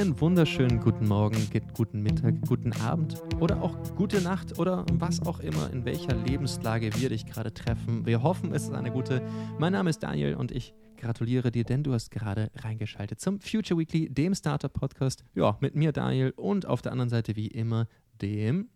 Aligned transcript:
Einen 0.00 0.18
wunderschönen 0.18 0.80
guten 0.80 1.06
Morgen, 1.06 1.36
guten 1.74 2.00
Mittag, 2.00 2.40
guten 2.48 2.72
Abend 2.80 3.22
oder 3.38 3.60
auch 3.60 3.76
gute 3.96 4.22
Nacht 4.22 4.58
oder 4.58 4.86
was 4.92 5.20
auch 5.26 5.40
immer, 5.40 5.70
in 5.74 5.84
welcher 5.84 6.14
Lebenslage 6.14 6.90
wir 6.96 7.10
dich 7.10 7.26
gerade 7.26 7.52
treffen. 7.52 8.06
Wir 8.06 8.22
hoffen, 8.22 8.54
es 8.54 8.62
ist 8.62 8.72
eine 8.72 8.90
gute. 8.90 9.20
Mein 9.58 9.74
Name 9.74 9.90
ist 9.90 10.02
Daniel 10.02 10.36
und 10.36 10.52
ich 10.52 10.72
gratuliere 10.96 11.52
dir, 11.52 11.64
denn 11.64 11.82
du 11.82 11.92
hast 11.92 12.10
gerade 12.10 12.50
reingeschaltet 12.54 13.20
zum 13.20 13.40
Future 13.40 13.78
Weekly, 13.78 14.08
dem 14.08 14.34
Startup 14.34 14.72
Podcast. 14.72 15.22
Ja, 15.34 15.58
mit 15.60 15.74
mir 15.74 15.92
Daniel 15.92 16.30
und 16.30 16.64
auf 16.64 16.80
der 16.80 16.92
anderen 16.92 17.10
Seite 17.10 17.36
wie 17.36 17.48
immer 17.48 17.86
dem 18.22 18.70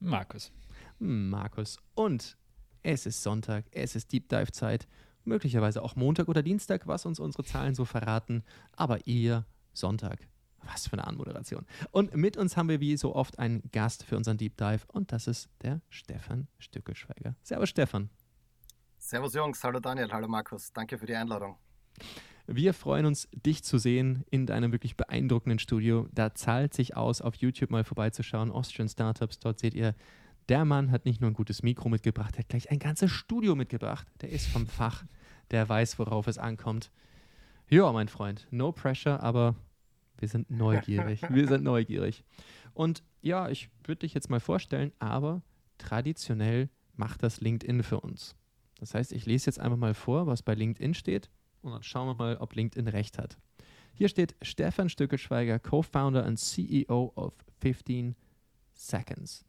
Markus. 0.00 0.52
Markus. 0.98 1.76
Und 1.94 2.38
es 2.82 3.04
ist 3.04 3.22
Sonntag, 3.22 3.66
es 3.72 3.94
ist 3.94 4.10
Deep 4.10 4.30
Dive 4.30 4.52
Zeit, 4.52 4.88
möglicherweise 5.24 5.82
auch 5.82 5.96
Montag 5.96 6.28
oder 6.28 6.42
Dienstag, 6.42 6.86
was 6.86 7.04
uns 7.04 7.20
unsere 7.20 7.44
Zahlen 7.44 7.74
so 7.74 7.84
verraten, 7.84 8.42
aber 8.74 9.06
eher 9.06 9.44
Sonntag. 9.74 10.31
Was 10.64 10.86
für 10.86 10.94
eine 10.94 11.06
Anmoderation. 11.06 11.66
Und 11.90 12.14
mit 12.14 12.36
uns 12.36 12.56
haben 12.56 12.68
wir 12.68 12.80
wie 12.80 12.96
so 12.96 13.14
oft 13.14 13.38
einen 13.38 13.62
Gast 13.72 14.04
für 14.04 14.16
unseren 14.16 14.38
Deep 14.38 14.56
Dive 14.56 14.86
und 14.88 15.12
das 15.12 15.26
ist 15.26 15.48
der 15.62 15.80
Stefan 15.88 16.48
Stückelschweiger. 16.58 17.34
Servus 17.42 17.70
Stefan. 17.70 18.10
Servus 18.98 19.34
Jungs, 19.34 19.62
hallo 19.64 19.80
Daniel, 19.80 20.10
hallo 20.12 20.28
Markus, 20.28 20.72
danke 20.72 20.96
für 20.96 21.06
die 21.06 21.14
Einladung. 21.14 21.56
Wir 22.46 22.74
freuen 22.74 23.06
uns, 23.06 23.28
dich 23.32 23.62
zu 23.62 23.78
sehen 23.78 24.24
in 24.30 24.46
deinem 24.46 24.72
wirklich 24.72 24.96
beeindruckenden 24.96 25.58
Studio. 25.58 26.08
Da 26.12 26.34
zahlt 26.34 26.74
sich 26.74 26.96
aus, 26.96 27.20
auf 27.20 27.36
YouTube 27.36 27.70
mal 27.70 27.84
vorbeizuschauen. 27.84 28.50
Austrian 28.50 28.88
Startups, 28.88 29.38
dort 29.38 29.60
seht 29.60 29.74
ihr, 29.74 29.94
der 30.48 30.64
Mann 30.64 30.90
hat 30.90 31.04
nicht 31.04 31.20
nur 31.20 31.30
ein 31.30 31.34
gutes 31.34 31.62
Mikro 31.62 31.88
mitgebracht, 31.88 32.34
er 32.34 32.40
hat 32.40 32.48
gleich 32.48 32.70
ein 32.70 32.78
ganzes 32.78 33.10
Studio 33.10 33.54
mitgebracht. 33.54 34.08
Der 34.20 34.30
ist 34.30 34.46
vom 34.48 34.66
Fach, 34.66 35.04
der 35.50 35.68
weiß, 35.68 35.98
worauf 35.98 36.26
es 36.26 36.38
ankommt. 36.38 36.90
Ja, 37.68 37.92
mein 37.92 38.08
Freund, 38.08 38.46
no 38.50 38.72
pressure, 38.72 39.22
aber 39.22 39.54
wir 40.22 40.28
sind 40.28 40.50
neugierig. 40.50 41.20
wir 41.28 41.48
sind 41.48 41.64
neugierig. 41.64 42.24
Und 42.72 43.02
ja, 43.20 43.48
ich 43.50 43.68
würde 43.84 44.00
dich 44.00 44.14
jetzt 44.14 44.30
mal 44.30 44.40
vorstellen, 44.40 44.92
aber 44.98 45.42
traditionell 45.78 46.70
macht 46.94 47.22
das 47.22 47.40
LinkedIn 47.40 47.82
für 47.82 48.00
uns. 48.00 48.34
Das 48.78 48.94
heißt, 48.94 49.12
ich 49.12 49.26
lese 49.26 49.46
jetzt 49.46 49.60
einfach 49.60 49.76
mal 49.76 49.94
vor, 49.94 50.26
was 50.26 50.42
bei 50.42 50.54
LinkedIn 50.54 50.94
steht 50.94 51.28
und 51.60 51.72
dann 51.72 51.82
schauen 51.82 52.08
wir 52.08 52.14
mal, 52.14 52.36
ob 52.38 52.54
LinkedIn 52.54 52.88
recht 52.88 53.18
hat. 53.18 53.36
Hier 53.94 54.08
steht 54.08 54.34
Stefan 54.42 54.88
Stückelschweiger, 54.88 55.58
Co-Founder 55.58 56.24
und 56.24 56.38
CEO 56.38 57.12
of 57.14 57.34
15 57.60 58.16
Seconds. 58.72 59.44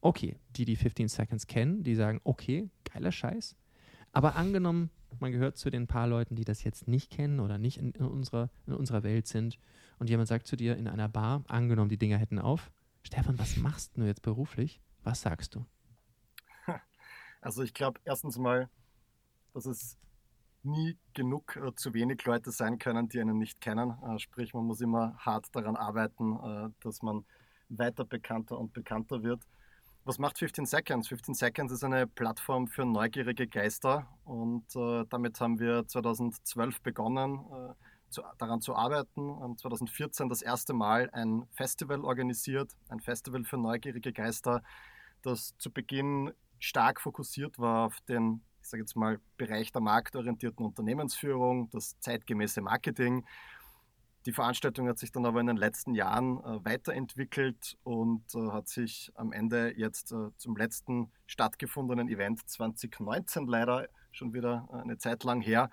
Okay, 0.00 0.36
die, 0.56 0.64
die 0.64 0.76
15 0.76 1.08
Seconds 1.08 1.46
kennen, 1.46 1.82
die 1.82 1.94
sagen, 1.94 2.20
okay, 2.24 2.70
geiler 2.84 3.12
Scheiß. 3.12 3.56
Aber 4.12 4.36
angenommen, 4.36 4.90
man 5.18 5.32
gehört 5.32 5.56
zu 5.56 5.70
den 5.70 5.86
paar 5.86 6.06
Leuten, 6.06 6.36
die 6.36 6.44
das 6.44 6.64
jetzt 6.64 6.88
nicht 6.88 7.10
kennen 7.10 7.40
oder 7.40 7.58
nicht 7.58 7.78
in, 7.78 7.92
in, 7.92 8.06
unserer, 8.06 8.50
in 8.66 8.74
unserer 8.74 9.02
Welt 9.02 9.26
sind 9.26 9.58
und 9.98 10.10
jemand 10.10 10.28
sagt 10.28 10.46
zu 10.46 10.56
dir 10.56 10.76
in 10.76 10.88
einer 10.88 11.08
Bar, 11.08 11.44
angenommen, 11.48 11.90
die 11.90 11.98
Dinger 11.98 12.18
hätten 12.18 12.38
auf, 12.38 12.70
Stefan, 13.02 13.38
was 13.38 13.56
machst 13.56 13.96
du 13.96 14.02
jetzt 14.02 14.22
beruflich? 14.22 14.80
Was 15.02 15.22
sagst 15.22 15.54
du? 15.54 15.64
Also 17.42 17.62
ich 17.62 17.72
glaube 17.72 17.98
erstens 18.04 18.36
mal, 18.36 18.68
dass 19.54 19.64
es 19.64 19.96
nie 20.62 20.98
genug 21.14 21.56
äh, 21.56 21.74
zu 21.74 21.94
wenig 21.94 22.24
Leute 22.24 22.50
sein 22.50 22.78
können, 22.78 23.08
die 23.08 23.20
einen 23.20 23.38
nicht 23.38 23.60
kennen. 23.60 23.96
Äh, 24.02 24.18
sprich, 24.18 24.52
man 24.52 24.66
muss 24.66 24.80
immer 24.80 25.16
hart 25.16 25.46
daran 25.52 25.76
arbeiten, 25.76 26.36
äh, 26.36 26.70
dass 26.80 27.02
man 27.02 27.24
weiter 27.68 28.04
bekannter 28.04 28.58
und 28.58 28.72
bekannter 28.72 29.22
wird. 29.22 29.42
Was 30.04 30.18
macht 30.18 30.38
15 30.38 30.64
Seconds? 30.64 31.08
15 31.08 31.34
Seconds 31.34 31.72
ist 31.74 31.84
eine 31.84 32.06
Plattform 32.06 32.68
für 32.68 32.86
neugierige 32.86 33.46
Geister 33.46 34.08
und 34.24 34.64
äh, 34.74 35.04
damit 35.10 35.38
haben 35.40 35.58
wir 35.60 35.86
2012 35.86 36.80
begonnen, 36.80 37.44
äh, 37.52 37.74
zu, 38.08 38.22
daran 38.38 38.62
zu 38.62 38.74
arbeiten. 38.74 39.30
Und 39.30 39.60
2014 39.60 40.30
das 40.30 40.40
erste 40.40 40.72
Mal 40.72 41.10
ein 41.12 41.46
Festival 41.52 42.00
organisiert, 42.00 42.72
ein 42.88 43.00
Festival 43.00 43.44
für 43.44 43.58
neugierige 43.58 44.12
Geister, 44.12 44.62
das 45.20 45.54
zu 45.58 45.70
Beginn 45.70 46.32
stark 46.58 47.00
fokussiert 47.00 47.58
war 47.58 47.86
auf 47.86 48.00
den, 48.08 48.40
ich 48.62 48.68
sage 48.68 48.82
jetzt 48.82 48.96
mal, 48.96 49.18
Bereich 49.36 49.70
der 49.70 49.82
marktorientierten 49.82 50.64
Unternehmensführung, 50.64 51.68
das 51.70 51.98
zeitgemäße 52.00 52.62
Marketing. 52.62 53.26
Die 54.26 54.32
Veranstaltung 54.32 54.86
hat 54.86 54.98
sich 54.98 55.12
dann 55.12 55.24
aber 55.24 55.40
in 55.40 55.46
den 55.46 55.56
letzten 55.56 55.94
Jahren 55.94 56.38
äh, 56.38 56.64
weiterentwickelt 56.64 57.78
und 57.84 58.22
äh, 58.34 58.50
hat 58.50 58.68
sich 58.68 59.10
am 59.14 59.32
Ende 59.32 59.72
jetzt 59.76 60.12
äh, 60.12 60.28
zum 60.36 60.56
letzten 60.56 61.10
stattgefundenen 61.26 62.08
Event 62.08 62.46
2019 62.46 63.46
leider 63.46 63.88
schon 64.12 64.34
wieder 64.34 64.68
äh, 64.72 64.82
eine 64.82 64.98
Zeit 64.98 65.24
lang 65.24 65.40
her 65.40 65.70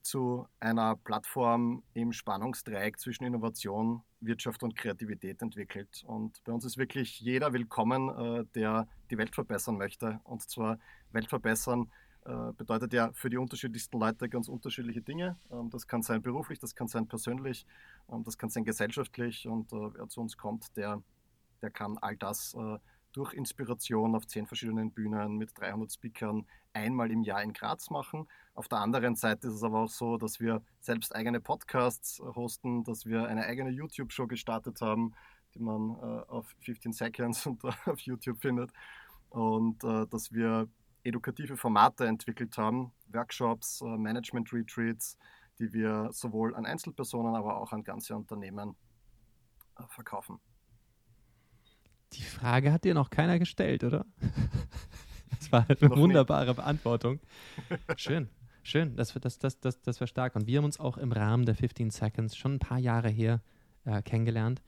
zu 0.00 0.46
einer 0.60 0.96
Plattform 0.96 1.82
im 1.94 2.12
Spannungsdreieck 2.12 2.98
zwischen 2.98 3.24
Innovation, 3.24 4.02
Wirtschaft 4.20 4.62
und 4.62 4.76
Kreativität 4.76 5.42
entwickelt. 5.42 6.04
Und 6.06 6.42
bei 6.44 6.52
uns 6.52 6.64
ist 6.64 6.78
wirklich 6.78 7.20
jeder 7.20 7.52
willkommen, 7.52 8.08
äh, 8.08 8.44
der 8.54 8.86
die 9.10 9.18
Welt 9.18 9.34
verbessern 9.34 9.76
möchte. 9.76 10.20
Und 10.24 10.42
zwar 10.48 10.78
Welt 11.12 11.28
verbessern 11.28 11.90
äh, 12.24 12.52
bedeutet 12.56 12.92
ja 12.94 13.12
für 13.12 13.28
die 13.28 13.36
unterschiedlichsten 13.36 13.98
Leute 13.98 14.28
ganz 14.28 14.48
unterschiedliche 14.48 15.02
Dinge. 15.02 15.36
Ähm, 15.50 15.68
das 15.70 15.86
kann 15.86 16.02
sein 16.02 16.22
beruflich, 16.22 16.58
das 16.58 16.74
kann 16.74 16.88
sein 16.88 17.06
persönlich, 17.06 17.66
ähm, 18.10 18.24
das 18.24 18.38
kann 18.38 18.48
sein 18.48 18.64
gesellschaftlich. 18.64 19.46
Und 19.46 19.72
äh, 19.72 19.94
wer 19.94 20.08
zu 20.08 20.20
uns 20.20 20.36
kommt, 20.36 20.76
der, 20.76 21.02
der 21.60 21.70
kann 21.70 21.98
all 21.98 22.16
das 22.16 22.56
durch 23.12 23.32
Inspiration 23.32 24.16
auf 24.16 24.26
zehn 24.26 24.46
verschiedenen 24.46 24.90
Bühnen 24.90 25.36
mit 25.36 25.50
300 25.54 25.92
Speakern 25.92 26.46
einmal 26.72 27.10
im 27.10 27.22
Jahr 27.22 27.42
in 27.42 27.52
Graz 27.52 27.88
machen. 27.90 28.26
Auf 28.54 28.68
der 28.68 28.78
anderen 28.78 29.14
Seite 29.14 29.46
ist 29.46 29.54
es 29.54 29.62
aber 29.62 29.80
auch 29.84 29.88
so, 29.88 30.16
dass 30.16 30.40
wir 30.40 30.62
selbst 30.80 31.14
eigene 31.14 31.40
Podcasts 31.40 32.20
hosten, 32.20 32.82
dass 32.84 33.06
wir 33.06 33.26
eine 33.26 33.44
eigene 33.44 33.70
YouTube-Show 33.70 34.26
gestartet 34.26 34.80
haben, 34.80 35.12
die 35.54 35.60
man 35.60 35.90
äh, 35.90 36.28
auf 36.28 36.52
15 36.62 36.92
Seconds 36.92 37.46
und 37.46 37.64
auf 37.64 38.00
YouTube 38.00 38.40
findet. 38.40 38.72
Und 39.30 39.84
äh, 39.84 40.06
dass 40.08 40.32
wir 40.32 40.68
edukative 41.04 41.56
Formate 41.56 42.06
entwickelt 42.06 42.56
haben, 42.58 42.92
Workshops, 43.08 43.80
äh, 43.82 43.84
Management-Retreats, 43.84 45.16
die 45.58 45.72
wir 45.72 46.08
sowohl 46.12 46.54
an 46.54 46.66
Einzelpersonen, 46.66 47.34
aber 47.34 47.56
auch 47.58 47.72
an 47.72 47.84
ganze 47.84 48.16
Unternehmen 48.16 48.74
äh, 49.78 49.82
verkaufen. 49.88 50.40
Die 52.14 52.22
Frage 52.22 52.72
hat 52.72 52.84
dir 52.84 52.94
noch 52.94 53.10
keiner 53.10 53.38
gestellt, 53.38 53.84
oder? 53.84 54.04
Das 55.36 55.50
war 55.52 55.66
eine 55.68 55.88
noch 55.90 55.96
wunderbare 55.96 56.46
nicht. 56.46 56.56
Beantwortung. 56.56 57.20
Schön, 57.96 58.30
schön. 58.62 58.96
Das, 58.96 59.12
das, 59.12 59.38
das, 59.38 59.60
das, 59.60 59.82
das 59.82 60.00
war 60.00 60.06
stark. 60.06 60.36
Und 60.36 60.46
wir 60.46 60.58
haben 60.58 60.64
uns 60.64 60.80
auch 60.80 60.96
im 60.96 61.12
Rahmen 61.12 61.44
der 61.44 61.54
15 61.54 61.90
Seconds 61.90 62.36
schon 62.36 62.54
ein 62.54 62.58
paar 62.60 62.78
Jahre 62.78 63.10
her 63.10 63.42
äh, 63.84 64.00
kennengelernt. 64.00 64.62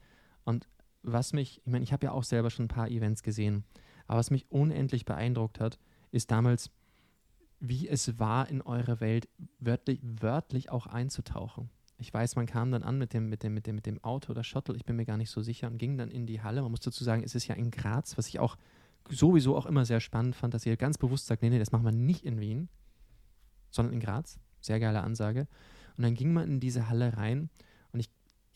Und 0.45 0.69
was 1.03 1.33
mich, 1.33 1.63
ich 1.65 1.73
meine, 1.73 1.85
ich 1.85 1.93
habe 1.93 2.07
ja 2.07 2.13
auch 2.13 2.25
selber 2.25 2.51
schon 2.51 2.67
ein 2.67 2.69
paar 2.69 2.89
Events 2.91 3.23
gesehen, 3.23 3.65
aber 4.07 4.19
was 4.19 4.31
mich 4.31 4.51
unendlich 4.51 5.05
beeindruckt 5.05 5.61
hat, 5.61 5.79
ist 6.11 6.31
damals, 6.31 6.71
wie 7.61 7.89
es 7.89 8.19
war, 8.19 8.49
in 8.49 8.63
eure 8.63 9.01
Welt 9.01 9.29
wörtlich, 9.59 10.01
wörtlich 10.03 10.71
auch 10.71 10.87
einzutauchen 10.87 11.71
ich 11.99 12.13
weiß, 12.13 12.37
man 12.37 12.47
kam 12.47 12.71
dann 12.71 12.83
an 12.83 12.99
mit 12.99 13.13
dem, 13.13 13.29
mit 13.29 13.43
dem, 13.43 13.55
mit 13.55 13.67
dem, 13.67 13.75
mit 13.77 13.87
dem 13.87 14.03
Auto 14.05 14.31
oder 14.31 14.45
Shuttle, 14.45 14.77
ich 14.77 14.85
bin 14.85 14.97
mir 14.97 15.07
gar 15.07 15.17
nicht 15.17 15.31
so 15.31 15.41
sicher, 15.41 15.67
und 15.69 15.79
ging 15.79 15.97
dann 15.97 16.11
in 16.11 16.27
die 16.27 16.43
Halle. 16.43 16.63
Man 16.63 16.71
muss 16.71 16.81
dazu 16.81 17.05
sagen, 17.05 17.23
es 17.23 17.35
ist 17.35 17.47
ja 17.47 17.55
in 17.55 17.71
Graz, 17.71 18.19
was 18.19 18.29
ich 18.29 18.39
auch 18.39 18.57
sowieso 19.09 19.57
auch 19.57 19.67
immer 19.67 19.85
sehr 19.85 20.01
spannend 20.01 20.37
fand, 20.37 20.53
dass 20.53 20.67
ihr 20.67 20.77
ganz 20.77 20.99
bewusst 20.99 21.27
sagt, 21.27 21.43
nee, 21.43 21.51
nee, 21.51 21.59
das 21.59 21.73
machen 21.73 21.85
wir 21.85 21.93
nicht 21.93 22.25
in 22.25 22.41
Wien, 22.41 22.69
sondern 23.71 23.95
in 23.95 24.01
Graz. 24.01 24.39
Sehr 24.61 24.81
geile 24.81 25.03
Ansage. 25.03 25.47
Und 25.97 26.03
dann 26.03 26.15
ging 26.15 26.33
man 26.33 26.49
in 26.49 26.61
diese 26.61 26.89
Halle 26.89 27.17
rein 27.17 27.51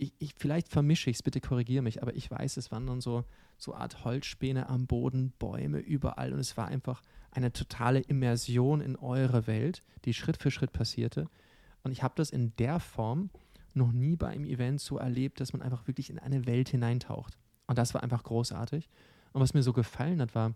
ich, 0.01 0.09
ich, 0.09 0.13
ich 0.19 0.35
vielleicht 0.37 0.69
vermische 0.69 1.11
ich 1.11 1.17
es, 1.17 1.23
bitte 1.23 1.41
korrigiere 1.41 1.83
mich, 1.83 2.03
aber 2.03 2.15
ich 2.15 2.31
weiß, 2.31 2.57
es 2.57 2.71
waren 2.71 2.87
dann 2.87 3.01
so, 3.01 3.25
so 3.59 3.75
Art 3.75 4.05
Holzspäne 4.05 4.69
am 4.69 4.87
Boden, 4.87 5.33
Bäume 5.39 5.79
überall 5.79 6.33
und 6.33 6.41
es 6.41 6.57
war 6.57 6.69
einfach 6.69 7.03
eine 7.31 7.53
totale 7.53 8.01
Immersion 8.01 8.81
in 8.81 8.97
eure 8.97 9.47
Welt, 9.47 9.83
die 10.05 10.15
Schritt 10.15 10.37
für 10.37 10.51
Schritt 10.51 10.73
passierte. 10.73 11.29
Und 11.83 11.93
ich 11.93 12.03
habe 12.03 12.15
das 12.17 12.31
in 12.31 12.55
der 12.57 12.81
Form 12.81 13.31
noch 13.73 13.93
nie 13.93 14.17
bei 14.17 14.29
einem 14.29 14.45
Event 14.45 14.81
so 14.81 14.99
erlebt, 14.99 15.41
dass 15.41 15.53
man 15.53 15.63
einfach 15.63 15.87
wirklich 15.87 16.11
in 16.11 16.19
eine 16.19 16.47
Welt 16.47 16.69
hineintaucht. 16.69 17.39
Und 17.67 17.79
das 17.79 17.95
war 17.95 18.03
einfach 18.03 18.25
großartig. 18.25 18.89
Und 19.33 19.41
was 19.41 19.55
mir 19.55 19.63
so 19.63 19.73
gefallen 19.73 20.21
hat, 20.21 20.35
war, 20.35 20.55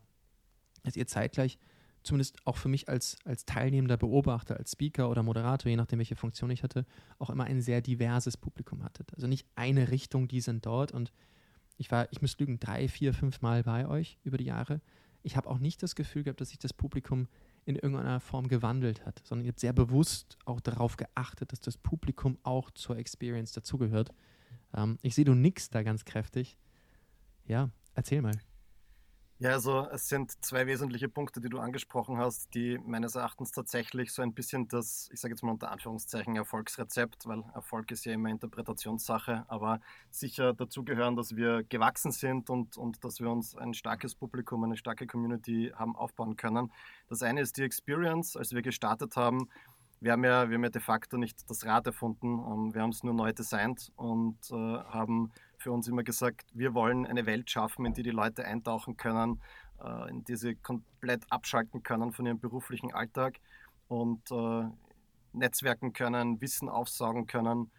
dass 0.83 0.97
ihr 0.97 1.07
zeitgleich, 1.07 1.59
zumindest 2.05 2.37
auch 2.47 2.57
für 2.57 2.69
mich 2.69 2.89
als, 2.89 3.17
als 3.25 3.45
teilnehmender 3.45 3.97
Beobachter, 3.97 4.57
als 4.57 4.73
Speaker 4.73 5.11
oder 5.11 5.23
Moderator, 5.23 5.71
je 5.71 5.77
nachdem, 5.77 5.99
welche 5.99 6.17
Funktion 6.17 6.51
ich 6.51 6.63
hatte, 6.63 6.87
auch 7.19 7.31
immer 7.31 7.45
ein 7.45 7.61
sehr 7.61 7.81
diverses 7.81 8.37
Publikum 8.37 8.85
hattet. 8.85 9.13
Also 9.15 9.27
nicht 9.27 9.47
eine 9.57 9.91
Richtung, 9.91 10.29
die 10.29 10.41
sind 10.41 10.67
dort. 10.67 10.93
Und 10.93 11.13
ich 11.77 11.91
war, 11.91 12.11
ich 12.13 12.21
muss 12.21 12.39
lügen, 12.39 12.61
drei, 12.61 12.89
vier, 12.89 13.15
fünf 13.15 13.41
Mal 13.41 13.63
bei 13.65 13.89
euch 13.89 14.19
über 14.23 14.37
die 14.37 14.45
Jahre. 14.45 14.81
Ich 15.23 15.37
habe 15.37 15.49
auch 15.49 15.59
nicht 15.59 15.83
das 15.83 15.95
Gefühl 15.95 16.23
gehabt, 16.23 16.41
dass 16.41 16.51
sich 16.51 16.59
das 16.59 16.75
Publikum 16.75 17.29
in 17.65 17.77
irgendeiner 17.77 18.21
Form 18.21 18.49
gewandelt 18.49 19.07
hat, 19.07 19.23
sondern 19.25 19.47
ihr 19.47 19.53
habt 19.53 19.61
sehr 19.61 19.73
bewusst 19.73 20.37
auch 20.45 20.61
darauf 20.61 20.99
geachtet, 20.99 21.53
dass 21.53 21.61
das 21.61 21.79
Publikum 21.79 22.39
auch 22.43 22.71
zur 22.71 22.99
Experience 22.99 23.53
dazugehört. 23.53 24.11
Ähm, 24.77 24.99
ich 25.01 25.15
sehe, 25.15 25.25
du 25.25 25.35
nix 25.35 25.71
da 25.71 25.83
ganz 25.83 26.05
kräftig. 26.05 26.59
Ja, 27.47 27.71
erzähl 27.95 28.21
mal. 28.21 28.39
Ja, 29.45 29.51
also 29.51 29.87
es 29.93 30.09
sind 30.09 30.43
zwei 30.43 30.67
wesentliche 30.67 31.07
Punkte, 31.11 31.39
die 31.39 31.51
du 31.51 31.59
angesprochen 31.59 32.17
hast, 32.17 32.55
die 32.55 32.79
meines 32.79 33.15
Erachtens 33.15 33.51
tatsächlich 33.51 34.11
so 34.11 34.23
ein 34.23 34.33
bisschen 34.33 34.69
das, 34.69 35.11
ich 35.13 35.21
sage 35.21 35.35
jetzt 35.35 35.43
mal 35.43 35.51
unter 35.53 35.71
Anführungszeichen, 35.71 36.35
Erfolgsrezept, 36.35 37.27
weil 37.27 37.45
Erfolg 37.55 37.91
ist 37.91 38.07
ja 38.07 38.15
immer 38.15 38.31
Interpretationssache, 38.31 39.45
aber 39.49 39.81
sicher 40.09 40.55
dazu 40.55 40.83
gehören, 40.83 41.15
dass 41.15 41.37
wir 41.37 41.63
gewachsen 41.63 42.11
sind 42.11 42.49
und, 42.49 42.79
und 42.79 43.05
dass 43.05 43.21
wir 43.21 43.29
uns 43.31 43.55
ein 43.55 43.75
starkes 43.75 44.15
Publikum, 44.15 44.65
eine 44.65 44.79
starke 44.79 45.07
Community 45.07 45.71
haben 45.77 45.95
aufbauen 45.95 46.37
können. 46.37 46.73
Das 47.11 47.23
eine 47.23 47.43
ist 47.43 47.59
die 47.59 47.65
Experience, 47.65 48.39
als 48.39 48.55
wir 48.55 48.63
gestartet 48.63 49.15
haben. 49.15 49.51
Wir 50.01 50.13
haben 50.13 50.25
ja, 50.25 50.49
wir 50.49 50.55
haben 50.57 50.65
ja 50.65 50.71
de 50.71 50.81
facto 50.81 51.19
nicht 51.19 51.51
das 51.51 51.67
Rad 51.67 51.87
erfunden, 51.87 52.39
ähm, 52.39 52.75
wir 52.75 52.81
haben 52.81 52.91
es 52.91 53.03
nur 53.03 53.13
neu 53.13 53.35
designt 53.35 53.93
und 53.97 54.39
äh, 54.51 54.55
haben 54.55 55.33
für 55.65 55.73
uns 55.73 55.89
immer 55.89 56.05
gesagt, 56.05 56.47
wir 56.53 56.75
wollen 56.75 57.07
eine 57.07 57.25
Welt 57.25 57.51
schaffen, 57.51 57.87
in 57.87 57.95
die 57.95 58.03
die 58.03 58.11
Leute 58.11 58.45
eintauchen 58.45 58.99
können, 58.99 59.41
äh, 59.83 60.11
in 60.11 60.23
die 60.25 60.37
sie 60.37 60.57
komplett 60.57 61.25
abschalten 61.31 61.83
können 61.83 62.13
von 62.13 62.27
ihrem 62.27 62.39
beruflichen 62.39 62.93
Alltag 62.93 63.41
und 63.89 64.31
äh, 64.31 64.65
netzwerken 65.33 65.95
können, 65.95 66.41
Wissen 66.43 66.69
aufsaugen 66.69 67.27
können 67.27 67.71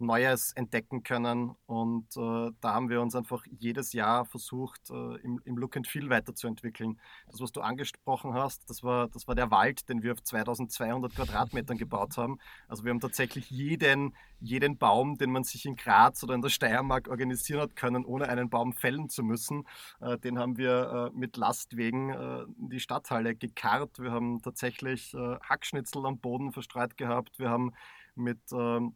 Neues 0.00 0.52
entdecken 0.52 1.02
können. 1.02 1.54
Und 1.66 2.16
äh, 2.16 2.50
da 2.60 2.74
haben 2.74 2.88
wir 2.88 3.00
uns 3.00 3.14
einfach 3.14 3.44
jedes 3.46 3.92
Jahr 3.92 4.24
versucht, 4.24 4.90
äh, 4.90 5.16
im, 5.22 5.40
im, 5.44 5.56
Look 5.56 5.76
and 5.76 5.86
Feel 5.86 6.10
weiterzuentwickeln. 6.10 6.98
Das, 7.28 7.40
was 7.40 7.52
du 7.52 7.60
angesprochen 7.60 8.34
hast, 8.34 8.68
das 8.68 8.82
war, 8.82 9.08
das 9.08 9.28
war 9.28 9.34
der 9.34 9.50
Wald, 9.50 9.88
den 9.88 10.02
wir 10.02 10.12
auf 10.12 10.22
2200 10.22 11.14
Quadratmetern 11.14 11.76
gebaut 11.76 12.16
haben. 12.16 12.38
Also 12.68 12.84
wir 12.84 12.90
haben 12.90 13.00
tatsächlich 13.00 13.50
jeden, 13.50 14.14
jeden 14.40 14.78
Baum, 14.78 15.16
den 15.18 15.30
man 15.30 15.44
sich 15.44 15.66
in 15.66 15.76
Graz 15.76 16.22
oder 16.24 16.34
in 16.34 16.42
der 16.42 16.48
Steiermark 16.48 17.08
organisieren 17.08 17.60
hat 17.60 17.76
können, 17.76 18.04
ohne 18.04 18.28
einen 18.28 18.50
Baum 18.50 18.72
fällen 18.72 19.08
zu 19.08 19.22
müssen, 19.22 19.66
äh, 20.00 20.18
den 20.18 20.38
haben 20.38 20.56
wir 20.56 21.10
äh, 21.12 21.18
mit 21.18 21.36
Lastwegen 21.36 22.10
äh, 22.10 22.42
in 22.58 22.70
die 22.70 22.80
Stadthalle 22.80 23.34
gekarrt. 23.34 23.98
Wir 23.98 24.12
haben 24.12 24.40
tatsächlich 24.42 25.14
äh, 25.14 25.36
Hackschnitzel 25.42 26.06
am 26.06 26.18
Boden 26.18 26.52
verstreut 26.52 26.96
gehabt. 26.96 27.38
Wir 27.38 27.50
haben 27.50 27.72
mit 28.14 28.40
ähm, 28.52 28.94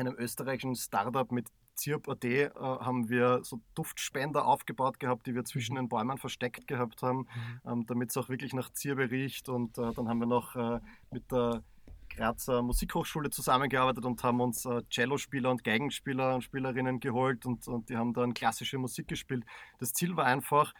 einem 0.00 0.16
österreichischen 0.16 0.74
Startup 0.74 1.30
mit 1.30 1.48
Zirp.at 1.74 2.24
äh, 2.24 2.50
haben 2.54 3.08
wir 3.08 3.40
so 3.42 3.60
Duftspender 3.74 4.46
aufgebaut 4.46 5.00
gehabt, 5.00 5.26
die 5.26 5.34
wir 5.34 5.44
zwischen 5.44 5.74
mhm. 5.74 5.78
den 5.78 5.88
Bäumen 5.88 6.18
versteckt 6.18 6.66
gehabt 6.66 7.02
haben, 7.02 7.20
mhm. 7.64 7.70
ähm, 7.70 7.86
damit 7.86 8.10
es 8.10 8.16
auch 8.16 8.28
wirklich 8.28 8.52
nach 8.52 8.70
Zirbe 8.70 9.10
riecht. 9.10 9.48
Und 9.48 9.78
äh, 9.78 9.92
dann 9.92 10.08
haben 10.08 10.18
wir 10.18 10.26
noch 10.26 10.56
äh, 10.56 10.80
mit 11.10 11.30
der 11.32 11.62
Grazer 12.10 12.62
Musikhochschule 12.62 13.30
zusammengearbeitet 13.30 14.04
und 14.04 14.22
haben 14.22 14.40
uns 14.40 14.66
äh, 14.66 14.82
Cellospieler 14.92 15.50
und 15.50 15.64
Geigenspieler 15.64 16.34
und 16.34 16.42
Spielerinnen 16.42 17.00
geholt 17.00 17.46
und, 17.46 17.66
und 17.68 17.88
die 17.88 17.96
haben 17.96 18.12
dann 18.12 18.34
klassische 18.34 18.78
Musik 18.78 19.08
gespielt. 19.08 19.44
Das 19.78 19.92
Ziel 19.92 20.16
war 20.16 20.26
einfach, 20.26 20.74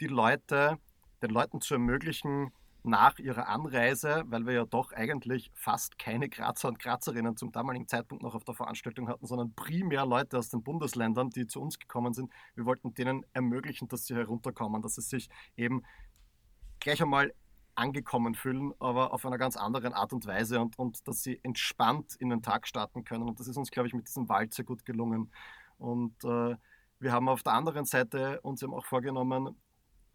die 0.00 0.06
Leute, 0.06 0.78
den 1.22 1.30
Leuten 1.30 1.60
zu 1.60 1.74
ermöglichen, 1.74 2.52
nach 2.86 3.18
ihrer 3.18 3.48
Anreise, 3.48 4.24
weil 4.26 4.46
wir 4.46 4.54
ja 4.54 4.64
doch 4.64 4.92
eigentlich 4.92 5.50
fast 5.54 5.98
keine 5.98 6.28
Grazer 6.28 6.68
und 6.68 6.78
Grazerinnen 6.78 7.36
zum 7.36 7.52
damaligen 7.52 7.88
Zeitpunkt 7.88 8.22
noch 8.22 8.34
auf 8.34 8.44
der 8.44 8.54
Veranstaltung 8.54 9.08
hatten, 9.08 9.26
sondern 9.26 9.54
primär 9.54 10.06
Leute 10.06 10.38
aus 10.38 10.48
den 10.48 10.62
Bundesländern, 10.62 11.30
die 11.30 11.46
zu 11.46 11.60
uns 11.60 11.78
gekommen 11.78 12.14
sind. 12.14 12.32
Wir 12.54 12.64
wollten 12.64 12.94
denen 12.94 13.24
ermöglichen, 13.32 13.88
dass 13.88 14.06
sie 14.06 14.14
herunterkommen, 14.14 14.82
dass 14.82 14.94
sie 14.94 15.02
sich 15.02 15.28
eben 15.56 15.82
gleich 16.80 17.02
einmal 17.02 17.32
angekommen 17.74 18.34
fühlen, 18.34 18.72
aber 18.78 19.12
auf 19.12 19.26
einer 19.26 19.38
ganz 19.38 19.56
anderen 19.56 19.92
Art 19.92 20.12
und 20.12 20.26
Weise 20.26 20.60
und, 20.60 20.78
und 20.78 21.06
dass 21.06 21.22
sie 21.22 21.38
entspannt 21.42 22.16
in 22.16 22.30
den 22.30 22.42
Tag 22.42 22.66
starten 22.66 23.04
können. 23.04 23.28
Und 23.28 23.38
das 23.38 23.48
ist 23.48 23.56
uns, 23.56 23.70
glaube 23.70 23.88
ich, 23.88 23.94
mit 23.94 24.08
diesem 24.08 24.28
Wald 24.28 24.54
sehr 24.54 24.64
gut 24.64 24.84
gelungen. 24.84 25.30
Und 25.78 26.24
äh, 26.24 26.56
wir 26.98 27.12
haben 27.12 27.28
auf 27.28 27.42
der 27.42 27.52
anderen 27.52 27.84
Seite 27.84 28.40
uns 28.40 28.62
eben 28.62 28.72
auch 28.72 28.86
vorgenommen, 28.86 29.56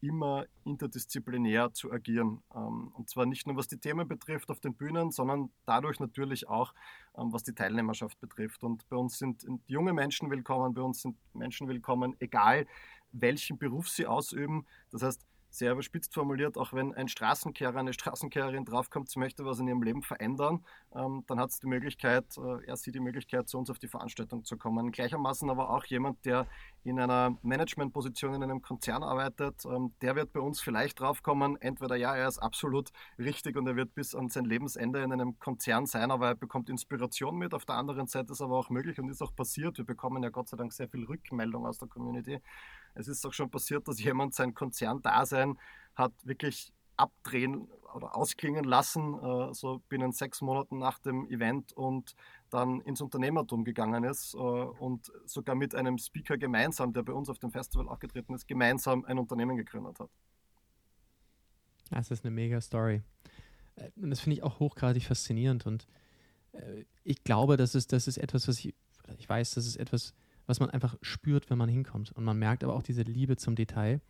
immer 0.02 0.46
interdisziplinär 0.66 1.74
zu 1.74 1.92
agieren. 1.92 2.42
Ähm, 2.54 2.92
und 2.96 3.10
zwar 3.10 3.26
nicht 3.26 3.48
nur 3.48 3.56
was 3.56 3.68
die 3.68 3.78
Themen 3.78 4.08
betrifft 4.08 4.50
auf 4.50 4.60
den 4.60 4.74
Bühnen, 4.74 5.12
sondern 5.12 5.50
dadurch 5.66 6.00
natürlich 6.00 6.48
auch, 6.50 6.74
ähm, 7.18 7.32
was 7.32 7.44
die 7.44 7.54
Teilnehmerschaft 7.54 8.20
betrifft. 8.20 8.64
Und 8.64 8.88
bei 8.90 8.98
uns 8.98 9.18
sind 9.18 9.46
junge 9.68 9.94
Menschen 9.94 10.30
willkommen, 10.30 10.74
bei 10.74 10.82
uns 10.82 11.02
sind 11.02 11.16
Menschen 11.34 11.68
willkommen, 11.68 12.16
egal 12.20 12.68
welchen 13.14 13.58
Beruf 13.58 13.90
sie 13.90 14.08
ausüben. 14.08 14.66
Das 14.92 15.04
heißt, 15.04 15.26
sehr 15.52 15.74
überspitzt 15.74 16.14
formuliert, 16.14 16.58
auch 16.58 16.72
wenn 16.74 16.94
ein 16.94 17.10
Straßenkehrer, 17.10 17.78
eine 17.78 17.94
Straßenkehrerin 17.94 18.66
draufkommt, 18.66 19.10
sie 19.10 19.20
möchte 19.20 19.46
was 19.46 19.60
in 19.60 19.68
ihrem 19.68 19.84
Leben 19.84 20.02
verändern, 20.02 20.66
ähm, 20.96 21.24
dann 21.28 21.40
hat 21.40 21.50
es 21.50 21.60
die 21.60 21.68
Möglichkeit, 21.68 22.26
äh, 22.38 22.66
er 22.66 22.78
sieht 22.78 22.96
die 22.96 23.02
Möglichkeit, 23.02 23.50
zu 23.50 23.58
uns 23.58 23.70
auf 23.70 23.78
die 23.78 23.90
Veranstaltung 23.90 24.46
zu 24.46 24.58
kommen. 24.58 24.92
Gleichermaßen 24.92 25.50
aber 25.50 25.70
auch 25.70 25.86
jemand, 25.86 26.26
der 26.26 26.48
in 26.84 27.00
einer 27.00 27.38
Managementposition 27.44 28.34
in 28.34 28.44
einem 28.44 28.62
Konzern 28.62 29.04
arbeitet, 29.04 29.66
ähm, 29.66 29.94
der 30.02 30.16
wird 30.16 30.32
bei 30.32 30.40
uns 30.40 30.62
vielleicht 30.62 31.00
draufkommen, 31.02 31.62
entweder 31.62 31.98
ja, 31.98 32.16
er 32.16 32.30
ist 32.30 32.40
absolut 32.40 32.90
richtig 33.20 33.58
und 33.58 33.68
er 33.68 33.76
wird 33.76 33.94
bis 33.94 34.16
an 34.16 34.30
sein 34.30 34.46
Lebensende 34.46 35.04
in 35.04 35.12
einem 35.12 35.38
Konzern 35.38 35.86
sein, 35.86 36.12
aber 36.12 36.30
er 36.30 36.36
bekommt 36.36 36.70
Inspiration 36.70 37.38
mit. 37.38 37.54
Auf 37.54 37.66
der 37.66 37.76
anderen 37.76 38.08
Seite 38.08 38.32
ist 38.32 38.42
aber 38.42 38.58
auch 38.58 38.70
möglich 38.70 39.00
und 39.00 39.10
ist 39.10 39.22
auch 39.22 39.36
passiert. 39.36 39.78
Wir 39.78 39.86
bekommen 39.86 40.24
ja 40.24 40.30
Gott 40.30 40.48
sei 40.48 40.56
Dank 40.56 40.72
sehr 40.72 40.88
viel 40.88 41.04
Rückmeldung 41.04 41.66
aus 41.66 41.78
der 41.78 41.90
Community 41.90 42.40
es 42.94 43.08
ist 43.08 43.26
auch 43.26 43.34
schon 43.34 43.50
passiert, 43.50 43.88
dass 43.88 44.02
jemand 44.02 44.34
sein 44.34 44.54
Konzerndasein 44.54 45.58
hat 45.96 46.14
wirklich 46.24 46.74
abdrehen 46.98 47.68
oder 47.94 48.16
ausklingen 48.16 48.64
lassen, 48.64 49.16
äh, 49.16 49.54
so 49.54 49.82
binnen 49.90 50.12
sechs 50.12 50.42
Monaten 50.42 50.78
nach 50.78 51.00
dem 51.00 51.28
Event 51.28 51.74
und 51.74 52.16
dann 52.50 52.82
ins 52.82 53.02
Unternehmertum 53.02 53.64
gegangen 53.64 54.04
ist 54.04 54.34
äh, 54.34 54.38
und 54.38 55.12
sogar 55.26 55.56
mit 55.56 55.76
einem 55.76 55.98
Speaker 55.98 56.38
gemeinsam, 56.38 56.94
der 56.94 57.04
bei 57.04 57.14
uns 57.14 57.30
auf 57.30 57.40
dem 57.40 57.52
Festival 57.52 57.88
aufgetreten 57.90 58.34
ist, 58.34 58.48
gemeinsam 58.48 59.06
ein 59.06 59.20
Unternehmen 59.20 59.58
gegründet 59.58 60.00
hat. 60.00 60.10
Das 61.90 62.12
ist 62.12 62.24
eine 62.24 62.32
mega 62.32 62.62
Story. 62.62 63.02
Äh, 63.76 63.90
und 63.96 64.10
das 64.10 64.22
finde 64.22 64.38
ich 64.38 64.44
auch 64.44 64.60
hochgradig 64.60 65.04
faszinierend 65.04 65.66
und 65.66 65.88
ich 67.06 67.24
glaube, 67.24 67.56
das 67.56 67.76
ist, 67.76 67.94
das 67.94 68.10
ist 68.10 68.18
etwas, 68.18 68.46
was 68.46 68.60
ich, 68.60 68.76
ich 69.18 69.30
weiß, 69.30 69.52
das 69.52 69.66
ist 69.66 69.78
etwas, 69.78 70.14
was 70.46 70.60
man 70.60 70.70
einfach 70.70 70.98
spürt, 71.02 71.50
wenn 71.50 71.58
man 71.58 71.70
hinkommt. 71.70 72.12
Und 72.12 72.24
man 72.24 72.38
merkt 72.38 72.64
aber 72.64 72.76
auch 72.76 72.84
diese 72.84 73.04
Liebe 73.04 73.38
zum 73.38 73.56
Detail. 73.56 74.02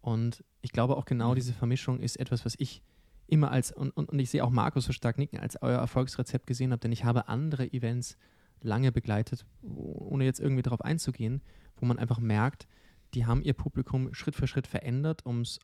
Und 0.00 0.44
ich 0.62 0.72
glaube 0.72 0.96
auch 0.96 1.04
genau 1.04 1.30
mhm. 1.30 1.34
diese 1.36 1.52
Vermischung 1.52 2.00
ist 2.00 2.16
etwas, 2.16 2.44
was 2.44 2.54
ich 2.58 2.82
immer 3.26 3.50
als, 3.50 3.70
und, 3.70 3.90
und, 3.90 4.08
und 4.08 4.18
ich 4.18 4.30
sehe 4.30 4.44
auch 4.44 4.50
Markus 4.50 4.86
so 4.86 4.92
stark 4.92 5.18
nicken, 5.18 5.38
als 5.38 5.60
euer 5.62 5.78
Erfolgsrezept 5.78 6.46
gesehen 6.46 6.72
habe, 6.72 6.80
denn 6.80 6.92
ich 6.92 7.04
habe 7.04 7.28
andere 7.28 7.72
Events 7.72 8.16
lange 8.60 8.92
begleitet, 8.92 9.46
ohne 9.62 10.24
jetzt 10.24 10.40
irgendwie 10.40 10.62
darauf 10.62 10.82
einzugehen, 10.82 11.40
wo 11.76 11.86
man 11.86 11.98
einfach 11.98 12.18
merkt, 12.18 12.66
die 13.14 13.26
haben 13.26 13.42
ihr 13.42 13.54
Publikum 13.54 14.12
Schritt 14.14 14.36
für 14.36 14.46
Schritt 14.46 14.66
verändert, 14.66 15.24
um 15.24 15.40
es 15.40 15.60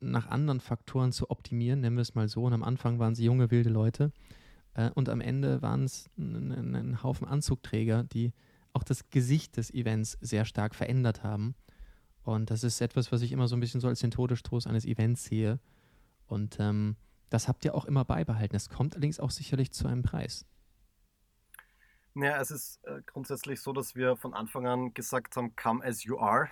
nach 0.00 0.28
anderen 0.28 0.60
Faktoren 0.60 1.12
zu 1.12 1.30
optimieren, 1.30 1.80
nennen 1.80 1.96
wir 1.96 2.02
es 2.02 2.14
mal 2.14 2.28
so. 2.28 2.44
Und 2.44 2.52
am 2.52 2.62
Anfang 2.62 2.98
waren 2.98 3.14
sie 3.14 3.24
junge, 3.24 3.50
wilde 3.50 3.70
Leute. 3.70 4.12
Äh, 4.74 4.90
und 4.90 5.08
am 5.08 5.20
Ende 5.20 5.62
waren 5.62 5.84
es 5.84 6.10
ein, 6.18 6.74
ein 6.74 7.02
Haufen 7.02 7.26
Anzugträger, 7.26 8.04
die 8.04 8.32
auch 8.76 8.84
das 8.84 9.08
Gesicht 9.10 9.56
des 9.56 9.72
Events 9.72 10.18
sehr 10.20 10.44
stark 10.44 10.74
verändert 10.74 11.22
haben. 11.22 11.54
Und 12.22 12.50
das 12.50 12.62
ist 12.62 12.80
etwas, 12.80 13.10
was 13.10 13.22
ich 13.22 13.32
immer 13.32 13.48
so 13.48 13.56
ein 13.56 13.60
bisschen 13.60 13.80
so 13.80 13.88
als 13.88 14.00
den 14.00 14.10
Todesstoß 14.10 14.66
eines 14.66 14.84
Events 14.84 15.24
sehe. 15.24 15.58
Und 16.26 16.58
ähm, 16.60 16.96
das 17.30 17.48
habt 17.48 17.64
ihr 17.64 17.74
auch 17.74 17.86
immer 17.86 18.04
beibehalten. 18.04 18.54
Es 18.54 18.68
kommt 18.68 18.94
allerdings 18.94 19.18
auch 19.18 19.30
sicherlich 19.30 19.72
zu 19.72 19.88
einem 19.88 20.02
Preis. 20.02 20.44
Ja, 22.14 22.40
es 22.40 22.50
ist 22.50 22.84
äh, 22.84 23.02
grundsätzlich 23.06 23.60
so, 23.60 23.72
dass 23.72 23.94
wir 23.94 24.16
von 24.16 24.34
Anfang 24.34 24.66
an 24.66 24.94
gesagt 24.94 25.36
haben, 25.36 25.54
come 25.56 25.84
as 25.84 26.04
you 26.04 26.18
are. 26.18 26.48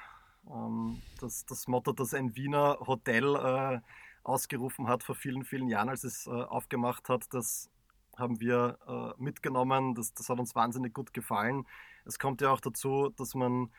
Ähm, 0.46 1.02
das, 1.20 1.44
das 1.46 1.68
Motto, 1.68 1.92
das 1.92 2.14
ein 2.14 2.36
Wiener 2.36 2.78
Hotel 2.80 3.34
äh, 3.34 3.80
ausgerufen 4.22 4.88
hat 4.88 5.02
vor 5.02 5.14
vielen, 5.14 5.44
vielen 5.44 5.68
Jahren, 5.68 5.88
als 5.88 6.04
es 6.04 6.26
äh, 6.26 6.30
aufgemacht 6.30 7.08
hat, 7.08 7.32
das 7.34 7.70
haben 8.16 8.40
wir 8.40 8.78
äh, 8.86 9.22
mitgenommen. 9.22 9.94
Das, 9.94 10.14
das 10.14 10.28
hat 10.28 10.38
uns 10.38 10.54
wahnsinnig 10.54 10.94
gut 10.94 11.12
gefallen. 11.12 11.66
Es 12.04 12.18
kommt 12.18 12.40
ja 12.40 12.50
auch 12.50 12.60
dazu, 12.60 13.10
dass 13.16 13.34
man 13.34 13.70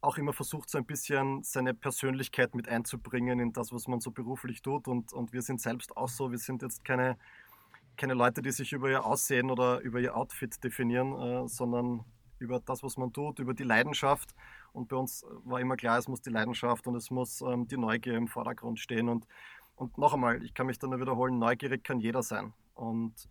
auch 0.00 0.16
immer 0.16 0.32
versucht, 0.32 0.70
so 0.70 0.78
ein 0.78 0.86
bisschen 0.86 1.42
seine 1.42 1.74
Persönlichkeit 1.74 2.54
mit 2.54 2.68
einzubringen 2.68 3.40
in 3.40 3.52
das, 3.52 3.72
was 3.72 3.88
man 3.88 4.00
so 4.00 4.10
beruflich 4.10 4.62
tut. 4.62 4.86
Und, 4.86 5.12
und 5.12 5.32
wir 5.32 5.42
sind 5.42 5.60
selbst 5.60 5.96
auch 5.96 6.08
so. 6.08 6.30
Wir 6.30 6.38
sind 6.38 6.62
jetzt 6.62 6.84
keine, 6.84 7.18
keine 7.96 8.14
Leute, 8.14 8.40
die 8.42 8.52
sich 8.52 8.72
über 8.72 8.90
ihr 8.90 9.04
Aussehen 9.04 9.50
oder 9.50 9.80
über 9.80 9.98
ihr 9.98 10.16
Outfit 10.16 10.62
definieren, 10.62 11.14
äh, 11.20 11.48
sondern 11.48 12.04
über 12.38 12.60
das, 12.60 12.84
was 12.84 12.96
man 12.96 13.12
tut, 13.12 13.40
über 13.40 13.54
die 13.54 13.64
Leidenschaft. 13.64 14.34
Und 14.72 14.88
bei 14.88 14.96
uns 14.96 15.24
war 15.44 15.60
immer 15.60 15.76
klar, 15.76 15.98
es 15.98 16.06
muss 16.06 16.22
die 16.22 16.30
Leidenschaft 16.30 16.86
und 16.86 16.94
es 16.94 17.10
muss 17.10 17.40
ähm, 17.40 17.66
die 17.66 17.76
Neugier 17.76 18.16
im 18.16 18.28
Vordergrund 18.28 18.78
stehen. 18.78 19.08
Und, 19.08 19.26
und 19.74 19.98
noch 19.98 20.14
einmal, 20.14 20.42
ich 20.44 20.54
kann 20.54 20.66
mich 20.66 20.78
dann 20.78 20.90
nur 20.90 21.00
wiederholen, 21.00 21.38
neugierig 21.38 21.82
kann 21.82 21.98
jeder 21.98 22.22
sein. 22.22 22.52
Und 22.74 23.28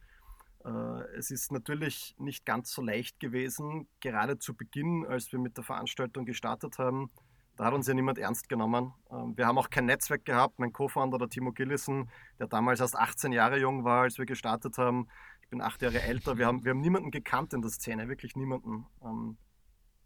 es 1.18 1.32
ist 1.32 1.52
natürlich 1.52 2.16
nicht 2.18 2.46
ganz 2.46 2.72
so 2.72 2.82
leicht 2.82 3.20
gewesen, 3.20 3.88
gerade 4.02 4.38
zu 4.38 4.54
Beginn, 4.54 5.06
als 5.08 5.32
wir 5.32 5.40
mit 5.40 5.56
der 5.56 5.64
Veranstaltung 5.64 6.26
gestartet 6.26 6.78
haben. 6.78 7.10
Da 7.58 7.66
hat 7.66 7.74
uns 7.74 7.88
ja 7.88 7.96
niemand 7.96 8.20
ernst 8.20 8.50
genommen. 8.50 8.94
Ähm, 9.12 9.36
wir 9.36 9.48
haben 9.48 9.58
auch 9.58 9.72
kein 9.72 9.86
Netzwerk 9.86 10.26
gehabt. 10.26 10.60
Mein 10.60 10.72
Co-Founder, 10.72 11.18
der 11.18 11.28
Timo 11.28 11.52
Gillissen, 11.52 12.10
der 12.40 12.48
damals 12.48 12.80
erst 12.80 12.96
18 12.96 13.32
Jahre 13.32 13.60
jung 13.60 13.84
war, 13.84 14.04
als 14.04 14.20
wir 14.20 14.28
gestartet 14.28 14.78
haben. 14.78 15.08
Ich 15.42 15.50
bin 15.50 15.62
acht 15.62 15.82
Jahre 15.82 16.02
älter. 16.02 16.38
Wir 16.38 16.46
haben, 16.46 16.64
wir 16.64 16.70
haben 16.72 16.82
niemanden 16.82 17.10
gekannt 17.10 17.54
in 17.54 17.64
der 17.64 17.72
Szene, 17.72 18.08
wirklich 18.08 18.36
niemanden. 18.36 18.86
Ähm, 19.04 19.38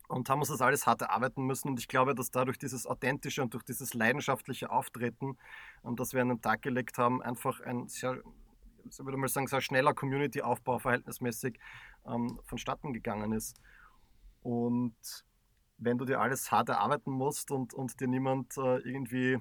und 0.08 0.29
haben 0.29 0.39
uns 0.39 0.50
das 0.50 0.62
alles 0.62 0.88
hart 0.88 1.01
erarbeiten 1.01 1.46
müssen. 1.46 1.70
Und 1.70 1.79
ich 1.79 1.89
glaube, 1.89 2.15
dass 2.15 2.31
dadurch 2.31 2.58
dieses 2.58 2.86
authentische 2.86 3.41
und 3.41 3.53
durch 3.53 3.63
dieses 3.63 3.93
leidenschaftliche 3.93 4.70
Auftreten, 4.70 5.38
ähm, 5.86 5.98
das 5.98 6.13
wir 6.13 6.22
an 6.22 6.29
den 6.29 6.41
Tag 6.41 6.62
gelegt 6.62 6.98
haben, 6.98 7.22
einfach 7.22 7.60
ein 7.60 7.89
sehr, 7.89 8.22
ich 8.90 9.00
würde 9.00 9.18
mal 9.18 9.28
sagen, 9.28 9.48
sehr 9.48 9.62
schneller 9.62 9.94
Community-Aufbau 9.94 10.80
verhältnismäßig 10.80 11.60
ähm, 12.06 12.40
vonstatten 12.44 12.94
gegangen 12.94 13.34
ist. 13.34 13.60
Und 14.42 14.96
wenn 15.78 15.98
du 15.98 16.06
dir 16.06 16.20
alles 16.20 16.52
hart 16.52 16.70
erarbeiten 16.70 17.12
musst 17.12 17.52
und, 17.52 17.74
und 17.74 18.00
dir 18.00 18.08
niemand 18.08 18.58
äh, 18.58 18.78
irgendwie 18.80 19.40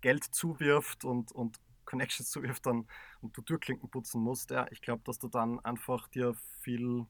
Geld 0.00 0.24
zuwirft 0.24 1.04
und, 1.04 1.32
und 1.32 1.58
Connections 1.84 2.30
zuwirft 2.30 2.66
dann, 2.66 2.86
und 3.20 3.36
du 3.36 3.42
Türklinken 3.42 3.90
putzen 3.90 4.22
musst, 4.22 4.50
ja, 4.50 4.66
ich 4.70 4.80
glaube, 4.80 5.02
dass 5.04 5.18
du 5.18 5.28
dann 5.28 5.60
einfach 5.60 6.08
dir 6.08 6.34
viel, 6.60 7.06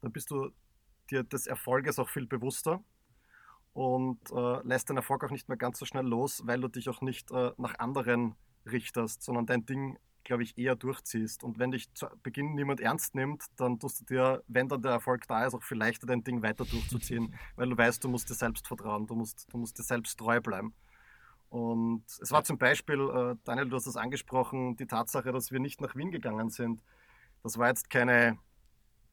dann 0.00 0.12
bist 0.12 0.30
du 0.30 0.50
dir 1.10 1.24
des 1.24 1.46
Erfolges 1.46 1.98
auch 1.98 2.08
viel 2.08 2.26
bewusster 2.26 2.82
und 3.72 4.20
äh, 4.32 4.66
lässt 4.66 4.88
den 4.88 4.96
Erfolg 4.96 5.24
auch 5.24 5.30
nicht 5.30 5.48
mehr 5.48 5.58
ganz 5.58 5.78
so 5.78 5.84
schnell 5.84 6.06
los, 6.06 6.42
weil 6.44 6.60
du 6.60 6.68
dich 6.68 6.88
auch 6.88 7.00
nicht 7.00 7.30
äh, 7.30 7.52
nach 7.56 7.78
anderen 7.78 8.36
richtest, 8.66 9.22
sondern 9.22 9.46
dein 9.46 9.66
Ding, 9.66 9.98
glaube 10.24 10.42
ich, 10.42 10.56
eher 10.58 10.76
durchziehst. 10.76 11.44
Und 11.44 11.58
wenn 11.58 11.70
dich 11.70 11.92
zu 11.94 12.06
Beginn 12.22 12.54
niemand 12.54 12.80
ernst 12.80 13.14
nimmt, 13.14 13.44
dann 13.56 13.78
tust 13.78 14.00
du 14.00 14.04
dir, 14.04 14.42
wenn 14.48 14.68
dann 14.68 14.82
der 14.82 14.92
Erfolg 14.92 15.26
da 15.26 15.46
ist, 15.46 15.54
auch 15.54 15.62
viel 15.62 15.78
leichter 15.78 16.06
dein 16.06 16.22
Ding 16.24 16.42
weiter 16.42 16.64
durchzuziehen, 16.64 17.34
weil 17.56 17.68
du 17.68 17.76
weißt, 17.76 18.02
du 18.02 18.08
musst 18.08 18.30
dir 18.30 18.34
selbst 18.34 18.66
vertrauen, 18.66 19.06
du 19.06 19.14
musst, 19.14 19.46
du 19.52 19.58
musst 19.58 19.78
dir 19.78 19.82
selbst 19.82 20.18
treu 20.18 20.40
bleiben. 20.40 20.74
Und 21.48 22.04
es 22.06 22.30
war 22.30 22.44
zum 22.44 22.58
Beispiel, 22.58 23.00
äh, 23.00 23.36
Daniel, 23.44 23.68
du 23.68 23.76
hast 23.76 23.86
es 23.86 23.96
angesprochen, 23.96 24.76
die 24.76 24.86
Tatsache, 24.86 25.32
dass 25.32 25.50
wir 25.50 25.58
nicht 25.58 25.80
nach 25.80 25.96
Wien 25.96 26.12
gegangen 26.12 26.50
sind. 26.50 26.82
Das 27.42 27.58
war 27.58 27.68
jetzt 27.68 27.90
keine 27.90 28.38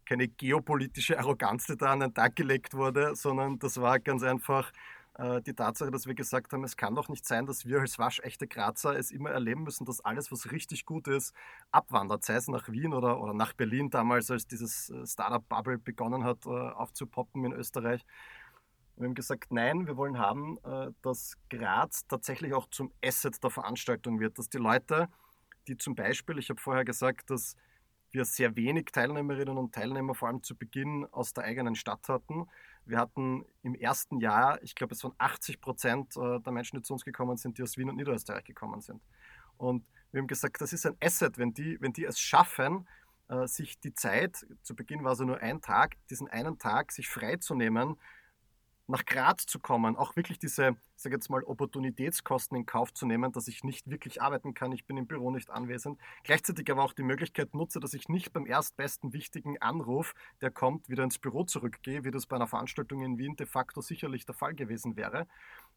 keine 0.07 0.27
geopolitische 0.27 1.19
Arroganz, 1.19 1.67
die 1.67 1.77
da 1.77 1.87
an 1.87 1.99
den 1.99 2.13
Tag 2.13 2.35
gelegt 2.35 2.73
wurde, 2.73 3.15
sondern 3.15 3.59
das 3.59 3.79
war 3.81 3.99
ganz 3.99 4.23
einfach 4.23 4.71
die 5.17 5.53
Tatsache, 5.53 5.89
dass 5.89 6.05
wir 6.05 6.13
gesagt 6.13 6.53
haben, 6.53 6.63
es 6.63 6.77
kann 6.77 6.93
doch 6.93 7.09
nicht 7.09 7.25
sein, 7.25 7.47
dass 7.47 7.65
wir 7.65 7.79
als 7.79 7.97
waschechte 7.97 8.47
Grazer 8.47 8.95
es 8.95 9.09
immer 9.09 9.31
erleben 9.31 9.63
müssen, 9.63 9.83
dass 9.83 9.99
alles, 10.01 10.31
was 10.31 10.51
richtig 10.51 10.85
gut 10.85 11.07
ist, 11.07 11.33
abwandert, 11.71 12.23
sei 12.23 12.35
es 12.35 12.47
nach 12.47 12.69
Wien 12.69 12.93
oder, 12.93 13.19
oder 13.19 13.33
nach 13.33 13.53
Berlin 13.53 13.89
damals, 13.89 14.29
als 14.29 14.45
dieses 14.45 14.91
äh, 14.91 15.07
Startup-Bubble 15.07 15.79
begonnen 15.79 16.23
hat 16.23 16.45
äh, 16.45 16.49
aufzupoppen 16.49 17.45
in 17.45 17.53
Österreich. 17.53 18.05
Wir 18.95 19.05
haben 19.05 19.15
gesagt, 19.15 19.51
nein, 19.51 19.85
wir 19.87 19.97
wollen 19.97 20.17
haben, 20.17 20.57
äh, 20.63 20.91
dass 21.01 21.37
Graz 21.49 22.05
tatsächlich 22.07 22.53
auch 22.53 22.67
zum 22.69 22.91
Asset 23.03 23.43
der 23.43 23.49
Veranstaltung 23.49 24.19
wird, 24.19 24.37
dass 24.37 24.49
die 24.49 24.57
Leute, 24.57 25.07
die 25.67 25.77
zum 25.77 25.95
Beispiel, 25.95 26.37
ich 26.37 26.49
habe 26.49 26.59
vorher 26.59 26.85
gesagt, 26.85 27.29
dass 27.29 27.55
wir 28.11 28.25
sehr 28.25 28.55
wenig 28.55 28.85
Teilnehmerinnen 28.91 29.57
und 29.57 29.73
Teilnehmer 29.73 30.15
vor 30.15 30.29
allem 30.29 30.41
zu 30.41 30.55
Beginn 30.55 31.05
aus 31.11 31.33
der 31.33 31.43
eigenen 31.43 31.75
Stadt 31.75 32.07
hatten. 32.07 32.47
Wir 32.87 32.99
hatten 32.99 33.45
im 33.63 33.75
ersten 33.75 34.19
Jahr, 34.19 34.61
ich 34.63 34.73
glaube, 34.73 34.93
es 34.93 35.03
waren 35.03 35.13
80 35.17 35.59
Prozent 35.59 36.15
äh, 36.15 36.39
der 36.39 36.53
Menschen, 36.53 36.77
die 36.77 36.83
zu 36.83 36.93
uns 36.93 37.03
gekommen 37.03 37.37
sind, 37.37 37.57
die 37.57 37.63
aus 37.63 37.77
Wien 37.77 37.89
und 37.89 37.97
Niederösterreich 37.97 38.45
gekommen 38.45 38.81
sind. 38.81 39.01
Und 39.57 39.83
wir 40.11 40.21
haben 40.21 40.27
gesagt, 40.27 40.61
das 40.61 40.71
ist 40.71 40.85
ein 40.85 40.95
Asset, 41.01 41.37
wenn 41.37 41.53
die, 41.53 41.77
wenn 41.81 41.91
die 41.91 42.05
es 42.05 42.19
schaffen, 42.19 42.87
äh, 43.27 43.45
sich 43.47 43.79
die 43.79 43.93
Zeit, 43.93 44.45
zu 44.63 44.73
Beginn 44.75 45.03
war 45.03 45.11
es 45.11 45.19
nur 45.19 45.39
ein 45.39 45.61
Tag, 45.61 45.95
diesen 46.09 46.29
einen 46.29 46.57
Tag 46.59 46.93
sich 46.93 47.09
freizunehmen, 47.09 47.97
nach 48.87 49.05
Graz 49.05 49.45
zu 49.45 49.59
kommen, 49.59 49.97
auch 49.97 50.15
wirklich 50.15 50.39
diese, 50.39 50.77
ich 50.95 51.01
sage 51.03 51.15
jetzt 51.15 51.29
mal, 51.29 51.43
Opportunitätskosten 51.43 52.57
in 52.57 52.65
Kauf 52.65 52.93
zu 52.93 53.05
nehmen, 53.05 53.33
dass 53.33 53.47
ich 53.49 53.63
nicht 53.63 53.89
wirklich 53.89 54.21
arbeiten 54.21 54.53
kann, 54.53 54.71
ich 54.71 54.85
bin 54.85 54.95
im 54.95 55.07
Büro 55.07 55.29
nicht 55.29 55.49
anwesend. 55.49 55.99
Gleichzeitig 56.23 56.71
aber 56.71 56.83
auch 56.83 56.93
die 56.93 57.03
Möglichkeit 57.03 57.53
nutze, 57.53 57.81
dass 57.81 57.93
ich 57.93 58.07
nicht 58.07 58.31
beim 58.31 58.45
erstbesten 58.45 59.11
wichtigen 59.11 59.61
Anruf, 59.61 60.13
der 60.41 60.51
kommt, 60.51 60.87
wieder 60.89 61.03
ins 61.03 61.19
Büro 61.19 61.43
zurückgehe, 61.43 62.05
wie 62.05 62.11
das 62.11 62.25
bei 62.25 62.37
einer 62.37 62.47
Veranstaltung 62.47 63.03
in 63.03 63.17
Wien 63.17 63.35
de 63.35 63.45
facto 63.45 63.81
sicherlich 63.81 64.25
der 64.25 64.35
Fall 64.35 64.55
gewesen 64.55 64.95
wäre, 64.95 65.27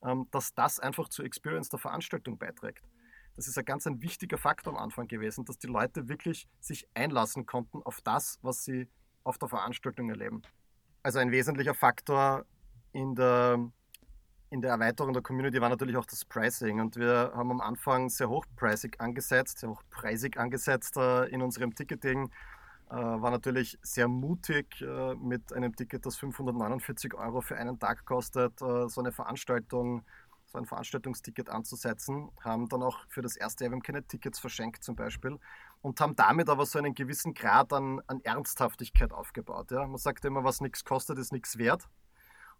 ähm, 0.05 0.29
dass 0.31 0.55
das 0.55 0.79
einfach 0.79 1.09
zur 1.09 1.25
Experience 1.25 1.69
der 1.69 1.81
Veranstaltung 1.81 2.39
beiträgt. 2.39 2.85
Das 3.35 3.49
ist 3.49 3.59
ein 3.59 3.65
ganz 3.65 3.87
ein 3.87 4.03
wichtiger 4.03 4.39
Faktor 4.39 4.75
am 4.75 4.79
Anfang 4.79 5.09
gewesen, 5.09 5.45
dass 5.45 5.59
die 5.59 5.67
Leute 5.67 6.09
wirklich 6.09 6.49
sich 6.61 6.87
einlassen 6.95 7.47
konnten 7.47 7.83
auf 7.83 8.01
das, 8.03 8.39
was 8.43 8.65
sie 8.65 8.89
auf 9.25 9.39
der 9.39 9.49
Veranstaltung 9.49 10.11
erleben. 10.11 10.43
Also 11.03 11.19
ein 11.19 11.31
wesentlicher 11.31 11.75
Faktor 11.75 12.45
in 12.93 13.15
der, 13.15 13.59
in 14.51 14.61
der 14.61 14.73
Erweiterung 14.73 15.13
der 15.13 15.23
Community 15.23 15.61
war 15.61 15.69
natürlich 15.69 15.97
auch 15.97 16.07
das 16.07 16.25
Pricing. 16.25 16.81
Und 16.81 16.97
wir 16.97 17.33
haben 17.35 17.51
am 17.51 17.61
Anfang 17.61 18.09
sehr 18.09 18.29
hochpreisig 18.29 19.01
angesetzt, 19.01 19.59
sehr 19.59 19.71
hochpreisig 19.71 20.39
angesetzt 20.39 20.97
äh, 20.97 21.27
in 21.27 21.43
unserem 21.43 21.75
Ticketing. 21.75 22.31
Äh, 22.91 22.95
war 22.95 23.31
natürlich 23.31 23.79
sehr 23.83 24.09
mutig 24.09 24.83
äh, 24.83 25.15
mit 25.15 25.53
einem 25.53 25.77
Ticket, 25.77 26.05
das 26.05 26.17
549 26.17 27.15
Euro 27.15 27.41
für 27.41 27.57
einen 27.57 27.79
Tag 27.79 28.05
kostet, 28.05 28.61
äh, 28.63 28.89
so 28.89 29.01
eine 29.01 29.13
Veranstaltung, 29.13 30.03
so 30.47 30.59
ein 30.59 30.67
Veranstaltungsticket 30.67 31.51
anzusetzen. 31.51 32.31
Haben 32.41 32.69
dann 32.69 32.83
auch 32.83 32.99
für 33.09 33.23
das 33.23 33.37
erste 33.37 33.65
haben 33.65 33.81
keine 33.81 34.03
Tickets 34.03 34.41
verschenkt 34.41 34.83
zum 34.83 34.97
Beispiel 34.97 35.39
und 35.83 36.01
haben 36.01 36.17
damit 36.17 36.49
aber 36.49 36.67
so 36.67 36.81
einen 36.81 36.93
gewissen 36.93 37.33
Grad 37.33 37.73
an, 37.73 38.01
an 38.09 38.21
Ernsthaftigkeit 38.25 39.13
aufgebaut. 39.13 39.71
Ja? 39.71 39.87
Man 39.87 39.99
sagt 39.99 40.25
immer, 40.25 40.43
was 40.43 40.61
nichts 40.61 40.85
kostet, 40.85 41.19
ist 41.19 41.33
nichts 41.33 41.59
wert. 41.59 41.89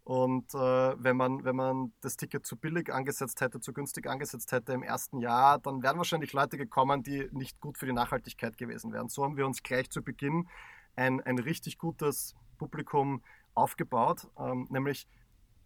Und 0.03 0.53
äh, 0.55 0.57
wenn, 0.57 1.15
man, 1.15 1.43
wenn 1.43 1.55
man 1.55 1.93
das 2.01 2.17
Ticket 2.17 2.45
zu 2.45 2.57
billig 2.57 2.91
angesetzt 2.91 3.39
hätte, 3.39 3.59
zu 3.59 3.71
günstig 3.71 4.07
angesetzt 4.07 4.51
hätte 4.51 4.73
im 4.73 4.81
ersten 4.81 5.19
Jahr, 5.19 5.59
dann 5.59 5.83
wären 5.83 5.97
wahrscheinlich 5.97 6.33
Leute 6.33 6.57
gekommen, 6.57 7.03
die 7.03 7.29
nicht 7.31 7.59
gut 7.59 7.77
für 7.77 7.85
die 7.85 7.93
Nachhaltigkeit 7.93 8.57
gewesen 8.57 8.91
wären. 8.93 9.09
So 9.09 9.23
haben 9.23 9.37
wir 9.37 9.45
uns 9.45 9.61
gleich 9.61 9.89
zu 9.91 10.01
Beginn 10.01 10.47
ein, 10.95 11.21
ein 11.21 11.37
richtig 11.37 11.77
gutes 11.77 12.35
Publikum 12.57 13.21
aufgebaut, 13.53 14.27
ähm, 14.39 14.67
nämlich 14.71 15.07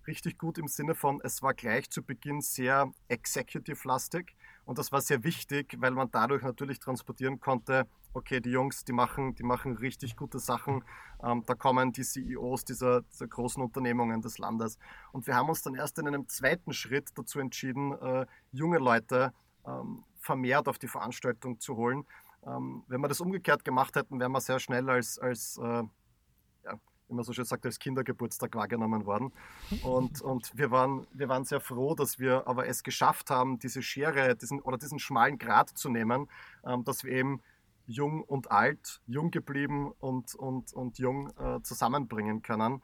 richtig 0.08 0.38
gut 0.38 0.58
im 0.58 0.68
Sinne 0.68 0.96
von, 0.96 1.20
es 1.24 1.42
war 1.42 1.54
gleich 1.54 1.90
zu 1.90 2.04
Beginn 2.04 2.42
sehr 2.42 2.92
executive-lastig 3.08 4.36
und 4.66 4.78
das 4.78 4.92
war 4.92 5.02
sehr 5.02 5.24
wichtig, 5.24 5.76
weil 5.80 5.92
man 5.92 6.12
dadurch 6.12 6.44
natürlich 6.44 6.80
transportieren 6.80 7.40
konnte, 7.40 7.88
okay, 8.16 8.40
die 8.40 8.52
Jungs, 8.52 8.86
die 8.86 8.94
machen, 8.94 9.36
die 9.36 9.44
machen 9.44 9.76
richtig 9.76 10.16
gute 10.16 10.40
Sachen. 10.40 10.84
Ähm, 11.24 11.44
da 11.46 11.54
kommen 11.54 11.92
die 11.92 12.04
CEOs 12.04 12.66
dieser, 12.66 13.02
dieser, 13.02 13.28
großen 13.28 13.62
Unternehmungen 13.62 14.22
des 14.22 14.38
Landes. 14.38 14.80
Und 15.12 15.28
wir 15.28 15.36
haben 15.36 15.50
uns 15.50 15.62
dann 15.62 15.76
erst 15.76 16.00
in 16.00 16.08
einem 16.08 16.28
zweiten 16.28 16.74
Schritt 16.74 17.10
dazu 17.16 17.40
entschieden, 17.40 17.92
äh, 17.94 18.26
junge 18.52 18.80
Leute 18.80 19.34
ähm, 19.68 20.04
vermehrt 20.20 20.68
auf 20.68 20.80
die 20.80 20.88
Veranstaltung 20.88 21.60
zu 21.60 21.76
holen. 21.76 22.06
Ähm, 22.46 22.84
wenn 22.88 23.02
wir 23.02 23.08
das 23.08 23.20
umgekehrt 23.20 23.66
gemacht 23.66 23.96
hätten, 23.96 24.20
wären 24.20 24.32
wir 24.32 24.42
sehr 24.42 24.60
schnell 24.60 24.90
als, 24.90 25.20
als 25.20 25.58
äh, 25.58 25.84
ja, 26.64 26.80
wie 27.08 27.14
man 27.14 27.24
so 27.24 27.34
schön 27.34 27.46
sagt, 27.46 27.66
als 27.66 27.80
Kindergeburtstag 27.80 28.56
wahrgenommen 28.56 29.06
worden. 29.06 29.34
Und, 29.84 30.22
und 30.22 30.58
wir, 30.58 30.72
waren, 30.72 31.06
wir 31.12 31.28
waren 31.28 31.44
sehr 31.44 31.60
froh, 31.60 31.96
dass 31.96 32.18
wir 32.18 32.48
aber 32.48 32.68
es 32.68 32.82
geschafft 32.84 33.30
haben, 33.30 33.60
diese 33.60 33.82
Schere 33.82 34.36
diesen, 34.36 34.62
oder 34.62 34.78
diesen 34.78 35.00
schmalen 35.00 35.38
Grat 35.38 35.70
zu 35.70 35.90
nehmen, 35.90 36.30
ähm, 36.66 36.84
dass 36.86 37.04
wir 37.04 37.12
eben 37.12 37.42
jung 37.88 38.24
und 38.24 38.52
alt, 38.52 39.02
jung 39.06 39.32
geblieben 39.32 39.92
und, 40.00 40.36
und, 40.36 40.74
und 40.74 40.98
jung 40.98 41.30
äh, 41.38 41.62
zusammenbringen 41.62 42.42
können. 42.42 42.82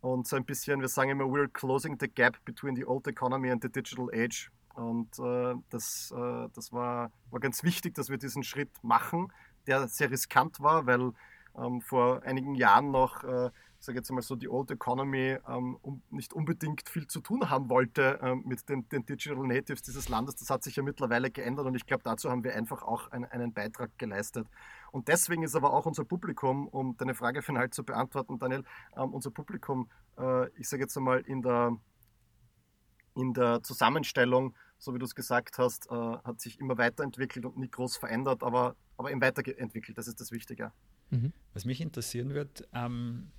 Und 0.00 0.26
so 0.26 0.36
ein 0.36 0.44
bisschen, 0.44 0.80
wir 0.80 0.88
sagen 0.88 1.10
immer, 1.10 1.24
we're 1.24 1.48
closing 1.48 1.96
the 1.98 2.08
gap 2.08 2.44
between 2.44 2.76
the 2.76 2.84
old 2.84 3.06
economy 3.06 3.50
and 3.50 3.62
the 3.62 3.68
digital 3.68 4.08
age. 4.12 4.50
Und 4.74 5.18
äh, 5.18 5.54
das, 5.70 6.14
äh, 6.16 6.48
das 6.54 6.72
war, 6.72 7.10
war 7.30 7.40
ganz 7.40 7.64
wichtig, 7.64 7.94
dass 7.94 8.08
wir 8.08 8.18
diesen 8.18 8.44
Schritt 8.44 8.70
machen, 8.82 9.32
der 9.66 9.88
sehr 9.88 10.10
riskant 10.10 10.60
war, 10.60 10.86
weil 10.86 11.12
ähm, 11.56 11.80
vor 11.80 12.22
einigen 12.22 12.54
Jahren 12.54 12.92
noch, 12.92 13.24
äh, 13.24 13.50
sage 13.84 13.98
jetzt 13.98 14.10
mal 14.10 14.22
so, 14.22 14.34
die 14.34 14.48
Old 14.48 14.70
Economy 14.70 15.36
ähm, 15.48 15.78
um, 15.82 16.02
nicht 16.10 16.32
unbedingt 16.32 16.88
viel 16.88 17.06
zu 17.06 17.20
tun 17.20 17.48
haben 17.48 17.68
wollte 17.68 18.18
ähm, 18.22 18.42
mit 18.44 18.68
den, 18.68 18.88
den, 18.88 19.06
Digital 19.06 19.46
Natives 19.46 19.82
dieses 19.82 20.08
Landes. 20.08 20.36
Das 20.36 20.50
hat 20.50 20.64
sich 20.64 20.76
ja 20.76 20.82
mittlerweile 20.82 21.30
geändert 21.30 21.66
und 21.66 21.74
ich 21.74 21.86
glaube, 21.86 22.02
dazu 22.02 22.30
haben 22.30 22.42
wir 22.42 22.54
einfach 22.56 22.82
auch 22.82 23.10
ein, 23.12 23.24
einen 23.24 23.52
Beitrag 23.52 23.96
geleistet. 23.98 24.48
Und 24.90 25.08
deswegen 25.08 25.42
ist 25.42 25.54
aber 25.54 25.72
auch 25.72 25.86
unser 25.86 26.04
Publikum, 26.04 26.66
um 26.68 26.96
deine 26.96 27.14
Frage 27.14 27.42
final 27.42 27.70
zu 27.70 27.84
beantworten, 27.84 28.38
Daniel, 28.38 28.64
ähm, 28.96 29.14
unser 29.14 29.30
Publikum, 29.30 29.88
äh, 30.18 30.48
ich 30.58 30.68
sage 30.68 30.82
jetzt 30.82 30.96
einmal 30.96 31.20
in 31.20 31.42
der, 31.42 31.76
in 33.14 33.32
der 33.32 33.62
Zusammenstellung, 33.62 34.54
so 34.78 34.94
wie 34.94 34.98
du 34.98 35.04
es 35.04 35.14
gesagt 35.14 35.58
hast, 35.58 35.88
äh, 35.90 35.94
hat 35.94 36.40
sich 36.40 36.58
immer 36.58 36.78
weiterentwickelt 36.78 37.44
und 37.44 37.58
nicht 37.58 37.72
groß 37.72 37.96
verändert, 37.96 38.42
aber, 38.42 38.76
aber 38.96 39.10
eben 39.10 39.20
weiterentwickelt. 39.20 39.98
Das 39.98 40.08
ist 40.08 40.20
das 40.20 40.32
Wichtige. 40.32 40.72
Mhm. 41.10 41.32
Was 41.52 41.64
mich 41.64 41.80
interessieren 41.80 42.34
wird, 42.34 42.68
ähm, 42.72 43.30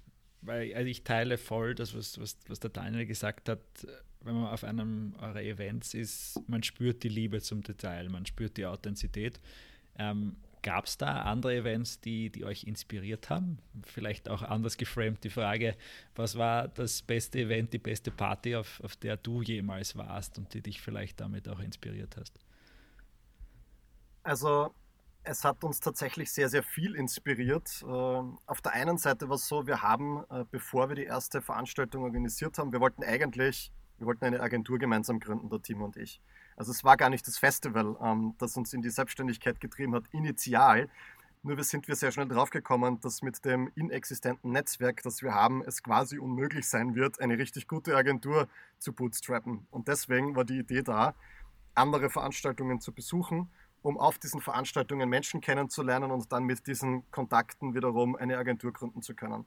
weil 0.41 0.73
also 0.73 0.87
ich 0.87 1.03
teile 1.03 1.37
voll 1.37 1.75
das, 1.75 1.95
was, 1.95 2.19
was, 2.19 2.37
was 2.47 2.59
der 2.59 2.69
Daniel 2.69 3.05
gesagt 3.05 3.49
hat, 3.49 3.59
wenn 4.21 4.35
man 4.35 4.47
auf 4.47 4.63
einem 4.63 5.13
eurer 5.19 5.41
Events 5.41 5.93
ist, 5.93 6.39
man 6.47 6.63
spürt 6.63 7.03
die 7.03 7.09
Liebe 7.09 7.41
zum 7.41 7.61
Detail, 7.61 8.09
man 8.09 8.25
spürt 8.25 8.57
die 8.57 8.65
Authentizität. 8.65 9.39
Ähm, 9.97 10.35
Gab 10.61 10.87
es 10.87 10.97
da 10.97 11.21
andere 11.21 11.55
Events, 11.55 12.01
die, 12.01 12.29
die 12.29 12.43
euch 12.43 12.65
inspiriert 12.65 13.29
haben? 13.29 13.59
Vielleicht 13.85 14.27
auch 14.27 14.41
anders 14.41 14.75
geframed 14.75 15.23
die 15.23 15.29
Frage, 15.29 15.77
was 16.15 16.37
war 16.37 16.67
das 16.67 17.01
beste 17.01 17.39
Event, 17.39 17.71
die 17.71 17.77
beste 17.77 18.11
Party, 18.11 18.57
auf, 18.57 18.81
auf 18.83 18.97
der 18.97 19.15
du 19.15 19.41
jemals 19.41 19.95
warst 19.95 20.37
und 20.37 20.53
die 20.53 20.61
dich 20.61 20.81
vielleicht 20.81 21.21
damit 21.21 21.47
auch 21.47 21.61
inspiriert 21.61 22.17
hast? 22.17 22.37
Also 24.23 24.73
es 25.23 25.43
hat 25.43 25.63
uns 25.63 25.79
tatsächlich 25.79 26.31
sehr, 26.31 26.49
sehr 26.49 26.63
viel 26.63 26.95
inspiriert. 26.95 27.83
Ähm, 27.87 28.39
auf 28.45 28.61
der 28.61 28.73
einen 28.73 28.97
Seite 28.97 29.29
war 29.29 29.35
es 29.35 29.47
so, 29.47 29.67
wir 29.67 29.81
haben, 29.81 30.23
äh, 30.29 30.45
bevor 30.49 30.89
wir 30.89 30.95
die 30.95 31.03
erste 31.03 31.41
Veranstaltung 31.41 32.03
organisiert 32.03 32.57
haben, 32.57 32.71
wir 32.71 32.79
wollten 32.79 33.03
eigentlich, 33.03 33.71
wir 33.97 34.07
wollten 34.07 34.25
eine 34.25 34.39
Agentur 34.39 34.79
gemeinsam 34.79 35.19
gründen, 35.19 35.49
der 35.49 35.61
Team 35.61 35.81
und 35.81 35.97
ich. 35.97 36.21
Also 36.55 36.71
es 36.71 36.83
war 36.83 36.97
gar 36.97 37.09
nicht 37.09 37.27
das 37.27 37.37
Festival, 37.37 37.97
ähm, 38.01 38.35
das 38.37 38.55
uns 38.57 38.73
in 38.73 38.81
die 38.81 38.89
Selbstständigkeit 38.89 39.59
getrieben 39.59 39.93
hat, 39.95 40.05
initial. 40.11 40.89
Nur 41.41 41.61
sind 41.63 41.87
wir 41.87 41.95
sehr 41.95 42.11
schnell 42.11 42.27
draufgekommen, 42.27 42.99
dass 42.99 43.21
mit 43.21 43.45
dem 43.45 43.71
inexistenten 43.75 44.51
Netzwerk, 44.51 45.03
das 45.03 45.21
wir 45.21 45.33
haben, 45.33 45.63
es 45.65 45.83
quasi 45.83 46.17
unmöglich 46.19 46.67
sein 46.67 46.95
wird, 46.95 47.21
eine 47.21 47.37
richtig 47.37 47.67
gute 47.67 47.95
Agentur 47.95 48.49
zu 48.77 48.91
bootstrappen. 48.91 49.65
Und 49.71 49.87
deswegen 49.87 50.35
war 50.35 50.43
die 50.43 50.59
Idee 50.59 50.81
da, 50.81 51.15
andere 51.75 52.09
Veranstaltungen 52.09 52.81
zu 52.81 52.91
besuchen 52.91 53.49
um 53.81 53.97
auf 53.97 54.19
diesen 54.19 54.41
Veranstaltungen 54.41 55.09
Menschen 55.09 55.41
kennenzulernen 55.41 56.11
und 56.11 56.31
dann 56.31 56.43
mit 56.43 56.67
diesen 56.67 57.09
Kontakten 57.11 57.73
wiederum 57.73 58.15
eine 58.15 58.37
Agentur 58.37 58.73
gründen 58.73 59.01
zu 59.01 59.15
können. 59.15 59.45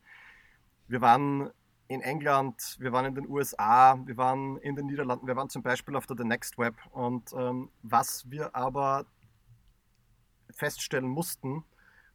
Wir 0.88 1.00
waren 1.00 1.50
in 1.88 2.00
England, 2.00 2.76
wir 2.78 2.92
waren 2.92 3.06
in 3.06 3.14
den 3.14 3.28
USA, 3.28 3.98
wir 4.04 4.16
waren 4.16 4.56
in 4.58 4.76
den 4.76 4.86
Niederlanden, 4.86 5.26
wir 5.26 5.36
waren 5.36 5.50
zum 5.50 5.62
Beispiel 5.62 5.96
auf 5.96 6.06
der 6.06 6.16
The 6.16 6.24
Next 6.24 6.56
Web. 6.58 6.74
Und 6.90 7.32
ähm, 7.34 7.70
was 7.82 8.30
wir 8.30 8.54
aber 8.56 9.04
feststellen 10.50 11.08
mussten, 11.08 11.64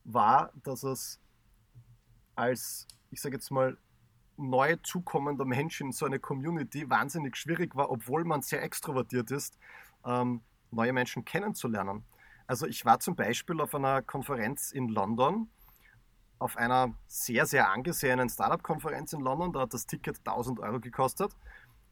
war, 0.03 0.51
dass 0.63 0.83
es 0.83 1.19
als, 2.35 2.87
ich 3.11 3.21
sage 3.21 3.35
jetzt 3.35 3.51
mal, 3.51 3.77
neu 4.37 4.75
zukommender 4.83 5.45
Mensch 5.45 5.81
in 5.81 5.91
so 5.91 6.05
eine 6.05 6.19
Community 6.19 6.89
wahnsinnig 6.89 7.35
schwierig 7.35 7.75
war, 7.75 7.89
obwohl 7.89 8.23
man 8.23 8.41
sehr 8.41 8.61
extrovertiert 8.61 9.31
ist, 9.31 9.57
ähm, 10.05 10.41
neue 10.71 10.93
Menschen 10.93 11.25
kennenzulernen. 11.25 12.03
Also 12.47 12.65
ich 12.65 12.85
war 12.85 12.99
zum 12.99 13.15
Beispiel 13.15 13.59
auf 13.59 13.75
einer 13.75 14.01
Konferenz 14.01 14.71
in 14.71 14.87
London, 14.87 15.49
auf 16.39 16.55
einer 16.55 16.93
sehr, 17.07 17.45
sehr 17.45 17.69
angesehenen 17.69 18.29
Startup-Konferenz 18.29 19.13
in 19.13 19.21
London. 19.21 19.51
Da 19.53 19.61
hat 19.61 19.73
das 19.73 19.85
Ticket 19.85 20.19
1000 20.19 20.59
Euro 20.59 20.79
gekostet. 20.79 21.35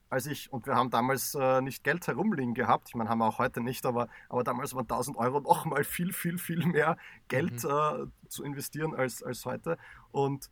Als 0.10 0.28
ich, 0.28 0.54
und 0.54 0.68
wir 0.68 0.76
haben 0.76 0.92
damals 0.92 1.36
äh, 1.36 1.62
nicht 1.62 1.84
Geld 1.84 2.08
herumliegen 2.08 2.54
gehabt, 2.54 2.90
ich 2.90 2.96
meine, 2.96 3.10
haben 3.10 3.18
wir 3.18 3.26
auch 3.26 3.40
heute 3.40 3.60
nicht, 3.60 3.86
aber, 3.86 4.08
aber 4.30 4.44
damals 4.44 4.74
waren 4.76 4.84
1000 4.84 5.18
Euro 5.18 5.42
noch 5.42 5.66
mal 5.66 5.84
viel, 5.84 6.14
viel, 6.14 6.38
viel 6.38 6.66
mehr 6.66 6.96
Geld 7.28 7.64
mhm. 7.64 7.70
äh, 7.70 8.30
zu 8.30 8.44
investieren 8.44 8.96
als, 8.96 9.24
als 9.24 9.46
heute. 9.46 9.78
Und 10.12 10.50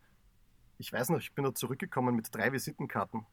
ich 0.80 0.92
weiß 0.92 1.10
noch, 1.10 1.20
ich 1.20 1.34
bin 1.34 1.46
da 1.46 1.54
zurückgekommen 1.54 2.16
mit 2.16 2.34
drei 2.36 2.52
Visitenkarten. 2.52 3.26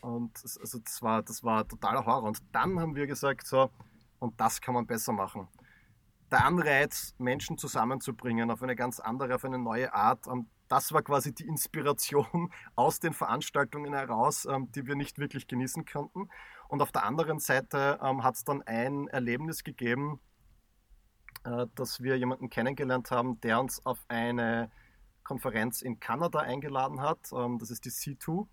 Und 0.00 0.44
das, 0.44 0.58
also 0.58 0.78
das, 0.78 1.02
war, 1.02 1.22
das 1.22 1.42
war 1.42 1.66
totaler 1.66 2.06
Horror. 2.06 2.28
Und 2.28 2.42
dann 2.52 2.78
haben 2.78 2.94
wir 2.94 3.06
gesagt, 3.06 3.46
so, 3.46 3.70
und 4.18 4.40
das 4.40 4.60
kann 4.60 4.74
man 4.74 4.86
besser 4.86 5.12
machen. 5.12 5.48
Der 6.30 6.44
Anreiz, 6.44 7.14
Menschen 7.18 7.56
zusammenzubringen 7.56 8.50
auf 8.50 8.62
eine 8.62 8.76
ganz 8.76 9.00
andere, 9.00 9.34
auf 9.34 9.44
eine 9.44 9.58
neue 9.58 9.94
Art, 9.94 10.26
ähm, 10.26 10.46
das 10.68 10.92
war 10.92 11.02
quasi 11.02 11.34
die 11.34 11.46
Inspiration 11.46 12.52
aus 12.76 13.00
den 13.00 13.14
Veranstaltungen 13.14 13.94
heraus, 13.94 14.44
ähm, 14.44 14.70
die 14.72 14.86
wir 14.86 14.94
nicht 14.94 15.18
wirklich 15.18 15.46
genießen 15.46 15.86
konnten. 15.86 16.28
Und 16.68 16.82
auf 16.82 16.92
der 16.92 17.04
anderen 17.04 17.38
Seite 17.38 17.98
ähm, 18.02 18.22
hat 18.22 18.34
es 18.36 18.44
dann 18.44 18.62
ein 18.62 19.08
Erlebnis 19.08 19.64
gegeben, 19.64 20.20
äh, 21.44 21.66
dass 21.74 22.02
wir 22.02 22.18
jemanden 22.18 22.50
kennengelernt 22.50 23.10
haben, 23.10 23.40
der 23.40 23.60
uns 23.60 23.84
auf 23.86 23.98
eine 24.08 24.70
Konferenz 25.24 25.80
in 25.80 26.00
Kanada 26.00 26.38
eingeladen 26.40 27.02
hat. 27.02 27.18
das 27.32 27.70
ist 27.70 27.84
die 27.84 27.90
C2. 27.90 28.46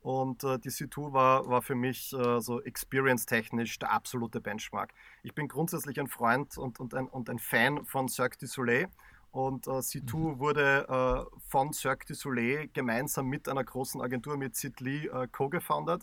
Und 0.00 0.44
äh, 0.44 0.58
die 0.58 0.70
C2 0.70 1.12
war, 1.12 1.48
war 1.48 1.62
für 1.62 1.74
mich 1.74 2.12
äh, 2.12 2.40
so 2.40 2.62
experience-technisch 2.62 3.78
der 3.78 3.92
absolute 3.92 4.40
Benchmark. 4.40 4.92
Ich 5.22 5.34
bin 5.34 5.48
grundsätzlich 5.48 5.98
ein 5.98 6.06
Freund 6.06 6.56
und, 6.56 6.78
und, 6.80 6.94
ein, 6.94 7.08
und 7.08 7.28
ein 7.28 7.38
Fan 7.38 7.84
von 7.84 8.08
Cirque 8.08 8.38
du 8.38 8.46
Soleil. 8.46 8.88
Und 9.32 9.66
äh, 9.66 9.70
C2 9.70 10.16
mhm. 10.16 10.38
wurde 10.38 10.86
äh, 10.88 11.38
von 11.48 11.72
Cirque 11.72 12.06
du 12.06 12.14
Soleil 12.14 12.68
gemeinsam 12.72 13.26
mit 13.26 13.48
einer 13.48 13.64
großen 13.64 14.00
Agentur, 14.00 14.36
mit 14.36 14.56
Sid 14.56 14.80
Lee, 14.80 15.06
äh, 15.06 15.26
co-gefounded. 15.28 16.02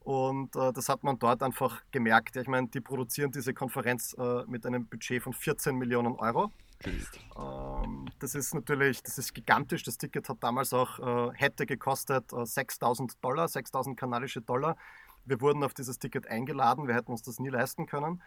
Und 0.00 0.56
äh, 0.56 0.72
das 0.72 0.88
hat 0.88 1.02
man 1.04 1.18
dort 1.18 1.42
einfach 1.42 1.82
gemerkt. 1.90 2.36
Ich 2.36 2.48
meine, 2.48 2.68
die 2.68 2.80
produzieren 2.80 3.30
diese 3.30 3.54
Konferenz 3.54 4.14
äh, 4.18 4.44
mit 4.46 4.66
einem 4.66 4.86
Budget 4.86 5.22
von 5.22 5.32
14 5.32 5.76
Millionen 5.76 6.14
Euro. 6.14 6.50
Ähm, 7.36 8.08
das 8.18 8.34
ist 8.34 8.54
natürlich, 8.54 9.02
das 9.02 9.18
ist 9.18 9.34
gigantisch. 9.34 9.82
Das 9.82 9.98
Ticket 9.98 10.28
hat 10.28 10.38
damals 10.40 10.72
auch, 10.72 10.98
äh, 10.98 11.32
hätte 11.34 11.66
gekostet 11.66 12.32
äh, 12.32 12.44
6000 12.44 13.22
Dollar, 13.22 13.48
6000 13.48 13.98
kanadische 13.98 14.40
Dollar. 14.40 14.76
Wir 15.24 15.40
wurden 15.40 15.62
auf 15.62 15.74
dieses 15.74 15.98
Ticket 15.98 16.26
eingeladen, 16.26 16.88
wir 16.88 16.94
hätten 16.94 17.12
uns 17.12 17.22
das 17.22 17.38
nie 17.38 17.48
leisten 17.48 17.86
können. 17.86 18.22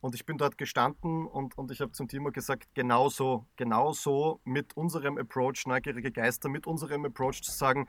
Und 0.00 0.14
ich 0.14 0.24
bin 0.24 0.38
dort 0.38 0.56
gestanden 0.56 1.26
und, 1.26 1.58
und 1.58 1.70
ich 1.70 1.80
habe 1.80 1.92
zum 1.92 2.08
Timo 2.08 2.32
gesagt, 2.32 2.68
genauso, 2.74 3.46
genauso 3.56 4.40
mit 4.44 4.74
unserem 4.74 5.18
Approach, 5.18 5.66
neugierige 5.66 6.10
Geister, 6.10 6.48
mit 6.48 6.66
unserem 6.66 7.04
Approach 7.04 7.42
zu 7.42 7.52
sagen, 7.52 7.86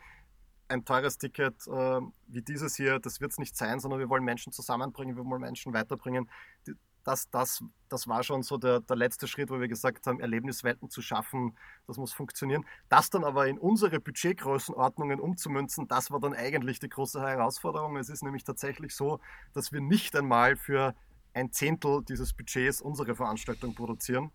ein 0.68 0.86
teures 0.86 1.18
Ticket 1.18 1.56
äh, 1.68 2.02
wie 2.28 2.42
dieses 2.42 2.76
hier, 2.76 3.00
das 3.00 3.22
wird 3.22 3.32
es 3.32 3.38
nicht 3.38 3.56
sein, 3.56 3.80
sondern 3.80 4.00
wir 4.00 4.10
wollen 4.10 4.24
Menschen 4.24 4.52
zusammenbringen, 4.52 5.16
wir 5.16 5.26
wollen 5.26 5.42
Menschen 5.42 5.74
weiterbringen. 5.74 6.30
Die, 6.68 6.74
das, 7.04 7.30
das, 7.30 7.64
das 7.90 8.08
war 8.08 8.24
schon 8.24 8.44
so 8.44 8.58
der, 8.58 8.80
der 8.80 8.96
letzte 8.96 9.28
Schritt, 9.28 9.50
wo 9.50 9.60
wir 9.60 9.68
gesagt 9.68 10.08
haben, 10.08 10.20
Erlebniswelten 10.20 10.90
zu 10.90 11.02
schaffen, 11.02 11.58
das 11.88 11.98
muss 11.98 12.14
funktionieren. 12.14 12.66
Das 12.90 13.10
dann 13.10 13.24
aber 13.24 13.48
in 13.48 13.58
unsere 13.58 14.00
Budgetgrößenordnungen 14.00 15.20
umzumünzen, 15.20 15.88
das 15.88 16.12
war 16.12 16.20
dann 16.20 16.34
eigentlich 16.34 16.80
die 16.80 16.90
große 16.90 17.22
Herausforderung. 17.22 17.98
Es 17.98 18.10
ist 18.10 18.24
nämlich 18.24 18.44
tatsächlich 18.44 18.96
so, 18.96 19.20
dass 19.54 19.72
wir 19.72 19.82
nicht 19.82 20.16
einmal 20.16 20.56
für 20.56 20.96
ein 21.34 21.52
Zehntel 21.52 22.04
dieses 22.04 22.34
Budgets 22.34 22.82
unsere 22.82 23.16
Veranstaltung 23.16 23.74
produzieren. 23.74 24.32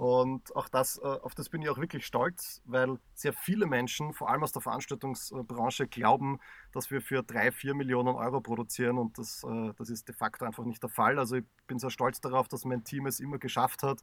Und 0.00 0.56
auch 0.56 0.70
das, 0.70 0.96
äh, 0.96 1.02
auf 1.02 1.34
das 1.34 1.50
bin 1.50 1.60
ich 1.60 1.68
auch 1.68 1.76
wirklich 1.76 2.06
stolz, 2.06 2.62
weil 2.64 2.98
sehr 3.12 3.34
viele 3.34 3.66
Menschen, 3.66 4.14
vor 4.14 4.30
allem 4.30 4.42
aus 4.42 4.50
der 4.50 4.62
Veranstaltungsbranche, 4.62 5.88
glauben, 5.88 6.38
dass 6.72 6.90
wir 6.90 7.02
für 7.02 7.22
drei, 7.22 7.52
vier 7.52 7.74
Millionen 7.74 8.16
Euro 8.16 8.40
produzieren 8.40 8.96
und 8.96 9.18
das, 9.18 9.44
äh, 9.44 9.74
das 9.76 9.90
ist 9.90 10.08
de 10.08 10.14
facto 10.14 10.46
einfach 10.46 10.64
nicht 10.64 10.82
der 10.82 10.88
Fall. 10.88 11.18
Also 11.18 11.36
ich 11.36 11.44
bin 11.66 11.78
sehr 11.78 11.90
stolz 11.90 12.18
darauf, 12.18 12.48
dass 12.48 12.64
mein 12.64 12.82
Team 12.82 13.04
es 13.04 13.20
immer 13.20 13.36
geschafft 13.36 13.82
hat, 13.82 14.02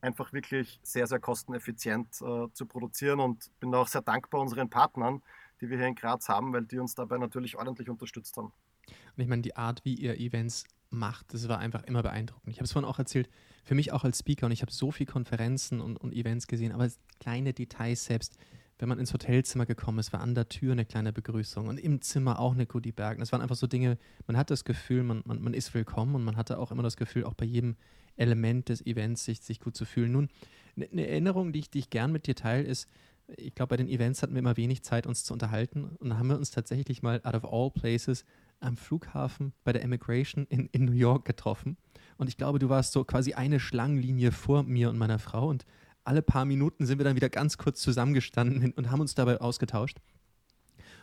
einfach 0.00 0.32
wirklich 0.32 0.80
sehr, 0.82 1.06
sehr 1.06 1.20
kosteneffizient 1.20 2.08
äh, 2.22 2.48
zu 2.52 2.66
produzieren 2.66 3.20
und 3.20 3.52
bin 3.60 3.72
auch 3.72 3.86
sehr 3.86 4.02
dankbar 4.02 4.40
unseren 4.40 4.68
Partnern, 4.68 5.22
die 5.60 5.70
wir 5.70 5.78
hier 5.78 5.86
in 5.86 5.94
Graz 5.94 6.28
haben, 6.28 6.52
weil 6.52 6.64
die 6.64 6.80
uns 6.80 6.96
dabei 6.96 7.18
natürlich 7.18 7.56
ordentlich 7.56 7.88
unterstützt 7.88 8.36
haben. 8.36 8.52
Und 8.88 9.22
ich 9.22 9.28
meine, 9.28 9.42
die 9.42 9.54
Art, 9.54 9.84
wie 9.84 9.94
ihr 9.94 10.18
Events 10.18 10.64
macht, 10.90 11.32
das 11.32 11.48
war 11.48 11.58
einfach 11.58 11.84
immer 11.84 12.02
beeindruckend. 12.02 12.52
Ich 12.52 12.58
habe 12.58 12.64
es 12.64 12.72
vorhin 12.72 12.88
auch 12.88 12.98
erzählt, 12.98 13.28
für 13.64 13.74
mich 13.74 13.92
auch 13.92 14.04
als 14.04 14.18
Speaker 14.18 14.46
und 14.46 14.52
ich 14.52 14.62
habe 14.62 14.72
so 14.72 14.90
viele 14.90 15.10
Konferenzen 15.10 15.80
und, 15.80 15.96
und 15.96 16.12
Events 16.12 16.46
gesehen, 16.46 16.72
aber 16.72 16.88
kleine 17.20 17.52
Details 17.52 18.04
selbst. 18.04 18.36
Wenn 18.78 18.88
man 18.88 18.98
ins 18.98 19.12
Hotelzimmer 19.12 19.66
gekommen 19.66 19.98
ist, 19.98 20.12
war 20.14 20.20
an 20.20 20.34
der 20.34 20.48
Tür 20.48 20.72
eine 20.72 20.86
kleine 20.86 21.12
Begrüßung 21.12 21.68
und 21.68 21.78
im 21.78 22.00
Zimmer 22.00 22.38
auch 22.40 22.54
eine 22.54 22.64
Goodie 22.64 22.92
Bag. 22.92 23.18
Das 23.18 23.30
waren 23.30 23.42
einfach 23.42 23.56
so 23.56 23.66
Dinge, 23.66 23.98
man 24.26 24.38
hat 24.38 24.50
das 24.50 24.64
Gefühl, 24.64 25.02
man, 25.02 25.22
man, 25.26 25.42
man 25.42 25.52
ist 25.52 25.74
willkommen 25.74 26.14
und 26.14 26.24
man 26.24 26.36
hatte 26.36 26.58
auch 26.58 26.72
immer 26.72 26.82
das 26.82 26.96
Gefühl, 26.96 27.24
auch 27.24 27.34
bei 27.34 27.44
jedem 27.44 27.76
Element 28.16 28.70
des 28.70 28.84
Events 28.86 29.24
sich, 29.24 29.42
sich 29.42 29.60
gut 29.60 29.76
zu 29.76 29.84
fühlen. 29.84 30.12
Nun, 30.12 30.28
eine 30.76 30.88
ne 30.92 31.06
Erinnerung, 31.06 31.52
die 31.52 31.58
ich, 31.58 31.70
die 31.70 31.80
ich 31.80 31.90
gern 31.90 32.10
mit 32.10 32.26
dir 32.26 32.34
teile, 32.34 32.62
ist, 32.62 32.88
ich 33.36 33.54
glaube, 33.54 33.70
bei 33.70 33.76
den 33.76 33.88
Events 33.88 34.22
hatten 34.22 34.34
wir 34.34 34.40
immer 34.40 34.56
wenig 34.56 34.82
Zeit, 34.82 35.06
uns 35.06 35.24
zu 35.24 35.32
unterhalten. 35.32 35.84
Und 35.84 36.08
dann 36.08 36.18
haben 36.18 36.28
wir 36.28 36.36
uns 36.36 36.50
tatsächlich 36.50 37.02
mal 37.02 37.20
out 37.22 37.34
of 37.34 37.44
all 37.44 37.70
places 37.70 38.24
am 38.60 38.76
Flughafen 38.76 39.52
bei 39.64 39.72
der 39.72 39.82
Immigration 39.82 40.46
in, 40.46 40.68
in 40.72 40.84
New 40.84 40.92
York 40.92 41.24
getroffen. 41.24 41.76
Und 42.16 42.28
ich 42.28 42.36
glaube, 42.36 42.58
du 42.58 42.68
warst 42.68 42.92
so 42.92 43.04
quasi 43.04 43.34
eine 43.34 43.60
Schlangenlinie 43.60 44.32
vor 44.32 44.62
mir 44.62 44.90
und 44.90 44.98
meiner 44.98 45.18
Frau. 45.18 45.48
Und 45.48 45.64
alle 46.04 46.22
paar 46.22 46.44
Minuten 46.44 46.86
sind 46.86 46.98
wir 46.98 47.04
dann 47.04 47.16
wieder 47.16 47.28
ganz 47.28 47.56
kurz 47.58 47.80
zusammengestanden 47.80 48.72
und 48.72 48.90
haben 48.90 49.00
uns 49.00 49.14
dabei 49.14 49.40
ausgetauscht. 49.40 49.98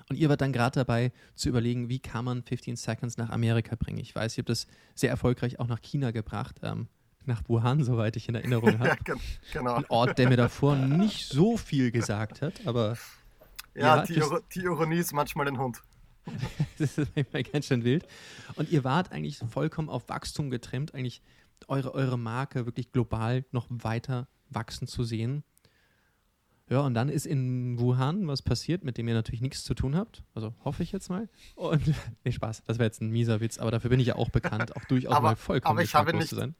Und 0.10 0.16
ihr 0.16 0.30
wart 0.30 0.42
dann 0.42 0.54
gerade 0.54 0.80
dabei 0.80 1.12
zu 1.36 1.50
überlegen, 1.50 1.90
wie 1.90 2.00
kann 2.00 2.24
man 2.24 2.44
15 2.44 2.78
Seconds 2.78 3.18
nach 3.18 3.30
Amerika 3.30 3.76
bringen. 3.76 3.98
Ich 3.98 4.16
weiß, 4.16 4.38
ihr 4.38 4.44
habt 4.44 4.50
das 4.50 4.68
sehr 4.96 5.10
erfolgreich 5.10 5.60
auch 5.60 5.68
nach 5.68 5.82
China 5.82 6.12
gebracht, 6.12 6.60
ähm, 6.64 6.88
nach 7.26 7.42
Wuhan, 7.48 7.84
soweit 7.84 8.16
ich 8.16 8.30
in 8.30 8.36
Erinnerung 8.36 8.80
habe. 8.80 8.98
ja, 9.08 9.16
genau. 9.52 9.76
Ein 9.76 9.86
Ort, 9.90 10.18
der 10.18 10.30
mir 10.30 10.38
davor 10.38 10.76
nicht 10.76 11.28
so 11.30 11.58
viel 11.58 11.92
gesagt 11.92 12.42
hat, 12.42 12.66
aber. 12.66 12.98
Ja, 13.76 14.04
die, 14.04 14.22
die 14.56 14.62
Ironie 14.62 14.98
ist 14.98 15.14
manchmal 15.14 15.48
ein 15.48 15.58
Hund. 15.58 15.82
das 16.78 16.98
ist 16.98 17.16
manchmal 17.16 17.44
ganz 17.44 17.66
schön 17.66 17.84
wild. 17.84 18.08
Und 18.56 18.72
ihr 18.72 18.84
wart 18.84 19.12
eigentlich 19.12 19.40
vollkommen 19.50 19.90
auf 19.90 20.10
Wachstum 20.10 20.50
getrimmt, 20.50 20.94
eigentlich 20.94 21.22
eure, 21.68 21.94
eure 21.94 22.18
Marke 22.18 22.66
wirklich 22.66 22.92
global 22.92 23.46
noch 23.52 23.68
weiter 23.70 24.28
wachsen 24.50 24.88
zu 24.88 25.04
sehen. 25.04 25.44
Ja, 26.70 26.82
und 26.82 26.94
dann 26.94 27.08
ist 27.08 27.26
in 27.26 27.80
Wuhan 27.80 28.28
was 28.28 28.42
passiert, 28.42 28.84
mit 28.84 28.98
dem 28.98 29.08
ihr 29.08 29.14
natürlich 29.14 29.42
nichts 29.42 29.64
zu 29.64 29.74
tun 29.74 29.96
habt. 29.96 30.24
Also 30.34 30.54
hoffe 30.66 30.84
ich 30.84 30.92
jetzt 30.92 31.10
mal. 31.10 31.30
Und 31.56 31.82
nee, 32.26 32.32
Spaß, 32.32 32.64
das 32.66 32.78
wäre 32.78 32.88
jetzt 32.88 33.02
ein 33.02 33.10
mieser 33.10 33.40
Witz, 33.40 33.58
aber 33.58 33.72
dafür 33.72 33.90
bin 33.90 34.00
ich 34.00 34.08
ja 34.08 34.16
auch 34.16 34.30
bekannt, 34.30 34.76
auch 34.76 34.84
durchaus 34.86 35.14
aber, 35.16 35.30
mal 35.30 35.36
vollkommen 35.36 35.78
aber 35.78 35.84
ich 35.84 35.96
habe 35.96 36.14
nicht, 36.14 36.28
zu 36.28 36.36
sein. 36.36 36.56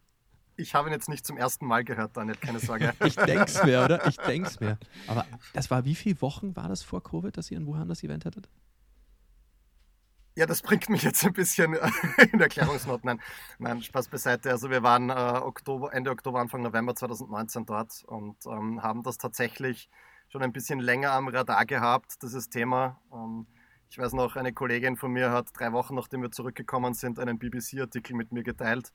Ich 0.56 0.74
habe 0.74 0.90
ihn 0.90 0.94
jetzt 0.94 1.10
nicht 1.10 1.26
zum 1.26 1.38
ersten 1.38 1.66
Mal 1.66 1.84
gehört, 1.84 2.16
Daniel, 2.16 2.38
keine 2.38 2.60
Sorge. 2.60 2.94
ich 3.06 3.16
denke 3.16 3.46
es 3.46 3.64
mir, 3.64 3.84
oder? 3.84 4.08
Ich 4.08 4.16
denke 4.18 4.48
es 4.48 4.60
mir. 4.60 4.80
Aber 5.08 5.26
das 5.54 5.70
war, 5.70 5.84
wie 5.84 5.96
viele 5.96 6.22
Wochen 6.22 6.56
war 6.56 6.70
das 6.70 6.84
vor 6.84 7.04
Covid, 7.04 7.36
dass 7.36 7.52
ihr 7.52 7.58
in 7.58 7.68
Wuhan 7.68 7.90
das 7.90 8.02
Event 8.02 8.26
hattet? 8.26 8.50
Ja, 10.38 10.46
das 10.46 10.62
bringt 10.62 10.88
mich 10.88 11.02
jetzt 11.02 11.26
ein 11.26 11.34
bisschen 11.34 11.74
in 12.32 12.40
Erklärungsnot. 12.40 13.04
Nein, 13.04 13.20
nein, 13.58 13.82
Spaß 13.82 14.08
beiseite. 14.08 14.52
Also 14.52 14.70
wir 14.70 14.84
waren 14.84 15.10
äh, 15.10 15.14
Oktober, 15.14 15.92
Ende 15.92 16.12
Oktober, 16.12 16.40
Anfang 16.40 16.62
November 16.62 16.94
2019 16.94 17.66
dort 17.66 18.04
und 18.04 18.38
ähm, 18.46 18.84
haben 18.84 19.02
das 19.02 19.18
tatsächlich 19.18 19.90
schon 20.30 20.44
ein 20.44 20.54
bisschen 20.54 20.80
länger 20.80 21.14
am 21.14 21.28
Radar 21.28 21.66
gehabt, 21.66 22.22
dieses 22.22 22.50
Thema. 22.50 23.02
Ähm, 23.12 23.48
ich 23.90 23.98
weiß 23.98 24.14
noch, 24.14 24.36
eine 24.36 24.54
Kollegin 24.54 24.96
von 24.96 25.12
mir 25.12 25.32
hat 25.32 25.50
drei 25.58 25.72
Wochen, 25.72 25.96
nachdem 25.96 26.22
wir 26.22 26.30
zurückgekommen 26.30 26.94
sind, 26.94 27.18
einen 27.18 27.40
BBC-Artikel 27.40 28.16
mit 28.16 28.32
mir 28.32 28.44
geteilt. 28.44 28.94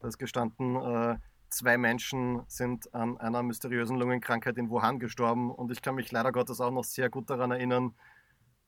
Da 0.00 0.08
ist 0.08 0.18
gestanden, 0.18 0.76
äh, 0.76 1.16
zwei 1.48 1.78
Menschen 1.78 2.42
sind 2.48 2.92
an 2.92 3.16
einer 3.16 3.42
mysteriösen 3.42 3.96
Lungenkrankheit 3.96 4.58
in 4.58 4.68
Wuhan 4.68 4.98
gestorben 4.98 5.50
und 5.50 5.72
ich 5.72 5.80
kann 5.80 5.94
mich 5.94 6.12
leider 6.12 6.32
Gottes 6.32 6.60
auch 6.60 6.70
noch 6.70 6.84
sehr 6.84 7.08
gut 7.08 7.30
daran 7.30 7.50
erinnern, 7.50 7.94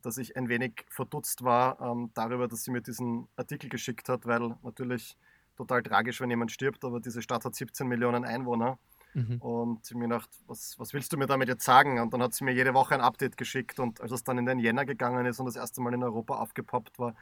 dass 0.03 0.19
ich 0.19 0.37
ein 0.37 0.49
wenig 0.49 0.85
verdutzt 0.89 1.43
war 1.43 1.81
ähm, 1.81 2.11
darüber, 2.15 2.49
dass 2.49 2.65
sie 2.65 2.71
mir 2.71 2.81
diesen 2.81 3.29
Artikel 3.37 3.69
geschickt 3.69 4.09
hat, 4.09 4.27
weil 4.27 4.57
natürlich 4.63 5.17
total 5.57 5.83
tragisch, 5.83 6.21
wenn 6.21 6.31
jemand 6.31 6.53
stirbt, 6.53 6.85
aber 6.85 7.01
diese 7.01 7.23
Stadt 7.23 7.45
hat 7.45 7.55
17 7.55 7.87
Millionen 7.87 8.25
Einwohner. 8.25 8.79
Mhm. 9.15 9.39
Und 9.39 9.95
mir 9.95 10.09
gedacht, 10.09 10.29
was, 10.47 10.79
was 10.79 10.93
willst 10.93 11.13
du 11.13 11.17
mir 11.17 11.27
damit 11.27 11.49
jetzt 11.49 11.65
sagen? 11.65 11.99
Und 11.99 12.13
dann 12.13 12.23
hat 12.23 12.35
sie 12.35 12.45
mir 12.45 12.53
jede 12.53 12.75
Woche 12.75 12.95
ein 12.95 13.01
Update 13.01 13.37
geschickt 13.37 13.81
und 13.81 14.01
als 14.01 14.13
es 14.13 14.23
dann 14.23 14.39
in 14.39 14.47
den 14.47 14.59
Jänner 14.59 14.85
gegangen 14.85 15.27
ist 15.27 15.41
und 15.41 15.47
das 15.47 15.57
erste 15.57 15.81
Mal 15.81 15.95
in 15.95 16.05
Europa 16.05 16.37
aufgepoppt 16.37 16.99
war, 16.99 17.15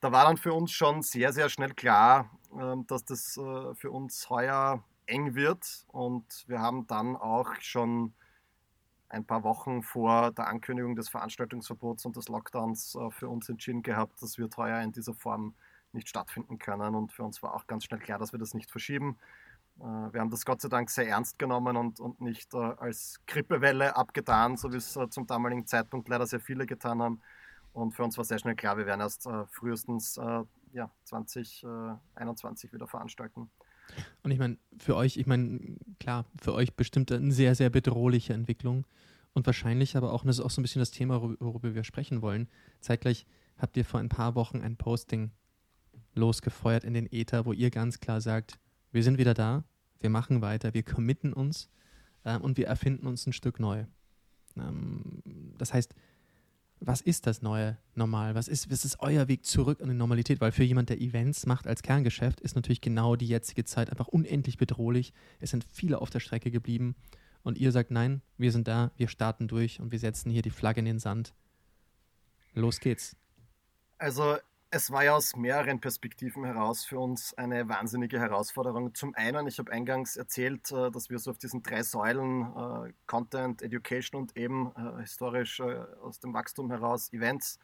da 0.00 0.12
war 0.12 0.24
dann 0.24 0.36
für 0.36 0.54
uns 0.54 0.70
schon 0.70 1.02
sehr, 1.02 1.32
sehr 1.32 1.48
schnell 1.48 1.74
klar, 1.74 2.30
ähm, 2.58 2.86
dass 2.86 3.04
das 3.04 3.36
äh, 3.36 3.74
für 3.74 3.90
uns 3.90 4.30
heuer 4.30 4.84
eng 5.06 5.34
wird. 5.34 5.84
Und 5.88 6.44
wir 6.46 6.60
haben 6.60 6.86
dann 6.86 7.16
auch 7.16 7.54
schon 7.60 8.14
ein 9.08 9.24
paar 9.24 9.42
Wochen 9.42 9.82
vor 9.82 10.32
der 10.32 10.48
Ankündigung 10.48 10.94
des 10.94 11.08
Veranstaltungsverbots 11.08 12.04
und 12.04 12.16
des 12.16 12.28
Lockdowns 12.28 12.94
äh, 12.94 13.10
für 13.10 13.28
uns 13.28 13.48
entschieden 13.48 13.82
gehabt, 13.82 14.20
dass 14.22 14.38
wir 14.38 14.50
teuer 14.50 14.80
in 14.80 14.92
dieser 14.92 15.14
Form 15.14 15.54
nicht 15.92 16.08
stattfinden 16.08 16.58
können. 16.58 16.94
Und 16.94 17.12
für 17.12 17.24
uns 17.24 17.42
war 17.42 17.54
auch 17.54 17.66
ganz 17.66 17.84
schnell 17.84 18.00
klar, 18.00 18.18
dass 18.18 18.32
wir 18.32 18.38
das 18.38 18.54
nicht 18.54 18.70
verschieben. 18.70 19.18
Äh, 19.80 19.82
wir 19.84 20.20
haben 20.20 20.30
das 20.30 20.44
Gott 20.44 20.60
sei 20.60 20.68
Dank 20.68 20.90
sehr 20.90 21.08
ernst 21.08 21.38
genommen 21.38 21.76
und, 21.76 22.00
und 22.00 22.20
nicht 22.20 22.52
äh, 22.54 22.58
als 22.58 23.20
Grippewelle 23.26 23.96
abgetan, 23.96 24.56
so 24.56 24.72
wie 24.72 24.76
es 24.76 24.98
zum 25.10 25.26
damaligen 25.26 25.66
Zeitpunkt 25.66 26.08
leider 26.08 26.26
sehr 26.26 26.40
viele 26.40 26.66
getan 26.66 27.00
haben. 27.00 27.22
Und 27.72 27.92
für 27.94 28.04
uns 28.04 28.18
war 28.18 28.24
sehr 28.24 28.38
schnell 28.38 28.56
klar, 28.56 28.76
wir 28.76 28.86
werden 28.86 29.02
erst 29.02 29.28
frühestens 29.52 30.18
ja, 30.72 30.90
2021 31.04 32.72
wieder 32.72 32.88
veranstalten. 32.88 33.50
Und 34.22 34.30
ich 34.30 34.38
meine, 34.38 34.58
für 34.78 34.96
euch, 34.96 35.16
ich 35.16 35.26
meine, 35.26 35.60
klar, 36.00 36.26
für 36.40 36.54
euch 36.54 36.74
bestimmt 36.74 37.10
eine 37.12 37.32
sehr, 37.32 37.54
sehr 37.54 37.70
bedrohliche 37.70 38.32
Entwicklung 38.32 38.86
und 39.32 39.46
wahrscheinlich 39.46 39.96
aber 39.96 40.12
auch, 40.12 40.22
und 40.22 40.28
das 40.28 40.38
ist 40.38 40.44
auch 40.44 40.50
so 40.50 40.60
ein 40.60 40.62
bisschen 40.62 40.80
das 40.80 40.90
Thema, 40.90 41.22
worüber 41.22 41.74
wir 41.74 41.84
sprechen 41.84 42.22
wollen. 42.22 42.48
Zeitgleich 42.80 43.26
habt 43.56 43.76
ihr 43.76 43.84
vor 43.84 44.00
ein 44.00 44.08
paar 44.08 44.34
Wochen 44.34 44.60
ein 44.60 44.76
Posting 44.76 45.30
losgefeuert 46.14 46.84
in 46.84 46.94
den 46.94 47.10
Äther, 47.12 47.46
wo 47.46 47.52
ihr 47.52 47.70
ganz 47.70 48.00
klar 48.00 48.20
sagt, 48.20 48.58
wir 48.92 49.02
sind 49.02 49.18
wieder 49.18 49.34
da, 49.34 49.64
wir 50.00 50.10
machen 50.10 50.40
weiter, 50.42 50.74
wir 50.74 50.82
committen 50.82 51.32
uns 51.32 51.68
ähm, 52.24 52.40
und 52.42 52.56
wir 52.56 52.66
erfinden 52.66 53.06
uns 53.06 53.26
ein 53.26 53.32
Stück 53.32 53.60
neu. 53.60 53.84
Ähm, 54.56 55.22
das 55.58 55.72
heißt, 55.72 55.94
was 56.80 57.00
ist 57.00 57.26
das 57.26 57.42
neue 57.42 57.76
Normal? 57.94 58.34
Was 58.34 58.48
ist, 58.48 58.70
was 58.70 58.84
ist 58.84 59.00
euer 59.00 59.28
Weg 59.28 59.44
zurück 59.44 59.80
an 59.80 59.88
die 59.88 59.94
Normalität? 59.94 60.40
Weil 60.40 60.52
für 60.52 60.64
jemand, 60.64 60.88
der 60.88 61.00
Events 61.00 61.46
macht 61.46 61.66
als 61.66 61.82
Kerngeschäft, 61.82 62.40
ist 62.40 62.56
natürlich 62.56 62.80
genau 62.80 63.16
die 63.16 63.26
jetzige 63.26 63.64
Zeit 63.64 63.90
einfach 63.90 64.08
unendlich 64.08 64.58
bedrohlich. 64.58 65.12
Es 65.40 65.50
sind 65.50 65.64
viele 65.70 66.00
auf 66.00 66.10
der 66.10 66.20
Strecke 66.20 66.50
geblieben. 66.50 66.94
Und 67.42 67.58
ihr 67.58 67.72
sagt, 67.72 67.90
nein, 67.90 68.22
wir 68.36 68.52
sind 68.52 68.68
da, 68.68 68.92
wir 68.96 69.08
starten 69.08 69.48
durch 69.48 69.80
und 69.80 69.92
wir 69.92 69.98
setzen 69.98 70.30
hier 70.30 70.42
die 70.42 70.50
Flagge 70.50 70.80
in 70.80 70.86
den 70.86 70.98
Sand. 70.98 71.34
Los 72.54 72.80
geht's. 72.80 73.16
Also 73.98 74.36
es 74.70 74.90
war 74.90 75.04
ja 75.04 75.14
aus 75.14 75.34
mehreren 75.34 75.80
Perspektiven 75.80 76.44
heraus 76.44 76.84
für 76.84 76.98
uns 76.98 77.32
eine 77.34 77.68
wahnsinnige 77.68 78.20
Herausforderung. 78.20 78.94
Zum 78.94 79.14
einen, 79.14 79.46
ich 79.46 79.58
habe 79.58 79.72
eingangs 79.72 80.16
erzählt, 80.16 80.70
äh, 80.72 80.90
dass 80.90 81.08
wir 81.08 81.18
so 81.18 81.30
auf 81.30 81.38
diesen 81.38 81.62
drei 81.62 81.82
Säulen 81.82 82.42
äh, 82.42 82.92
Content, 83.06 83.62
Education 83.62 84.20
und 84.20 84.36
eben 84.36 84.72
äh, 84.76 85.00
historisch 85.00 85.60
aus 85.60 86.20
dem 86.20 86.34
Wachstum 86.34 86.70
heraus 86.70 87.12
Events 87.12 87.58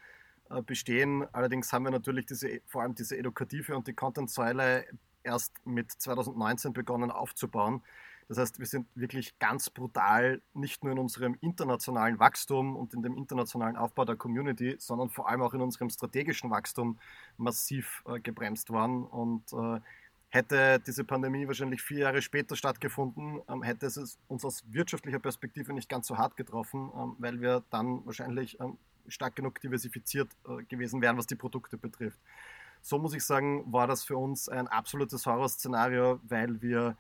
bestehen. 0.67 1.27
Allerdings 1.33 1.73
haben 1.73 1.85
wir 1.85 1.91
natürlich 1.91 2.27
diese, 2.27 2.61
vor 2.67 2.83
allem 2.83 2.95
diese 2.95 3.17
edukative 3.17 3.75
und 3.75 3.87
die 3.87 3.95
Content-Säule 3.95 4.85
erst 5.23 5.55
mit 5.65 5.91
2019 5.91 6.75
begonnen 6.75 7.11
aufzubauen. 7.11 7.83
Das 8.29 8.39
heißt, 8.39 8.59
wir 8.59 8.67
sind 8.67 8.87
wirklich 8.95 9.39
ganz 9.39 9.71
brutal 9.71 10.41
nicht 10.55 10.83
nur 10.83 10.93
in 10.93 10.99
unserem 10.99 11.37
internationalen 11.41 12.19
Wachstum 12.19 12.77
und 12.77 12.95
in 12.95 13.03
dem 13.03 13.17
internationalen 13.17 13.77
Aufbau 13.77 14.05
der 14.05 14.17
Community, 14.17 14.77
sondern 14.79 15.11
vor 15.11 15.29
allem 15.29 15.43
auch 15.43 15.55
in 15.55 15.61
unserem 15.61 15.91
strategischen 15.91 16.51
Wachstum 16.51 16.99
massiv 17.37 18.03
äh, 18.07 18.21
gebremst 18.21 18.71
worden. 18.71 19.05
Und 19.05 19.53
äh, 19.53 19.81
hätte 20.35 20.81
diese 20.85 21.05
Pandemie 21.05 21.47
wahrscheinlich 21.47 21.81
vier 21.81 21.99
Jahre 22.01 22.21
später 22.21 22.57
stattgefunden, 22.57 23.41
ähm, 23.49 23.63
hätte 23.63 23.87
es 23.87 24.19
uns 24.27 24.45
aus 24.45 24.65
wirtschaftlicher 24.69 25.21
Perspektive 25.21 25.73
nicht 25.73 25.89
ganz 25.89 26.09
so 26.09 26.19
hart 26.19 26.37
getroffen, 26.37 26.91
ähm, 26.97 27.17
weil 27.19 27.41
wir 27.41 27.63
dann 27.71 28.05
wahrscheinlich 28.05 28.59
ähm, 28.59 28.77
stark 29.07 29.37
genug 29.37 29.61
diversifiziert 29.61 30.29
äh, 30.49 30.65
gewesen 30.65 31.01
wären, 31.03 31.17
was 31.17 31.27
die 31.27 31.37
Produkte 31.37 31.77
betrifft. 31.77 32.19
So 32.83 32.99
muss 32.99 33.15
ich 33.15 33.25
sagen, 33.25 33.73
war 33.73 33.87
das 33.87 34.05
für 34.05 34.17
uns 34.17 34.49
ein 34.49 34.67
absolutes 34.69 35.25
Horrorszenario, 35.25 36.21
weil 36.25 36.61
wir 36.61 36.97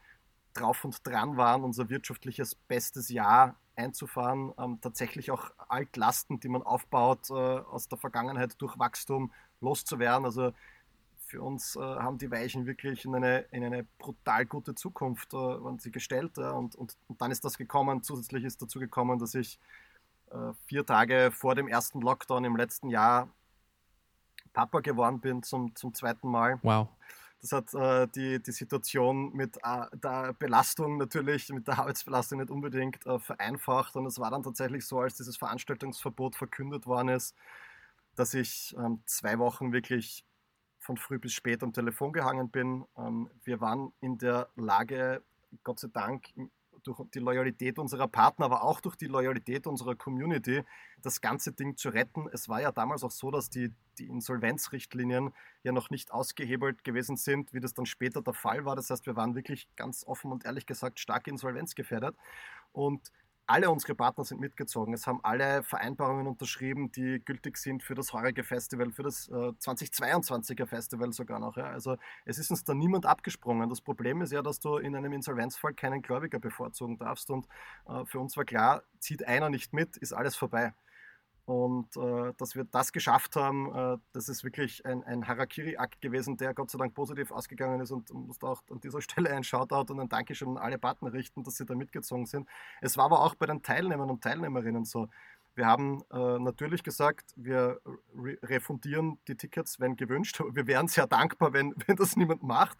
drauf 0.54 0.84
und 0.84 1.06
dran 1.06 1.36
waren, 1.36 1.64
unser 1.64 1.88
wirtschaftliches 1.90 2.54
bestes 2.54 3.08
Jahr 3.08 3.56
einzufahren, 3.76 4.52
ähm, 4.58 4.78
tatsächlich 4.80 5.30
auch 5.30 5.50
Altlasten, 5.68 6.40
die 6.40 6.48
man 6.48 6.62
aufbaut, 6.62 7.30
äh, 7.30 7.34
aus 7.34 7.88
der 7.88 7.98
Vergangenheit 7.98 8.54
durch 8.58 8.78
Wachstum 8.78 9.32
loszuwerden. 9.60 10.24
Also 10.24 10.52
für 11.26 11.42
uns 11.42 11.76
äh, 11.76 11.80
haben 11.80 12.18
die 12.18 12.30
Weichen 12.30 12.66
wirklich 12.66 13.04
in 13.04 13.14
eine, 13.14 13.40
in 13.50 13.64
eine 13.64 13.84
brutal 13.98 14.46
gute 14.46 14.74
Zukunft 14.74 15.34
äh, 15.34 15.36
waren 15.36 15.78
sie 15.78 15.90
gestellt. 15.90 16.38
Und, 16.38 16.76
und, 16.76 16.96
und, 17.08 17.20
dann 17.20 17.30
ist 17.30 17.44
das 17.44 17.58
gekommen. 17.58 18.02
Zusätzlich 18.02 18.44
ist 18.44 18.62
dazu 18.62 18.78
gekommen, 18.78 19.18
dass 19.18 19.34
ich 19.34 19.58
äh, 20.30 20.52
vier 20.66 20.86
Tage 20.86 21.30
vor 21.32 21.54
dem 21.54 21.66
ersten 21.66 22.00
Lockdown 22.00 22.44
im 22.44 22.56
letzten 22.56 22.90
Jahr 22.90 23.28
Papa 24.52 24.80
geworden 24.80 25.20
bin 25.20 25.42
zum, 25.42 25.74
zum 25.74 25.92
zweiten 25.94 26.28
Mal. 26.28 26.60
Wow. 26.62 26.88
Das 27.44 27.52
hat 27.52 27.74
äh, 27.74 28.09
die, 28.09 28.42
die 28.42 28.52
Situation 28.52 29.30
mit 29.35 29.59
äh, 29.62 29.85
der 30.02 30.33
Belastung 30.33 30.96
natürlich, 30.96 31.50
mit 31.50 31.68
der 31.68 31.78
Arbeitsbelastung 31.78 32.38
nicht 32.38 32.50
unbedingt 32.50 33.04
äh, 33.04 33.18
vereinfacht. 33.18 33.96
Und 33.96 34.07
es 34.07 34.18
war 34.18 34.30
dann 34.30 34.42
tatsächlich 34.42 34.87
so, 34.87 35.00
als 35.00 35.16
dieses 35.16 35.37
Veranstaltungsverbot 35.37 36.37
verkündet 36.37 36.87
worden 36.87 37.11
ist, 37.11 37.37
dass 38.14 38.33
ich 38.33 38.74
ähm, 38.78 39.02
zwei 39.04 39.38
Wochen 39.38 39.74
wirklich 39.74 40.24
von 40.78 40.96
früh 40.96 41.18
bis 41.18 41.35
spät 41.35 41.62
am 41.62 41.74
Telefon 41.74 42.14
gehangen 42.14 42.48
bin. 42.48 42.87
Ähm, 42.96 43.28
wir 43.42 43.61
waren 43.61 43.92
in 44.00 44.16
der 44.16 44.48
Lage, 44.57 45.22
Gott 45.64 45.80
sei 45.80 45.88
Dank, 45.92 46.28
durch 46.84 47.00
die 47.12 47.18
Loyalität 47.18 47.78
unserer 47.78 48.08
Partner, 48.08 48.46
aber 48.46 48.62
auch 48.62 48.80
durch 48.80 48.96
die 48.96 49.06
Loyalität 49.06 49.66
unserer 49.66 49.94
Community, 49.94 50.62
das 51.02 51.20
ganze 51.20 51.52
Ding 51.52 51.76
zu 51.76 51.88
retten. 51.88 52.28
Es 52.32 52.48
war 52.48 52.60
ja 52.60 52.72
damals 52.72 53.02
auch 53.02 53.10
so, 53.10 53.30
dass 53.30 53.50
die, 53.50 53.72
die 53.98 54.06
Insolvenzrichtlinien 54.06 55.32
ja 55.62 55.72
noch 55.72 55.90
nicht 55.90 56.12
ausgehebelt 56.12 56.84
gewesen 56.84 57.16
sind, 57.16 57.52
wie 57.52 57.60
das 57.60 57.74
dann 57.74 57.86
später 57.86 58.22
der 58.22 58.34
Fall 58.34 58.64
war. 58.64 58.76
Das 58.76 58.90
heißt, 58.90 59.06
wir 59.06 59.16
waren 59.16 59.34
wirklich 59.34 59.68
ganz 59.76 60.04
offen 60.06 60.30
und 60.30 60.44
ehrlich 60.44 60.66
gesagt 60.66 61.00
stark 61.00 61.26
insolvenzgefährdet. 61.26 62.16
Und 62.72 63.12
alle 63.46 63.70
unsere 63.70 63.94
Partner 63.94 64.24
sind 64.24 64.40
mitgezogen. 64.40 64.94
Es 64.94 65.07
haben 65.07 65.20
alle 65.22 65.62
Vereinbarungen 65.62 66.26
unterschrieben, 66.26 66.90
die 66.92 67.20
gültig 67.24 67.59
sind 67.59 67.83
für 67.83 67.94
das 67.94 68.12
heurige 68.12 68.42
Festival, 68.42 68.90
für 68.90 69.02
das 69.02 69.28
äh, 69.28 69.33
2022er 69.33 70.66
Festival 70.66 71.12
sogar 71.12 71.38
noch. 71.38 71.57
Ja. 71.57 71.66
Also 71.66 71.96
es 72.24 72.38
ist 72.38 72.50
uns 72.50 72.64
da 72.64 72.74
niemand 72.74 73.07
abgesprungen. 73.07 73.68
Das 73.68 73.80
Problem 73.80 74.22
ist 74.22 74.33
ja, 74.33 74.42
dass 74.42 74.61
du 74.61 74.78
in 74.78 74.96
einem 74.96 75.12
Insolvenzfall 75.12 75.74
keinen 75.74 76.02
Gläubiger 76.02 76.38
bevorzugen 76.38 76.98
darfst. 76.98 77.30
Und 77.30 77.46
äh, 77.87 78.04
für 78.07 78.18
uns 78.18 78.37
war 78.37 78.44
klar, 78.44 78.83
zieht 78.98 79.26
einer 79.26 79.50
nicht 79.50 79.72
mit, 79.72 79.96
ist 79.98 80.12
alles 80.12 80.37
vorbei. 80.37 80.72
Und 81.46 81.94
äh, 81.98 82.33
dass 82.38 82.54
wir 82.54 82.64
das 82.64 82.90
geschafft 82.90 83.37
haben, 83.37 83.74
äh, 83.74 83.98
das 84.12 84.30
ist 84.30 84.44
wirklich 84.44 84.87
ein, 84.87 85.04
ein 85.04 85.28
Harakiri-Akt 85.28 86.00
gewesen, 86.00 86.38
der 86.38 86.54
Gott 86.54 86.70
sei 86.70 86.78
Dank 86.78 86.94
positiv 86.94 87.30
ausgegangen 87.33 87.80
ist 87.80 87.90
und 87.90 88.11
muss 88.14 88.42
auch 88.42 88.62
an 88.70 88.80
dieser 88.80 89.00
Stelle 89.02 89.30
ein 89.30 89.44
Shoutout 89.44 89.92
und 89.92 90.00
ein 90.00 90.09
Dankeschön 90.09 90.48
an 90.48 90.57
alle 90.57 90.78
Partner 90.78 91.12
richten, 91.12 91.42
dass 91.44 91.57
sie 91.57 91.66
da 91.66 91.74
mitgezogen 91.74 92.24
sind. 92.24 92.48
Es 92.80 92.96
war 92.96 93.04
aber 93.04 93.20
auch 93.20 93.35
bei 93.35 93.44
den 93.44 93.62
Teilnehmern 93.62 94.11
und 94.11 94.22
Teilnehmerinnen 94.22 94.87
so. 94.87 95.09
Wir 95.57 95.66
haben 95.66 96.02
äh, 96.11 96.38
natürlich 96.40 96.83
gesagt, 96.83 97.30
wir 97.37 97.80
re 98.16 98.38
refundieren 98.42 99.18
die 99.28 99.37
Tickets, 99.37 99.78
wenn 99.78 99.94
gewünscht. 99.96 100.40
Wir 100.52 100.66
wären 100.66 100.88
sehr 100.88 101.07
dankbar, 101.07 101.52
wenn, 101.52 101.74
wenn 101.87 101.96
das 101.96 102.16
niemand 102.16 102.42
macht. 102.42 102.78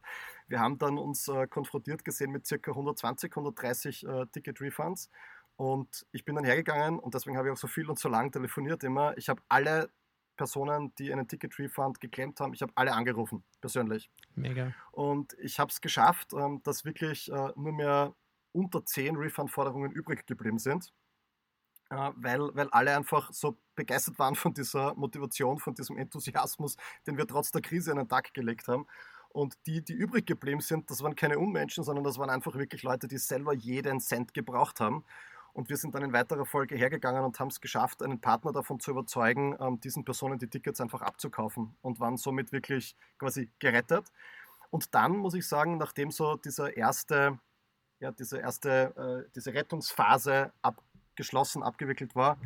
Wir 0.49 0.59
haben 0.59 0.79
dann 0.79 0.99
uns 0.99 1.29
äh, 1.29 1.47
konfrontiert 1.47 2.05
gesehen 2.05 2.33
mit 2.33 2.49
ca. 2.49 2.71
120, 2.71 3.31
130 3.31 4.07
äh, 4.07 4.27
Ticket-Refunds 4.27 5.09
und 5.57 6.07
ich 6.13 6.25
bin 6.25 6.35
dann 6.35 6.45
hergegangen 6.45 6.99
und 6.99 7.15
deswegen 7.15 7.37
habe 7.37 7.49
ich 7.49 7.53
auch 7.53 7.59
so 7.59 7.69
viel 7.69 7.89
und 7.89 7.99
so 7.99 8.09
lang 8.09 8.33
telefoniert 8.33 8.83
immer. 8.85 9.17
Ich 9.19 9.29
habe 9.29 9.43
alle 9.49 9.91
Personen, 10.37 10.93
die 10.97 11.13
einen 11.13 11.29
Ticket-Refund 11.29 12.01
geklemmt 12.01 12.41
haben, 12.41 12.55
ich 12.55 12.63
habe 12.63 12.73
alle 12.75 12.93
angerufen, 12.93 13.45
persönlich. 13.61 14.11
Mega. 14.35 14.73
Und 14.91 15.35
ich 15.39 15.61
habe 15.61 15.71
es 15.71 15.81
geschafft, 15.81 16.33
ähm, 16.33 16.61
dass 16.65 16.85
wirklich 16.85 17.31
äh, 17.31 17.53
nur 17.57 17.73
mehr 17.73 18.15
unter 18.53 18.85
zehn 18.85 19.17
Refund-Forderungen 19.17 19.93
übrig 19.93 20.27
geblieben 20.27 20.59
sind. 20.59 20.93
äh, 21.91 22.11
weil, 22.17 22.41
weil 22.55 22.69
alle 22.71 22.97
einfach 22.97 23.33
so 23.33 23.59
begeistert 23.75 24.19
waren 24.19 24.35
von 24.35 24.55
dieser 24.55 24.95
Motivation, 24.95 25.59
von 25.59 25.75
diesem 25.75 25.99
Enthusiasmus, 25.99 26.77
den 27.07 27.17
wir 27.17 27.27
trotz 27.27 27.51
der 27.51 27.63
Krise 27.63 27.93
an 27.93 27.99
den 27.99 28.09
Tag 28.09 28.35
gelegt 28.35 28.69
haben. 28.69 28.87
Und 29.31 29.57
die, 29.67 29.83
die 29.85 29.95
übrig 29.95 30.27
geblieben 30.27 30.61
sind, 30.61 30.91
das 30.91 31.03
waren 31.03 31.17
keine 31.17 31.39
Unmenschen, 31.39 31.83
sondern 31.83 32.05
das 32.05 32.19
waren 32.19 32.31
einfach 32.31 32.55
wirklich 32.55 32.83
Leute, 32.85 33.09
die 33.09 33.19
selber 33.19 33.53
jeden 33.53 34.01
Cent 34.01 34.33
gebraucht 34.33 34.79
haben. 34.81 35.05
Und 35.55 35.69
wir 35.69 35.77
sind 35.77 35.95
dann 35.95 36.03
in 36.03 36.13
weiterer 36.13 36.45
Folge 36.45 36.75
hergegangen 36.75 37.25
und 37.25 37.39
haben 37.39 37.49
es 37.49 37.61
geschafft, 37.61 38.03
einen 38.03 38.21
Partner 38.21 38.53
davon 38.53 38.81
zu 38.81 38.91
überzeugen, 38.91 39.57
ähm, 39.61 39.79
diesen 39.81 40.05
Personen 40.05 40.39
die 40.39 40.49
Tickets 40.49 40.81
einfach 40.81 41.01
abzukaufen 41.01 41.77
und 41.81 42.01
waren 42.01 42.17
somit 42.17 42.51
wirklich 42.51 42.97
quasi 43.19 43.49
gerettet. 43.61 44.11
Und 44.71 44.93
dann 44.97 45.17
muss 45.17 45.35
ich 45.35 45.47
sagen, 45.47 45.79
nachdem 45.79 46.11
so 46.11 46.35
dieser 46.35 46.77
erste, 46.77 47.39
ja, 48.01 48.11
diese 48.11 48.39
erste, 48.39 49.27
äh, 49.27 49.31
diese 49.37 49.55
Rettungsphase 49.55 50.53
abgeschlossen, 50.61 51.63
abgewickelt 51.63 52.17
war, 52.17 52.37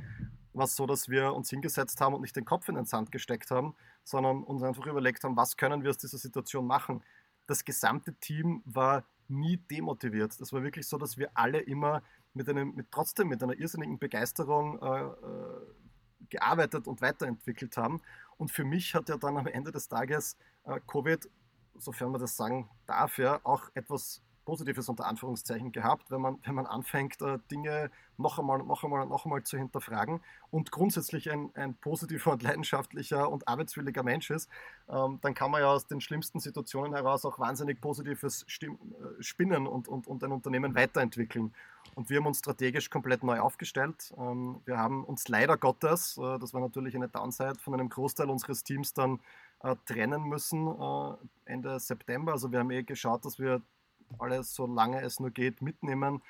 war 0.52 0.66
es 0.66 0.76
so, 0.76 0.84
dass 0.86 1.08
wir 1.08 1.32
uns 1.32 1.48
hingesetzt 1.48 2.02
haben 2.02 2.14
und 2.14 2.20
nicht 2.20 2.36
den 2.36 2.44
Kopf 2.44 2.68
in 2.68 2.74
den 2.74 2.84
Sand 2.84 3.10
gesteckt 3.10 3.50
haben, 3.50 3.74
sondern 4.04 4.42
uns 4.42 4.62
einfach 4.62 4.86
überlegt 4.86 5.24
haben, 5.24 5.34
was 5.34 5.56
können 5.56 5.82
wir 5.82 5.88
aus 5.88 5.98
dieser 5.98 6.18
Situation 6.18 6.66
machen. 6.66 7.02
Das 7.46 7.64
gesamte 7.64 8.12
Team 8.14 8.60
war 8.66 9.04
nie 9.28 9.56
demotiviert. 9.56 10.38
Das 10.38 10.52
war 10.52 10.62
wirklich 10.62 10.86
so, 10.86 10.98
dass 10.98 11.16
wir 11.16 11.30
alle 11.34 11.60
immer 11.60 12.02
mit 12.38 12.48
einem, 12.48 12.74
mit, 12.74 12.90
trotzdem 12.90 13.28
mit 13.28 13.42
einer 13.42 13.58
irrsinnigen 13.58 13.98
Begeisterung 13.98 14.80
äh, 14.80 15.02
äh, 15.02 16.26
gearbeitet 16.30 16.86
und 16.86 17.02
weiterentwickelt 17.02 17.76
haben. 17.76 18.00
Und 18.36 18.50
für 18.50 18.64
mich 18.64 18.94
hat 18.94 19.08
ja 19.08 19.16
dann 19.16 19.36
am 19.36 19.46
Ende 19.46 19.72
des 19.72 19.88
Tages 19.88 20.36
äh, 20.64 20.80
Covid, 20.86 21.28
sofern 21.76 22.12
man 22.12 22.20
das 22.20 22.36
sagen 22.36 22.70
darf, 22.86 23.18
ja 23.18 23.40
auch 23.42 23.68
etwas 23.74 24.22
Positives 24.48 24.88
unter 24.88 25.04
Anführungszeichen 25.04 25.72
gehabt, 25.72 26.10
wenn 26.10 26.22
man, 26.22 26.38
wenn 26.42 26.54
man 26.54 26.64
anfängt, 26.64 27.20
äh, 27.20 27.38
Dinge 27.50 27.90
noch 28.16 28.38
einmal 28.38 28.62
und 28.62 28.66
noch 28.66 28.82
einmal 28.82 29.02
und 29.02 29.10
noch 29.10 29.26
einmal 29.26 29.42
zu 29.42 29.58
hinterfragen 29.58 30.22
und 30.50 30.70
grundsätzlich 30.70 31.30
ein, 31.30 31.50
ein 31.54 31.74
positiver 31.74 32.32
und 32.32 32.42
leidenschaftlicher 32.42 33.30
und 33.30 33.46
arbeitswilliger 33.46 34.02
Mensch 34.02 34.30
ist, 34.30 34.48
ähm, 34.88 35.18
dann 35.20 35.34
kann 35.34 35.50
man 35.50 35.60
ja 35.60 35.70
aus 35.70 35.86
den 35.86 36.00
schlimmsten 36.00 36.40
Situationen 36.40 36.94
heraus 36.94 37.26
auch 37.26 37.38
wahnsinnig 37.38 37.82
positives 37.82 38.46
Stim 38.48 38.78
äh, 38.78 39.22
spinnen 39.22 39.66
und, 39.66 39.86
und, 39.86 40.06
und 40.06 40.24
ein 40.24 40.32
Unternehmen 40.32 40.74
weiterentwickeln. 40.74 41.52
Und 41.98 42.10
wir 42.10 42.18
haben 42.18 42.26
uns 42.26 42.38
strategisch 42.38 42.90
komplett 42.90 43.24
neu 43.24 43.40
aufgestellt. 43.40 44.14
Ähm, 44.16 44.60
wir 44.66 44.78
haben 44.78 45.02
uns 45.02 45.26
leider 45.26 45.56
Gottes, 45.56 46.16
äh, 46.16 46.38
das 46.38 46.54
war 46.54 46.60
natürlich 46.60 46.94
eine 46.94 47.08
Downside, 47.08 47.58
von 47.58 47.74
einem 47.74 47.88
Großteil 47.88 48.30
unseres 48.30 48.62
Teams 48.62 48.94
dann 48.94 49.18
trennen 49.86 50.22
müssen 50.22 50.72
Ende 51.44 51.80
September. 51.80 52.30
Also 52.30 52.52
wir 52.52 52.60
haben 52.60 52.70
eh 52.70 52.84
geschaut, 52.84 53.24
dass 53.24 53.40
wir 53.40 53.60
alles, 54.18 54.54
solange 54.54 55.00
es 55.02 55.18
nur 55.18 55.30
geht, 55.30 55.62
mitnehmen, 55.62 56.22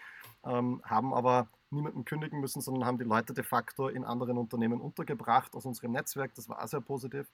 ähm, 0.46 0.80
haben 0.84 1.12
aber 1.12 1.48
niemanden 1.70 2.06
kündigen 2.06 2.40
müssen, 2.40 2.62
sondern 2.62 2.86
haben 2.86 2.96
die 2.96 3.04
Leute 3.04 3.34
de 3.34 3.44
facto 3.44 3.88
in 3.88 4.04
anderen 4.04 4.38
Unternehmen 4.38 4.80
untergebracht 4.80 5.54
aus 5.54 5.66
unserem 5.66 5.92
Netzwerk. 5.92 6.34
Das 6.36 6.48
war 6.48 6.66
sehr 6.66 6.80
positiv. 6.80 7.26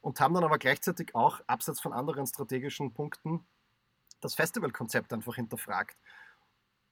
Und 0.00 0.20
haben 0.20 0.34
dann 0.34 0.44
aber 0.44 0.58
gleichzeitig 0.58 1.16
auch, 1.16 1.40
abseits 1.48 1.80
von 1.80 1.92
anderen 1.92 2.26
strategischen 2.28 2.92
Punkten, 2.92 3.44
das 4.20 4.34
Festivalkonzept 4.34 5.12
einfach 5.12 5.34
hinterfragt. 5.34 5.96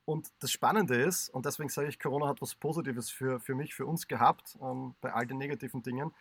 Und 0.08 0.32
das 0.38 0.50
Spannende 0.50 0.94
ist, 0.94 1.28
und 1.28 1.44
deswegen 1.44 1.68
sage 1.68 1.88
ich, 1.88 2.00
Corona 2.00 2.28
hat 2.28 2.40
was 2.40 2.54
Positives 2.54 3.10
für, 3.10 3.40
für 3.40 3.54
mich, 3.54 3.74
für 3.74 3.84
uns 3.84 4.08
gehabt, 4.08 4.56
ähm, 4.62 4.94
bei 5.02 5.12
all 5.12 5.26
den 5.26 5.36
negativen 5.36 5.82
Dingen. 5.82 6.14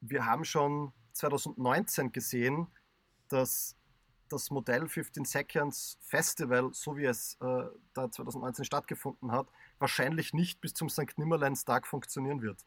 Wir 0.00 0.24
haben 0.24 0.46
schon 0.46 0.94
2019 1.12 2.10
gesehen, 2.10 2.66
dass 3.28 3.76
das 4.30 4.50
Modell 4.50 4.88
15 4.88 5.26
Seconds 5.26 5.98
Festival, 6.00 6.70
so 6.72 6.96
wie 6.96 7.04
es 7.04 7.34
äh, 7.42 7.64
da 7.92 8.10
2019 8.10 8.64
stattgefunden 8.64 9.30
hat, 9.30 9.48
wahrscheinlich 9.78 10.32
nicht 10.32 10.62
bis 10.62 10.72
zum 10.72 10.88
St. 10.88 11.18
Nimmerleinstag 11.18 11.86
funktionieren 11.86 12.40
wird. 12.40 12.64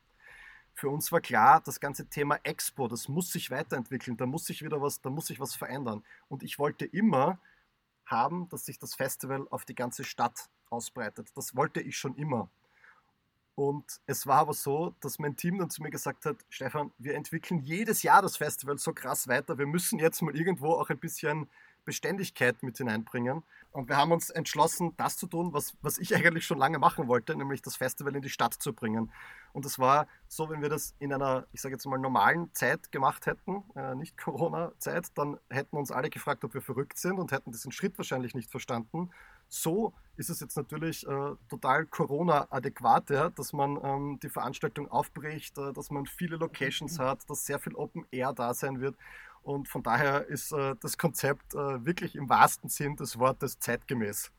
Für 0.75 0.89
uns 0.89 1.11
war 1.11 1.21
klar, 1.21 1.59
das 1.59 1.79
ganze 1.79 2.07
Thema 2.07 2.39
Expo, 2.43 2.87
das 2.87 3.07
muss 3.07 3.31
sich 3.31 3.49
weiterentwickeln, 3.49 4.15
da 4.15 4.27
muss 4.27 4.45
sich 4.45 4.61
wieder 4.61 4.79
was, 4.79 5.01
da 5.01 5.09
muss 5.09 5.25
sich 5.25 5.39
was 5.39 5.55
verändern. 5.55 6.03
Und 6.27 6.43
ich 6.43 6.59
wollte 6.59 6.85
immer 6.85 7.39
haben, 8.11 8.47
dass 8.49 8.65
sich 8.65 8.77
das 8.79 8.95
Festival 8.95 9.47
auf 9.49 9.65
die 9.65 9.75
ganze 9.75 10.03
Stadt 10.03 10.49
ausbreitet. 10.69 11.29
Das 11.35 11.55
wollte 11.55 11.81
ich 11.81 11.97
schon 11.97 12.15
immer. 12.15 12.49
Und 13.55 13.99
es 14.05 14.25
war 14.25 14.39
aber 14.39 14.53
so, 14.53 14.95
dass 15.01 15.19
mein 15.19 15.35
Team 15.35 15.59
dann 15.59 15.69
zu 15.69 15.83
mir 15.83 15.91
gesagt 15.91 16.25
hat, 16.25 16.37
Stefan, 16.49 16.91
wir 16.97 17.15
entwickeln 17.15 17.59
jedes 17.59 18.01
Jahr 18.01 18.21
das 18.21 18.37
Festival 18.37 18.77
so 18.77 18.93
krass 18.93 19.27
weiter. 19.27 19.57
Wir 19.57 19.67
müssen 19.67 19.99
jetzt 19.99 20.21
mal 20.21 20.35
irgendwo 20.35 20.73
auch 20.73 20.89
ein 20.89 20.99
bisschen 20.99 21.49
Beständigkeit 21.85 22.61
mit 22.63 22.77
hineinbringen. 22.77 23.43
Und 23.71 23.87
wir 23.87 23.97
haben 23.97 24.11
uns 24.11 24.29
entschlossen, 24.29 24.93
das 24.97 25.17
zu 25.17 25.27
tun, 25.27 25.53
was, 25.53 25.75
was 25.81 25.97
ich 25.97 26.13
eigentlich 26.15 26.45
schon 26.45 26.57
lange 26.57 26.79
machen 26.79 27.07
wollte, 27.07 27.35
nämlich 27.35 27.61
das 27.61 27.77
Festival 27.77 28.15
in 28.15 28.21
die 28.21 28.29
Stadt 28.29 28.53
zu 28.53 28.73
bringen. 28.73 29.11
Und 29.53 29.65
es 29.65 29.79
war 29.79 30.07
so, 30.27 30.49
wenn 30.49 30.61
wir 30.61 30.69
das 30.69 30.93
in 30.99 31.13
einer, 31.13 31.45
ich 31.53 31.61
sage 31.61 31.75
jetzt 31.75 31.85
mal, 31.85 31.97
normalen 31.97 32.53
Zeit 32.53 32.91
gemacht 32.91 33.25
hätten, 33.25 33.63
äh, 33.75 33.95
nicht 33.95 34.17
Corona-Zeit, 34.17 35.07
dann 35.15 35.37
hätten 35.49 35.77
uns 35.77 35.91
alle 35.91 36.09
gefragt, 36.09 36.43
ob 36.43 36.53
wir 36.53 36.61
verrückt 36.61 36.97
sind 36.97 37.19
und 37.19 37.31
hätten 37.31 37.51
diesen 37.51 37.71
Schritt 37.71 37.97
wahrscheinlich 37.97 38.35
nicht 38.35 38.51
verstanden. 38.51 39.09
So 39.47 39.93
ist 40.15 40.29
es 40.29 40.39
jetzt 40.39 40.55
natürlich 40.55 41.05
äh, 41.05 41.35
total 41.49 41.85
Corona-adäquat, 41.85 43.09
ja, 43.09 43.29
dass 43.29 43.51
man 43.51 43.79
ähm, 43.83 44.19
die 44.21 44.29
Veranstaltung 44.29 44.89
aufbricht, 44.89 45.57
äh, 45.57 45.73
dass 45.73 45.91
man 45.91 46.05
viele 46.05 46.37
Locations 46.37 46.99
hat, 46.99 47.29
dass 47.29 47.45
sehr 47.45 47.59
viel 47.59 47.75
Open 47.75 48.05
Air 48.11 48.31
da 48.33 48.53
sein 48.53 48.79
wird. 48.79 48.95
Und 49.43 49.67
von 49.67 49.81
daher 49.83 50.27
ist 50.27 50.51
äh, 50.51 50.75
das 50.79 50.97
Konzept 50.97 51.55
äh, 51.55 51.85
wirklich 51.85 52.15
im 52.15 52.29
wahrsten 52.29 52.69
Sinn 52.69 52.95
des 52.95 53.17
Wortes 53.17 53.59
zeitgemäß. 53.59 54.31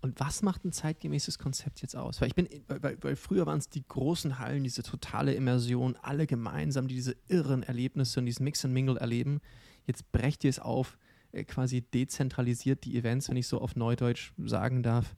Und 0.00 0.20
was 0.20 0.42
macht 0.42 0.66
ein 0.66 0.72
zeitgemäßes 0.72 1.38
Konzept 1.38 1.80
jetzt 1.80 1.96
aus? 1.96 2.20
Weil 2.20 2.28
ich 2.28 2.34
bin, 2.34 2.46
weil, 2.68 2.98
weil 3.00 3.16
früher 3.16 3.46
waren 3.46 3.58
es 3.58 3.70
die 3.70 3.86
großen 3.88 4.38
Hallen, 4.38 4.62
diese 4.62 4.82
totale 4.82 5.32
Immersion, 5.32 5.96
alle 6.02 6.26
gemeinsam, 6.26 6.88
die 6.88 6.94
diese 6.94 7.16
irren 7.28 7.62
Erlebnisse 7.62 8.20
und 8.20 8.26
diesen 8.26 8.44
Mix 8.44 8.64
and 8.66 8.74
Mingle 8.74 8.98
erleben. 8.98 9.40
Jetzt 9.86 10.12
brecht 10.12 10.44
ihr 10.44 10.50
es 10.50 10.58
auf, 10.58 10.98
äh, 11.32 11.44
quasi 11.44 11.80
dezentralisiert 11.80 12.84
die 12.84 12.98
Events, 12.98 13.30
wenn 13.30 13.36
ich 13.36 13.48
so 13.48 13.60
auf 13.60 13.76
Neudeutsch 13.76 14.32
sagen 14.36 14.82
darf. 14.82 15.16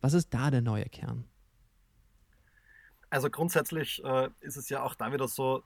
Was 0.00 0.14
ist 0.14 0.32
da 0.32 0.50
der 0.50 0.62
neue 0.62 0.86
Kern? 0.86 1.24
Also 3.10 3.28
grundsätzlich 3.28 4.02
äh, 4.02 4.30
ist 4.40 4.56
es 4.56 4.70
ja 4.70 4.82
auch 4.82 4.94
da 4.94 5.12
wieder 5.12 5.28
so 5.28 5.62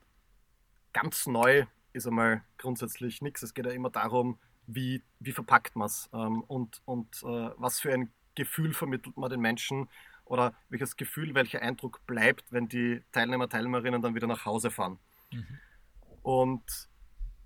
ganz 0.92 1.26
neu 1.28 1.66
ist 1.96 2.06
einmal 2.06 2.42
grundsätzlich 2.58 3.22
nichts. 3.22 3.42
Es 3.42 3.54
geht 3.54 3.66
ja 3.66 3.72
immer 3.72 3.90
darum, 3.90 4.38
wie, 4.66 5.02
wie 5.20 5.32
verpackt 5.32 5.76
man 5.76 5.86
es 5.86 6.08
ähm, 6.12 6.42
und, 6.42 6.82
und 6.84 7.22
äh, 7.22 7.50
was 7.56 7.80
für 7.80 7.92
ein 7.92 8.12
Gefühl 8.34 8.74
vermittelt 8.74 9.16
man 9.16 9.30
den 9.30 9.40
Menschen 9.40 9.88
oder 10.24 10.54
welches 10.68 10.96
Gefühl, 10.96 11.34
welcher 11.34 11.62
Eindruck 11.62 12.04
bleibt, 12.06 12.52
wenn 12.52 12.68
die 12.68 13.02
Teilnehmer, 13.12 13.48
Teilnehmerinnen 13.48 14.02
dann 14.02 14.14
wieder 14.14 14.26
nach 14.26 14.44
Hause 14.44 14.70
fahren. 14.70 14.98
Mhm. 15.32 15.58
Und 16.22 16.88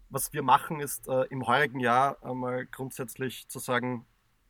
was 0.08 0.32
wir 0.32 0.42
machen, 0.42 0.80
ist 0.80 1.06
äh, 1.06 1.24
im 1.30 1.46
heurigen 1.46 1.78
Jahr 1.78 2.22
einmal 2.24 2.66
grundsätzlich 2.66 3.48
zu 3.48 3.58
sagen, 3.58 4.06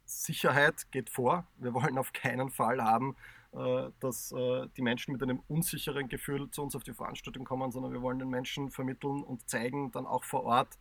Sicherheit 0.06 0.90
geht 0.90 1.10
vor. 1.10 1.46
Wir 1.58 1.74
wollen 1.74 1.98
auf 1.98 2.12
keinen 2.12 2.50
Fall 2.50 2.82
haben, 2.82 3.16
dass 3.52 4.32
äh, 4.32 4.68
die 4.76 4.82
Menschen 4.82 5.12
mit 5.12 5.22
einem 5.22 5.42
unsicheren 5.48 6.08
Gefühl 6.08 6.50
zu 6.50 6.62
uns 6.62 6.76
auf 6.76 6.84
die 6.84 6.94
Veranstaltung 6.94 7.44
kommen, 7.44 7.72
sondern 7.72 7.92
wir 7.92 8.00
wollen 8.00 8.18
den 8.18 8.28
Menschen 8.28 8.70
vermitteln 8.70 9.22
und 9.22 9.48
zeigen 9.48 9.90
dann 9.90 10.06
auch 10.06 10.24
vor 10.24 10.44
Ort, 10.44 10.78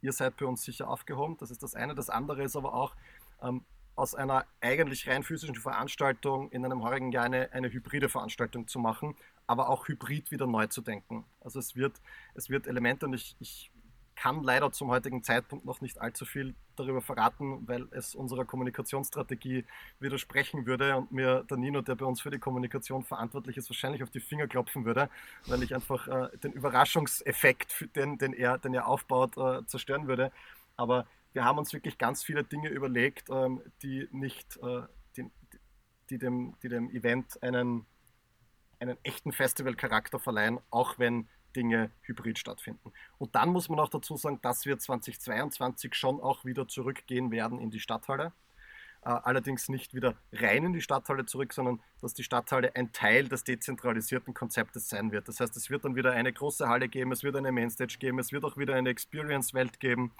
ihr 0.00 0.12
seid 0.12 0.36
bei 0.36 0.46
uns 0.46 0.62
sicher 0.62 0.88
aufgehoben. 0.88 1.36
Das 1.38 1.50
ist 1.50 1.62
das 1.62 1.74
eine. 1.74 1.94
Das 1.94 2.08
andere 2.08 2.44
ist 2.44 2.56
aber 2.56 2.74
auch, 2.74 2.94
ähm, 3.42 3.64
aus 3.96 4.14
einer 4.14 4.46
eigentlich 4.60 5.08
rein 5.08 5.22
physischen 5.22 5.56
Veranstaltung 5.56 6.50
in 6.52 6.64
einem 6.64 6.82
heurigen 6.82 7.12
Jahr 7.12 7.24
eine, 7.24 7.52
eine 7.52 7.70
hybride 7.70 8.08
Veranstaltung 8.08 8.66
zu 8.66 8.78
machen, 8.78 9.14
aber 9.46 9.68
auch 9.68 9.88
hybrid 9.88 10.30
wieder 10.30 10.46
neu 10.46 10.68
zu 10.68 10.80
denken. 10.80 11.24
Also 11.40 11.58
es 11.58 11.76
wird, 11.76 12.00
es 12.34 12.48
wird 12.48 12.66
Elemente, 12.66 13.06
und 13.06 13.12
ich, 13.12 13.36
ich 13.40 13.70
kann 14.20 14.42
leider 14.42 14.70
zum 14.70 14.90
heutigen 14.90 15.22
Zeitpunkt 15.22 15.64
noch 15.64 15.80
nicht 15.80 15.98
allzu 15.98 16.26
viel 16.26 16.54
darüber 16.76 17.00
verraten, 17.00 17.66
weil 17.66 17.88
es 17.92 18.14
unserer 18.14 18.44
Kommunikationsstrategie 18.44 19.64
widersprechen 19.98 20.66
würde 20.66 20.94
und 20.98 21.10
mir 21.10 21.42
der 21.48 21.56
Nino, 21.56 21.80
der 21.80 21.94
bei 21.94 22.04
uns 22.04 22.20
für 22.20 22.30
die 22.30 22.38
Kommunikation 22.38 23.02
verantwortlich 23.02 23.56
ist, 23.56 23.70
wahrscheinlich 23.70 24.02
auf 24.02 24.10
die 24.10 24.20
Finger 24.20 24.46
klopfen 24.46 24.84
würde, 24.84 25.08
weil 25.46 25.62
ich 25.62 25.74
einfach 25.74 26.06
äh, 26.06 26.36
den 26.36 26.52
Überraschungseffekt, 26.52 27.96
den, 27.96 28.18
den, 28.18 28.34
er, 28.34 28.58
den 28.58 28.74
er 28.74 28.86
aufbaut, 28.88 29.38
äh, 29.38 29.64
zerstören 29.64 30.06
würde. 30.06 30.32
Aber 30.76 31.06
wir 31.32 31.46
haben 31.46 31.56
uns 31.56 31.72
wirklich 31.72 31.96
ganz 31.96 32.22
viele 32.22 32.44
Dinge 32.44 32.68
überlegt, 32.68 33.30
ähm, 33.30 33.62
die 33.82 34.06
nicht, 34.12 34.58
äh, 34.58 34.82
die, 35.16 35.30
die, 36.10 36.18
dem, 36.18 36.56
die 36.62 36.68
dem 36.68 36.90
Event 36.90 37.42
einen, 37.42 37.86
einen 38.80 38.98
echten 39.02 39.32
Festivalcharakter 39.32 40.18
verleihen, 40.18 40.60
auch 40.70 40.98
wenn 40.98 41.26
Dinge 41.56 41.90
hybrid 42.02 42.38
stattfinden. 42.38 42.92
Und 43.18 43.34
dann 43.34 43.50
muss 43.50 43.68
man 43.68 43.78
auch 43.80 43.88
dazu 43.88 44.16
sagen, 44.16 44.38
dass 44.42 44.66
wir 44.66 44.78
2022 44.78 45.94
schon 45.94 46.20
auch 46.20 46.44
wieder 46.44 46.68
zurückgehen 46.68 47.30
werden 47.30 47.58
in 47.58 47.70
die 47.70 47.80
Stadthalle. 47.80 48.32
Äh, 49.02 49.08
allerdings 49.08 49.68
nicht 49.70 49.94
wieder 49.94 50.14
rein 50.32 50.66
in 50.66 50.72
die 50.74 50.82
Stadthalle 50.82 51.24
zurück, 51.24 51.54
sondern 51.54 51.80
dass 52.02 52.12
die 52.12 52.22
Stadthalle 52.22 52.74
ein 52.76 52.92
Teil 52.92 53.28
des 53.28 53.44
dezentralisierten 53.44 54.34
Konzeptes 54.34 54.88
sein 54.90 55.10
wird. 55.10 55.26
Das 55.26 55.40
heißt, 55.40 55.56
es 55.56 55.70
wird 55.70 55.86
dann 55.86 55.96
wieder 55.96 56.12
eine 56.12 56.32
große 56.32 56.68
Halle 56.68 56.88
geben, 56.88 57.10
es 57.12 57.22
wird 57.22 57.36
eine 57.36 57.50
Mainstage 57.50 57.96
geben, 57.98 58.18
es 58.18 58.30
wird 58.30 58.44
auch 58.44 58.58
wieder 58.58 58.74
eine 58.74 58.90
Experience-Welt 58.90 59.80
geben, 59.80 60.12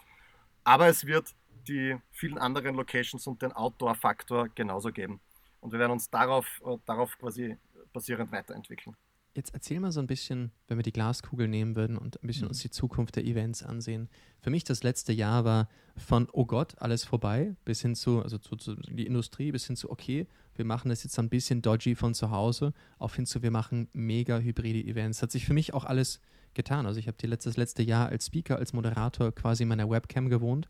aber 0.65 0.89
es 0.89 1.05
wird 1.05 1.35
die 1.69 1.99
vielen 2.11 2.39
anderen 2.39 2.75
Locations 2.75 3.27
und 3.27 3.43
den 3.43 3.53
Outdoor-Faktor 3.53 4.49
genauso 4.55 4.93
geben. 4.93 5.21
Und 5.61 5.73
wir 5.73 5.79
werden 5.79 5.93
uns 5.93 6.09
darauf, 6.09 6.47
äh, 6.65 6.79
darauf 6.87 7.19
quasi 7.19 7.59
basierend 7.93 8.33
weiterentwickeln. 8.33 8.97
Jetzt 9.35 9.55
erzähl 9.55 9.79
mal 9.79 9.93
so 9.93 10.01
ein 10.01 10.09
bisschen, 10.09 10.51
wenn 10.67 10.77
wir 10.77 10.83
die 10.83 10.93
Glaskugel 10.93 11.47
nehmen 11.47 11.77
würden 11.77 11.97
und 11.97 12.21
ein 12.21 12.27
bisschen 12.27 12.45
mhm. 12.45 12.51
uns 12.51 12.61
die 12.61 12.71
Zukunft 12.71 13.15
der 13.15 13.25
Events 13.25 13.63
ansehen. 13.63 14.09
Für 14.41 14.51
mich 14.51 14.65
das 14.65 14.83
letzte 14.83 15.13
Jahr 15.13 15.45
war 15.45 15.69
von, 15.97 16.29
oh 16.33 16.47
Gott, 16.47 16.75
alles 16.79 17.05
vorbei, 17.05 17.55
bis 17.65 17.81
hin 17.81 17.95
zu, 17.95 18.23
also 18.23 18.39
zu, 18.39 18.57
zu 18.57 18.75
die 18.75 19.07
Industrie, 19.07 19.53
bis 19.53 19.67
hin 19.67 19.77
zu, 19.77 19.89
okay, 19.89 20.27
wir 20.57 20.65
machen 20.65 20.89
das 20.89 21.05
jetzt 21.05 21.17
ein 21.21 21.29
bisschen 21.29 21.63
dodgy 21.63 21.95
von 21.95 22.13
zu 22.13 22.33
Hause, 22.33 22.73
auf 22.99 23.15
hin 23.15 23.25
zu, 23.25 23.43
wir 23.43 23.53
machen 23.53 23.89
mega 23.93 24.39
hybride 24.39 24.89
Events. 24.89 25.23
Hat 25.23 25.31
sich 25.31 25.47
für 25.47 25.55
mich 25.55 25.75
auch 25.75 25.85
alles 25.85 26.21
getan. 26.55 26.87
Also 26.87 26.99
ich 26.99 27.07
habe 27.07 27.17
das 27.17 27.57
letzte 27.57 27.85
Jahr 27.85 28.09
als 28.09 28.27
Speaker, 28.27 28.57
als 28.57 28.73
Moderator 28.73 29.33
quasi 29.33 29.63
in 29.63 29.69
meiner 29.69 29.89
Webcam 29.89 30.29
gewohnt, 30.29 30.67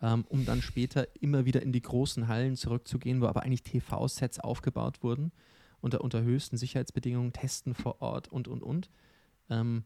ähm, 0.00 0.24
um 0.28 0.44
dann 0.44 0.62
später 0.62 1.08
immer 1.20 1.46
wieder 1.46 1.62
in 1.62 1.72
die 1.72 1.82
großen 1.82 2.28
Hallen 2.28 2.54
zurückzugehen, 2.54 3.20
wo 3.20 3.26
aber 3.26 3.42
eigentlich 3.42 3.64
TV-Sets 3.64 4.38
aufgebaut 4.38 5.02
wurden 5.02 5.32
unter, 5.84 6.00
unter 6.00 6.22
höchsten 6.22 6.56
Sicherheitsbedingungen, 6.56 7.32
testen 7.32 7.74
vor 7.74 8.00
Ort 8.00 8.28
und, 8.28 8.48
und, 8.48 8.62
und. 8.62 8.88
Ähm, 9.50 9.84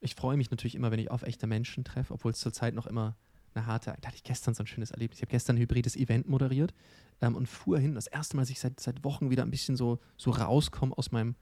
ich 0.00 0.14
freue 0.14 0.36
mich 0.36 0.50
natürlich 0.50 0.74
immer, 0.74 0.90
wenn 0.90 0.98
ich 0.98 1.10
auf 1.10 1.22
echte 1.22 1.46
Menschen 1.46 1.84
treffe, 1.84 2.12
obwohl 2.12 2.32
es 2.32 2.40
zurzeit 2.40 2.74
noch 2.74 2.86
immer 2.86 3.16
eine 3.54 3.66
harte, 3.66 3.96
da 4.00 4.08
hatte 4.08 4.16
ich 4.16 4.24
gestern 4.24 4.54
so 4.54 4.62
ein 4.62 4.66
schönes 4.66 4.90
Erlebnis. 4.90 5.18
Ich 5.18 5.22
habe 5.22 5.30
gestern 5.30 5.56
ein 5.56 5.60
hybrides 5.60 5.96
Event 5.96 6.28
moderiert 6.28 6.74
ähm, 7.20 7.36
und 7.36 7.46
fuhr 7.46 7.78
hin, 7.78 7.94
das 7.94 8.08
erste 8.08 8.36
Mal, 8.36 8.42
dass 8.42 8.50
ich 8.50 8.60
seit, 8.60 8.78
seit 8.80 9.04
Wochen 9.04 9.30
wieder 9.30 9.42
ein 9.42 9.50
bisschen 9.50 9.76
so, 9.76 9.98
so 10.16 10.32
rauskomme 10.32 10.96
aus 10.96 11.12
meinem 11.12 11.36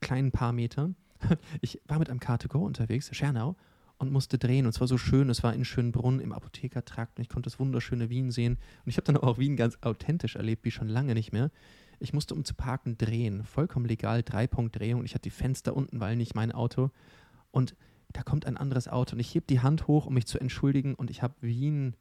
kleinen 0.00 0.32
paar 0.32 0.52
Metern. 0.52 0.96
Ich 1.62 1.80
war 1.86 1.98
mit 1.98 2.10
einem 2.10 2.20
Car2Go 2.20 2.58
unterwegs, 2.58 3.08
Schernau, 3.12 3.56
und 3.96 4.12
musste 4.12 4.38
drehen. 4.38 4.66
Und 4.66 4.74
es 4.74 4.80
war 4.80 4.88
so 4.88 4.98
schön, 4.98 5.30
es 5.30 5.42
war 5.42 5.54
in 5.54 5.64
Schönbrunn 5.64 6.20
im 6.20 6.32
Apothekertrakt 6.32 7.16
und 7.16 7.22
ich 7.22 7.28
konnte 7.30 7.48
das 7.48 7.58
wunderschöne 7.58 8.10
Wien 8.10 8.30
sehen. 8.30 8.58
Und 8.84 8.90
ich 8.90 8.98
habe 8.98 9.06
dann 9.06 9.16
auch 9.16 9.38
Wien 9.38 9.56
ganz 9.56 9.78
authentisch 9.80 10.36
erlebt, 10.36 10.64
wie 10.64 10.70
schon 10.70 10.88
lange 10.88 11.14
nicht 11.14 11.32
mehr. 11.32 11.50
Ich 11.98 12.12
musste, 12.12 12.34
um 12.34 12.44
zu 12.44 12.54
parken, 12.54 12.98
drehen. 12.98 13.44
Vollkommen 13.44 13.86
legal, 13.86 14.22
Dreipunktdrehung. 14.22 15.04
Ich 15.04 15.14
hatte 15.14 15.22
die 15.22 15.30
Fenster 15.30 15.76
unten, 15.76 16.00
weil 16.00 16.16
nicht 16.16 16.34
mein 16.34 16.52
Auto. 16.52 16.90
Und 17.50 17.74
da 18.12 18.22
kommt 18.22 18.46
ein 18.46 18.56
anderes 18.56 18.88
Auto 18.88 19.14
und 19.14 19.20
ich 19.20 19.34
heb 19.34 19.46
die 19.46 19.60
Hand 19.60 19.86
hoch, 19.86 20.06
um 20.06 20.14
mich 20.14 20.26
zu 20.26 20.38
entschuldigen. 20.38 20.94
Und 20.94 21.10
ich 21.10 21.22
habe 21.22 21.34
Wien 21.40 21.96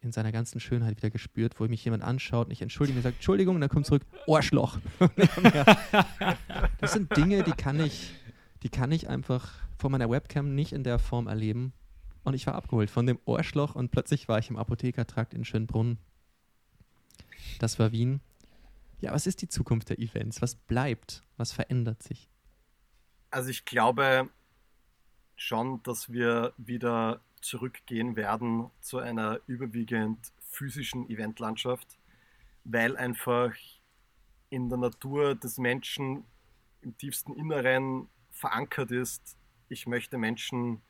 in 0.00 0.12
seiner 0.12 0.32
ganzen 0.32 0.60
Schönheit 0.60 0.96
wieder 0.96 1.10
gespürt, 1.10 1.58
wo 1.58 1.66
mich 1.66 1.84
jemand 1.84 2.02
anschaut 2.02 2.46
und 2.46 2.52
ich 2.52 2.62
entschuldige 2.62 2.98
und 2.98 3.02
sagt, 3.02 3.16
Entschuldigung, 3.16 3.56
und 3.56 3.60
dann 3.60 3.70
kommt 3.70 3.86
zurück, 3.86 4.02
Ohrschloch. 4.26 4.78
das 6.80 6.92
sind 6.92 7.16
Dinge, 7.16 7.42
die 7.42 7.52
kann 7.52 7.80
ich, 7.80 8.12
die 8.62 8.68
kann 8.68 8.92
ich 8.92 9.08
einfach 9.08 9.52
vor 9.78 9.90
meiner 9.90 10.08
Webcam 10.10 10.54
nicht 10.54 10.72
in 10.72 10.84
der 10.84 10.98
Form 10.98 11.26
erleben. 11.26 11.72
Und 12.24 12.34
ich 12.34 12.46
war 12.46 12.54
abgeholt 12.54 12.90
von 12.90 13.06
dem 13.06 13.18
Ohrschloch 13.24 13.74
und 13.74 13.90
plötzlich 13.90 14.28
war 14.28 14.38
ich 14.38 14.50
im 14.50 14.56
Apothekertrakt 14.56 15.34
in 15.34 15.44
Schönbrunn. 15.44 15.98
Das 17.58 17.78
war 17.78 17.92
Wien. 17.92 18.20
Ja, 19.00 19.12
was 19.12 19.26
ist 19.26 19.42
die 19.42 19.48
Zukunft 19.48 19.90
der 19.90 19.98
Events? 19.98 20.40
Was 20.40 20.54
bleibt? 20.54 21.22
Was 21.36 21.52
verändert 21.52 22.02
sich? 22.02 22.30
Also 23.30 23.50
ich 23.50 23.64
glaube 23.64 24.30
schon, 25.36 25.82
dass 25.82 26.10
wir 26.10 26.54
wieder 26.56 27.20
zurückgehen 27.42 28.16
werden 28.16 28.70
zu 28.80 28.98
einer 28.98 29.40
überwiegend 29.46 30.32
physischen 30.40 31.08
Eventlandschaft, 31.10 31.98
weil 32.64 32.96
einfach 32.96 33.52
in 34.48 34.68
der 34.68 34.78
Natur 34.78 35.34
des 35.34 35.58
Menschen 35.58 36.24
im 36.80 36.96
tiefsten 36.96 37.34
Inneren 37.34 38.08
verankert 38.30 38.90
ist, 38.90 39.36
ich 39.68 39.86
möchte 39.86 40.18
Menschen 40.18 40.80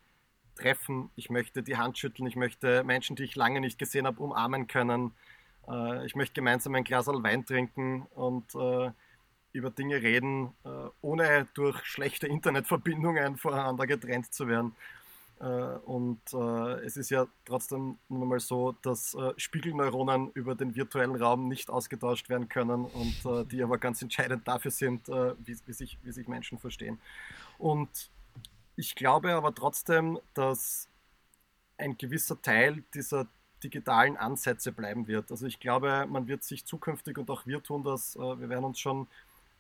treffen, 0.55 1.11
ich 1.17 1.31
möchte 1.31 1.63
die 1.63 1.77
Hand 1.77 1.99
schütteln, 1.99 2.27
ich 2.27 2.37
möchte 2.37 2.85
Menschen, 2.85 3.17
die 3.17 3.25
ich 3.25 3.35
lange 3.35 3.61
nicht 3.61 3.79
gesehen 3.79 4.07
habe, 4.07 4.23
umarmen 4.23 4.67
können 4.67 5.13
ich 6.05 6.15
möchte 6.15 6.35
gemeinsam 6.35 6.75
ein 6.75 6.85
Glas 6.85 7.07
Wein 7.07 7.45
trinken 7.45 8.07
und 8.15 8.55
äh, 8.55 8.91
über 9.53 9.71
Dinge 9.71 10.03
reden, 10.03 10.55
äh, 10.65 10.69
ohne 11.01 11.49
durch 11.55 11.83
schlechte 11.85 12.27
Internetverbindungen 12.27 13.37
voneinander 13.39 13.87
getrennt 13.87 14.33
zu 14.33 14.49
werden. 14.49 14.75
Und 15.39 16.33
es 16.33 16.97
ist 16.97 17.11
ja 17.11 17.27
trotzdem 17.45 17.99
nun 18.09 18.27
mal 18.27 18.41
so, 18.41 18.73
dass 18.81 19.15
Spiegelneuronen 19.37 20.31
über 20.33 20.55
den 20.55 20.75
virtuellen 20.75 21.15
Raum 21.15 21.47
nicht 21.47 21.69
ausgetauscht 21.69 22.31
werden 22.31 22.49
können 22.49 22.87
und 22.87 23.51
die 23.53 23.63
aber 23.63 23.77
ganz 23.77 24.01
entscheidend 24.01 24.49
dafür 24.49 24.71
sind, 24.71 25.09
wie, 25.09 25.59
wie, 25.67 25.73
sich, 25.75 25.99
wie 26.03 26.13
sich 26.13 26.27
Menschen 26.27 26.57
verstehen. 26.57 26.99
Und 27.59 28.11
ich 28.77 28.95
glaube 28.95 29.35
aber 29.35 29.55
trotzdem, 29.55 30.19
dass 30.33 30.89
ein 31.77 31.99
gewisser 31.99 32.41
Teil 32.41 32.83
dieser 32.95 33.27
digitalen 33.67 34.17
Ansätze 34.17 34.71
bleiben 34.71 35.09
wird. 35.09 35.31
Also 35.31 35.47
ich 35.47 35.59
glaube, 35.59 36.07
man 36.09 36.29
wird 36.29 36.45
sich 36.45 36.65
zukünftig 36.65 37.19
und 37.19 37.29
auch 37.31 37.47
wir 37.47 37.63
tun 37.63 37.83
das, 37.83 38.15
äh, 38.17 38.21
wir 38.21 38.49
werden 38.49 38.65
uns 38.65 38.79
schon 38.79 39.09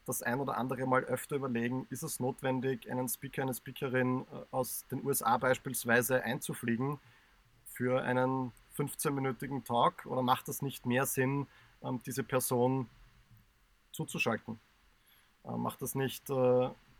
das 0.06 0.22
ein 0.22 0.38
oder 0.38 0.56
andere 0.56 0.86
Mal 0.86 1.04
öfter 1.04 1.34
überlegen, 1.34 1.86
ist 1.90 2.04
es 2.04 2.20
notwendig, 2.20 2.88
einen 2.88 3.08
Speaker, 3.08 3.42
eine 3.42 3.54
Speakerin 3.54 4.20
äh, 4.20 4.44
aus 4.52 4.86
den 4.90 5.04
USA 5.04 5.36
beispielsweise 5.38 6.22
einzufliegen 6.22 6.98
für 7.66 8.02
einen 8.02 8.52
15-minütigen 8.78 9.64
Talk 9.64 10.06
oder 10.06 10.22
macht 10.22 10.48
es 10.48 10.62
nicht 10.62 10.86
mehr 10.86 11.04
Sinn, 11.04 11.48
ähm, 11.82 12.00
diese 12.06 12.22
Person 12.22 12.88
zuzuschalten? 13.90 14.60
Äh, 15.44 15.56
macht 15.56 15.82
es 15.82 15.96
nicht 15.96 16.30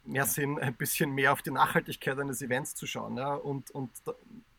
mehr 0.05 0.25
Sinn, 0.27 0.59
ein 0.59 0.75
bisschen 0.75 1.11
mehr 1.11 1.33
auf 1.33 1.43
die 1.43 1.51
Nachhaltigkeit 1.51 2.19
eines 2.19 2.43
Events 2.43 2.75
zu 2.75 2.87
schauen 2.87 3.17
ja? 3.17 3.35
und, 3.35 3.71
und 3.73 3.91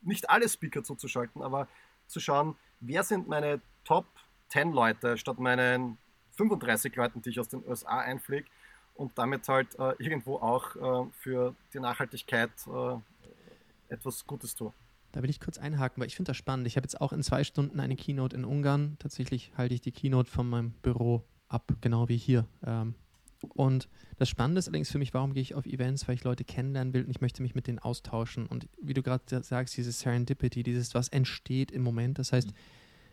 nicht 0.02 0.30
alle 0.30 0.48
Speaker 0.50 0.84
zuzuschalten, 0.84 1.42
aber 1.42 1.68
zu 2.08 2.20
schauen, 2.20 2.56
wer 2.80 3.04
sind 3.04 3.28
meine 3.28 3.62
Top 3.84 4.06
10 4.50 4.72
Leute 4.72 5.18
statt 5.18 5.40
meinen 5.40 5.98
35 6.32 6.96
Leuten, 6.96 7.22
die 7.22 7.30
ich 7.30 7.40
aus 7.40 7.48
den 7.48 7.66
USA 7.66 8.00
einfliege 8.00 8.48
und 8.96 9.18
damit 9.18 9.48
halt 9.48 9.78
äh, 9.80 9.94
irgendwo 10.00 10.38
auch 10.38 10.76
äh, 10.76 11.10
für 11.12 11.56
die 11.74 11.80
Nachhaltigkeit 11.80 12.52
äh, 12.68 13.94
etwas 13.94 14.26
Gutes 14.26 14.56
tue. 14.56 14.74
Da 15.12 15.24
will 15.24 15.30
ich 15.30 15.40
kurz 15.40 15.58
einhaken, 15.58 16.02
weil 16.02 16.08
ich 16.08 16.16
finde 16.16 16.30
das 16.30 16.38
spannend. 16.38 16.68
Ich 16.68 16.76
habe 16.76 16.86
jetzt 16.86 17.00
auch 17.00 17.14
in 17.14 17.24
zwei 17.24 17.44
Stunden 17.44 17.80
eine 17.80 17.96
Keynote 17.96 18.36
in 18.36 18.46
Ungarn. 18.46 18.98
Tatsächlich 19.00 19.52
halte 19.58 19.74
ich 19.74 19.82
die 19.82 19.92
Keynote 19.92 20.30
von 20.30 20.50
meinem 20.50 20.72
Büro 20.72 21.24
ab, 21.48 21.72
genau 21.82 22.10
wie 22.10 22.18
hier. 22.18 22.46
Ähm, 22.64 22.94
und 23.42 23.88
das 24.18 24.30
Spannende 24.30 24.60
ist 24.60 24.68
allerdings 24.68 24.92
für 24.92 24.98
mich, 24.98 25.14
warum 25.14 25.34
gehe 25.34 25.42
ich 25.42 25.56
auf 25.56 25.66
Events, 25.66 26.08
weil 26.08 26.16
ich 26.16 26.24
Leute 26.24 26.44
kennenlernen 26.44 26.94
will 26.94 27.04
und 27.04 27.12
ich 27.12 27.22
möchte 27.22 27.42
mich 27.42 27.56
mit 27.56 27.68
denen 27.68 27.80
austauschen. 27.80 28.48
Und 28.48 28.68
wie 28.82 28.94
du 28.94 29.04
gerade 29.04 29.44
sagst, 29.44 29.78
diese 29.78 29.92
Serendipity, 29.92 30.64
dieses, 30.64 30.94
was 30.96 31.10
entsteht 31.10 31.72
im 31.72 31.84
Moment. 31.84 32.18
Das 32.20 32.34
heißt, 32.34 32.48
mhm. 32.48 32.56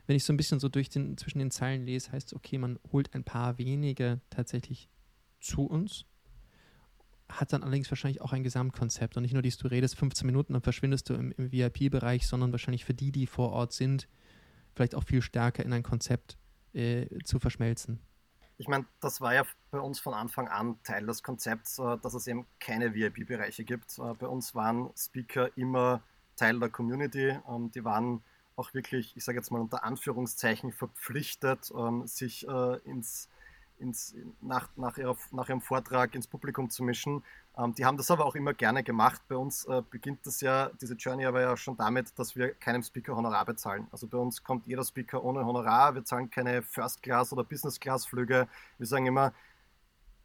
wenn 0.07 0.17
ich 0.17 0.25
so 0.25 0.33
ein 0.33 0.37
bisschen 0.37 0.61
so 0.61 0.69
durch 0.69 0.89
den, 0.89 1.17
zwischen 1.19 1.39
den 1.39 1.51
Zeilen 1.51 1.85
lese, 1.85 2.13
heißt 2.13 2.29
es, 2.29 2.35
okay, 2.35 2.59
man 2.59 2.79
holt 2.93 3.15
ein 3.15 3.25
paar 3.25 3.59
wenige 3.59 4.21
tatsächlich 4.31 4.89
zu 5.41 5.67
uns, 5.67 6.07
hat 7.29 7.53
dann 7.53 7.63
allerdings 7.63 7.91
wahrscheinlich 7.91 8.23
auch 8.23 8.33
ein 8.33 8.43
Gesamtkonzept. 8.43 9.17
Und 9.17 9.23
nicht 9.23 9.35
nur 9.35 9.43
dies, 9.43 9.59
du 9.59 9.69
redest 9.69 9.97
15 9.97 10.27
Minuten 10.27 10.55
und 10.55 10.63
verschwindest 10.63 11.11
du 11.11 11.15
im, 11.15 11.33
im 11.33 11.53
VIP-Bereich, 11.53 12.27
sondern 12.27 12.53
wahrscheinlich 12.53 12.85
für 12.85 12.95
die, 12.95 13.13
die 13.13 13.27
vor 13.27 13.51
Ort 13.51 13.73
sind, 13.73 14.09
vielleicht 14.75 14.95
auch 14.95 15.05
viel 15.05 15.21
stärker 15.21 15.65
in 15.65 15.73
ein 15.73 15.83
Konzept 15.83 16.39
äh, 16.73 17.07
zu 17.25 17.39
verschmelzen 17.39 18.01
ich 18.57 18.69
meine, 18.69 18.87
das 19.01 19.21
war 19.21 19.35
ja 19.35 19.45
bei 19.71 19.81
uns 19.81 20.01
von 20.01 20.14
Anfang 20.14 20.49
an 20.49 20.79
Teil 20.85 21.07
des 21.07 21.23
Konzepts, 21.23 21.79
äh, 21.79 21.99
dass 21.99 22.14
es 22.14 22.27
eben 22.27 22.47
keine 22.61 22.95
VIP-Bereiche 22.95 23.64
gibt. 23.64 23.99
Äh, 23.99 24.14
bei 24.14 24.27
uns 24.27 24.55
waren 24.55 24.90
Speaker 24.97 25.57
immer 25.57 26.03
Teil 26.37 26.59
der 26.61 26.69
Community. 26.69 27.38
Ähm, 27.49 27.71
die 27.73 27.85
waren 27.85 28.23
auch 28.57 28.73
wirklich, 28.73 29.17
ich 29.17 29.25
sage 29.25 29.38
jetzt 29.38 29.51
mal 29.51 29.61
unter 29.61 29.85
Anführungszeichen, 29.85 30.73
verpflichtet, 30.73 31.73
ähm, 31.77 32.07
sich 32.07 32.47
äh, 32.47 32.77
ins 32.85 33.29
ins, 33.85 34.14
nach, 34.40 34.68
nach, 34.77 34.99
ihrer, 34.99 35.16
nach, 35.31 35.49
ihrem 35.49 35.61
Vortrag 35.61 36.14
ins 36.14 36.27
Publikum 36.27 36.70
zu 36.70 36.83
mischen. 36.83 37.23
Ähm, 37.57 37.75
die 37.75 37.85
haben 37.85 37.97
das 37.97 38.11
aber 38.11 38.25
auch 38.25 38.35
immer 38.35 38.55
gerne 38.55 38.83
gemacht. 38.83 39.23
Bei 39.29 39.37
uns 39.37 39.64
äh, 39.66 39.83
beginnt 39.88 40.27
das 40.27 40.40
ja, 40.40 40.70
diese 40.81 40.94
Journey 40.94 41.27
aber 41.27 41.42
ja 41.42 41.57
schon 41.57 41.77
damit, 41.77 42.18
dass 42.18 42.35
wir 42.35 42.55
keinem 42.55 42.83
Speaker 42.83 43.14
Honorar 43.14 43.44
bezahlen. 43.44 43.87
Also 43.92 44.07
bei 44.09 44.18
uns 44.18 44.42
kommt 44.42 44.66
jeder 44.66 44.85
Speaker 44.85 45.23
ohne 45.23 45.44
Honorar. 45.44 45.94
Wir 45.94 46.05
zahlen 46.05 46.31
keine 46.31 46.62
First 46.62 47.03
Class 47.03 47.33
oder 47.33 47.44
Business 47.44 47.79
Class 47.79 48.07
Flüge. 48.07 48.49
Wir 48.79 48.87
sagen 48.87 49.07
immer, 49.07 49.33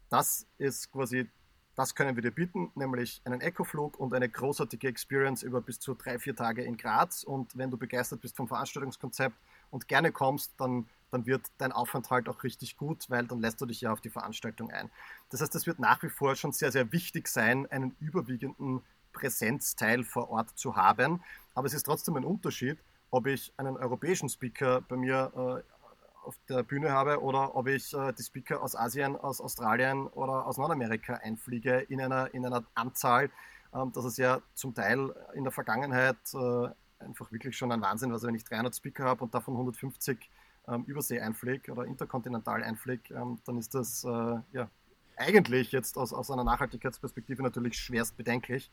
das 0.09 0.47
ist 0.57 0.91
quasi, 0.91 1.29
das 1.75 1.93
können 1.93 2.15
wir 2.15 2.23
dir 2.23 2.31
bieten, 2.31 2.71
nämlich 2.75 3.21
einen 3.25 3.41
Eco-Flug 3.41 3.99
und 3.99 4.13
eine 4.13 4.27
großartige 4.27 4.87
Experience 4.87 5.43
über 5.43 5.61
bis 5.61 5.79
zu 5.79 5.93
drei, 5.93 6.17
vier 6.17 6.35
Tage 6.35 6.63
in 6.63 6.77
Graz. 6.77 7.23
Und 7.23 7.55
wenn 7.57 7.69
du 7.69 7.77
begeistert 7.77 8.21
bist 8.21 8.35
vom 8.35 8.47
Veranstaltungskonzept 8.47 9.35
und 9.71 9.87
gerne 9.87 10.11
kommst, 10.11 10.53
dann 10.57 10.87
dann 11.11 11.25
wird 11.25 11.47
dein 11.57 11.71
Aufenthalt 11.71 12.29
auch 12.29 12.43
richtig 12.43 12.77
gut, 12.77 13.09
weil 13.09 13.25
dann 13.25 13.41
lässt 13.41 13.59
du 13.61 13.65
dich 13.65 13.81
ja 13.81 13.91
auf 13.91 14.01
die 14.01 14.09
Veranstaltung 14.09 14.71
ein. 14.71 14.89
Das 15.29 15.41
heißt, 15.41 15.53
es 15.55 15.67
wird 15.67 15.79
nach 15.79 16.01
wie 16.03 16.09
vor 16.09 16.35
schon 16.35 16.51
sehr, 16.51 16.71
sehr 16.71 16.91
wichtig 16.91 17.27
sein, 17.27 17.65
einen 17.71 17.95
überwiegenden 17.99 18.81
Präsenzteil 19.13 20.03
vor 20.03 20.29
Ort 20.29 20.57
zu 20.57 20.75
haben. 20.75 21.23
Aber 21.55 21.67
es 21.67 21.73
ist 21.73 21.83
trotzdem 21.83 22.15
ein 22.15 22.25
Unterschied, 22.25 22.77
ob 23.11 23.25
ich 23.25 23.51
einen 23.57 23.75
europäischen 23.75 24.29
Speaker 24.29 24.81
bei 24.81 24.95
mir 24.95 25.31
äh, 25.35 26.27
auf 26.27 26.35
der 26.47 26.63
Bühne 26.63 26.91
habe 26.91 27.21
oder 27.21 27.55
ob 27.55 27.67
ich 27.67 27.93
äh, 27.93 28.13
die 28.13 28.23
Speaker 28.23 28.61
aus 28.61 28.75
Asien, 28.75 29.15
aus 29.15 29.41
Australien 29.41 30.07
oder 30.07 30.45
aus 30.45 30.57
Nordamerika 30.57 31.15
einfliege 31.15 31.79
in 31.79 32.01
einer, 32.01 32.33
in 32.33 32.45
einer 32.45 32.63
Anzahl, 32.75 33.31
ähm, 33.73 33.91
dass 33.93 34.05
es 34.05 34.17
ja 34.17 34.41
zum 34.53 34.75
Teil 34.75 35.13
in 35.33 35.43
der 35.43 35.51
Vergangenheit 35.51 36.17
äh, 36.33 36.69
einfach 36.99 37.31
wirklich 37.31 37.57
schon 37.57 37.71
ein 37.71 37.81
Wahnsinn. 37.81 38.11
Also 38.11 38.27
wenn 38.27 38.35
ich 38.35 38.43
300 38.43 38.75
Speaker 38.75 39.05
habe 39.05 39.23
und 39.23 39.33
davon 39.33 39.55
150 39.55 40.29
ähm, 40.67 40.83
Übersee 40.85 41.19
einfliege 41.19 41.71
oder 41.71 41.85
interkontinental 41.85 42.63
einfliege, 42.63 43.13
ähm, 43.13 43.39
dann 43.45 43.57
ist 43.57 43.73
das 43.73 44.03
äh, 44.03 44.37
ja, 44.51 44.69
eigentlich 45.17 45.71
jetzt 45.71 45.97
aus, 45.97 46.13
aus 46.13 46.31
einer 46.31 46.43
Nachhaltigkeitsperspektive 46.43 47.43
natürlich 47.43 47.77
schwerst 47.77 48.17
bedenklich. 48.17 48.71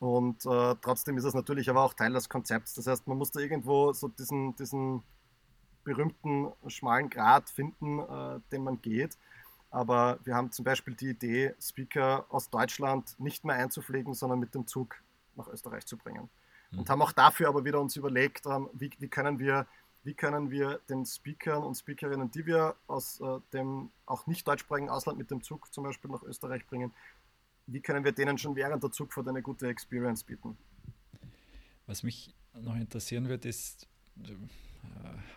Und 0.00 0.44
äh, 0.44 0.74
trotzdem 0.82 1.16
ist 1.16 1.24
es 1.24 1.34
natürlich 1.34 1.70
aber 1.70 1.82
auch 1.82 1.94
Teil 1.94 2.12
des 2.12 2.28
Konzepts. 2.28 2.74
Das 2.74 2.86
heißt, 2.86 3.06
man 3.06 3.16
muss 3.16 3.30
da 3.30 3.40
irgendwo 3.40 3.92
so 3.92 4.08
diesen, 4.08 4.54
diesen 4.56 5.02
berühmten 5.84 6.52
schmalen 6.66 7.10
Grat 7.10 7.48
finden, 7.50 8.00
äh, 8.00 8.40
den 8.50 8.64
man 8.64 8.80
geht. 8.82 9.16
Aber 9.70 10.18
wir 10.24 10.34
haben 10.34 10.52
zum 10.52 10.64
Beispiel 10.64 10.94
die 10.94 11.10
Idee, 11.10 11.54
Speaker 11.60 12.26
aus 12.28 12.50
Deutschland 12.50 13.18
nicht 13.18 13.44
mehr 13.44 13.56
einzufliegen, 13.56 14.14
sondern 14.14 14.38
mit 14.38 14.54
dem 14.54 14.66
Zug 14.66 14.96
nach 15.36 15.48
Österreich 15.48 15.86
zu 15.86 15.96
bringen. 15.96 16.28
Und 16.76 16.90
haben 16.90 17.02
auch 17.02 17.12
dafür 17.12 17.48
aber 17.48 17.64
wieder 17.64 17.80
uns 17.80 17.96
überlegt, 17.96 18.46
ähm, 18.46 18.68
wie, 18.72 18.90
wie, 18.98 19.08
können 19.08 19.38
wir, 19.38 19.66
wie 20.02 20.14
können 20.14 20.50
wir 20.50 20.80
den 20.88 21.06
Speakern 21.06 21.62
und 21.62 21.74
Speakerinnen, 21.74 22.30
die 22.30 22.46
wir 22.46 22.74
aus 22.86 23.20
äh, 23.20 23.40
dem 23.52 23.90
auch 24.06 24.26
nicht 24.26 24.46
deutschsprachigen 24.46 24.90
Ausland 24.90 25.18
mit 25.18 25.30
dem 25.30 25.42
Zug 25.42 25.72
zum 25.72 25.84
Beispiel 25.84 26.10
nach 26.10 26.22
Österreich 26.22 26.66
bringen, 26.66 26.92
wie 27.66 27.80
können 27.80 28.04
wir 28.04 28.12
denen 28.12 28.36
schon 28.38 28.56
während 28.56 28.82
der 28.82 28.90
Zugfahrt 28.90 29.28
eine 29.28 29.42
gute 29.42 29.68
Experience 29.68 30.22
bieten? 30.22 30.56
Was 31.86 32.02
mich 32.02 32.34
noch 32.54 32.76
interessieren 32.76 33.28
wird, 33.28 33.44
ist, 33.44 33.88
du 34.16 34.32
äh, 34.32 34.36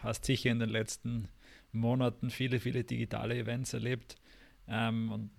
hast 0.04 0.26
sicher 0.26 0.50
in 0.50 0.60
den 0.60 0.70
letzten 0.70 1.30
Monaten 1.72 2.30
viele, 2.30 2.60
viele 2.60 2.84
digitale 2.84 3.38
Events 3.38 3.74
erlebt. 3.74 4.16
Ähm, 4.68 5.12
und 5.12 5.32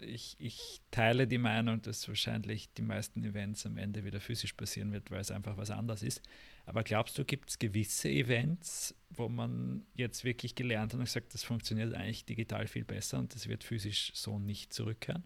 ich, 0.00 0.36
ich, 0.38 0.80
teile 0.90 1.26
die 1.26 1.38
Meinung, 1.38 1.82
dass 1.82 2.06
wahrscheinlich 2.08 2.72
die 2.74 2.82
meisten 2.82 3.22
Events 3.24 3.66
am 3.66 3.76
Ende 3.76 4.04
wieder 4.04 4.20
physisch 4.20 4.52
passieren 4.52 4.92
wird, 4.92 5.10
weil 5.10 5.20
es 5.20 5.30
einfach 5.30 5.56
was 5.56 5.70
anderes 5.70 6.02
ist. 6.02 6.22
Aber 6.66 6.82
glaubst 6.82 7.18
du, 7.18 7.24
gibt 7.24 7.50
es 7.50 7.58
gewisse 7.58 8.08
Events, 8.08 8.94
wo 9.10 9.28
man 9.28 9.86
jetzt 9.94 10.24
wirklich 10.24 10.54
gelernt 10.54 10.92
hat 10.92 10.98
und 10.98 11.04
gesagt, 11.04 11.34
das 11.34 11.44
funktioniert 11.44 11.94
eigentlich 11.94 12.24
digital 12.24 12.66
viel 12.66 12.84
besser 12.84 13.18
und 13.18 13.34
das 13.34 13.48
wird 13.48 13.64
physisch 13.64 14.12
so 14.14 14.38
nicht 14.38 14.72
zurückkehren? 14.72 15.24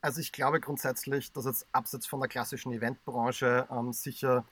Also 0.00 0.20
ich 0.20 0.32
glaube 0.32 0.60
grundsätzlich, 0.60 1.32
dass 1.32 1.46
jetzt 1.46 1.66
abseits 1.72 2.06
von 2.06 2.20
der 2.20 2.28
klassischen 2.28 2.72
Eventbranche 2.72 3.66
ähm, 3.70 3.92
sicher 3.92 4.46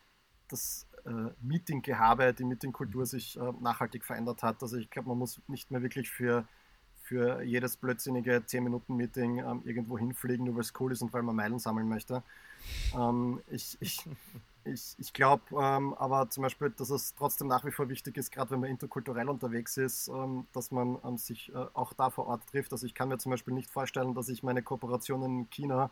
das 0.48 0.86
äh, 1.04 1.30
Meeting-Gehabe, 1.40 2.32
die 2.32 2.44
Meeting-Kultur 2.44 3.06
sich 3.06 3.36
äh, 3.36 3.52
nachhaltig 3.60 4.04
verändert 4.04 4.42
hat. 4.42 4.62
Also 4.62 4.76
ich 4.76 4.88
glaube, 4.88 5.08
man 5.08 5.18
muss 5.18 5.40
nicht 5.48 5.70
mehr 5.70 5.82
wirklich 5.82 6.10
für, 6.10 6.46
für 7.12 7.42
jedes 7.42 7.76
blödsinnige 7.76 8.38
10-Minuten-Meeting 8.38 9.40
ähm, 9.40 9.60
irgendwo 9.66 9.98
hinfliegen, 9.98 10.46
nur 10.46 10.54
weil 10.54 10.62
es 10.62 10.72
cool 10.80 10.92
ist 10.92 11.02
und 11.02 11.12
weil 11.12 11.22
man 11.22 11.36
Meilen 11.36 11.58
sammeln 11.58 11.86
möchte. 11.86 12.22
Ähm, 12.96 13.42
ich, 13.50 13.76
ich, 13.80 14.08
ich, 14.64 14.94
ich 14.96 15.12
glaube 15.12 15.42
ähm, 15.52 15.92
aber 15.92 16.30
zum 16.30 16.44
Beispiel, 16.44 16.70
dass 16.70 16.88
es 16.88 17.14
trotzdem 17.14 17.48
nach 17.48 17.66
wie 17.66 17.70
vor 17.70 17.90
wichtig 17.90 18.16
ist, 18.16 18.32
gerade 18.32 18.52
wenn 18.52 18.60
man 18.60 18.70
interkulturell 18.70 19.28
unterwegs 19.28 19.76
ist, 19.76 20.08
ähm, 20.08 20.46
dass 20.54 20.70
man 20.70 20.96
ähm, 21.04 21.18
sich 21.18 21.52
äh, 21.54 21.66
auch 21.74 21.92
da 21.92 22.08
vor 22.08 22.28
Ort 22.28 22.46
trifft. 22.46 22.72
Also 22.72 22.86
ich 22.86 22.94
kann 22.94 23.10
mir 23.10 23.18
zum 23.18 23.28
Beispiel 23.28 23.52
nicht 23.52 23.68
vorstellen, 23.68 24.14
dass 24.14 24.30
ich 24.30 24.42
meine 24.42 24.62
Kooperationen 24.62 25.40
in 25.40 25.50
China 25.50 25.90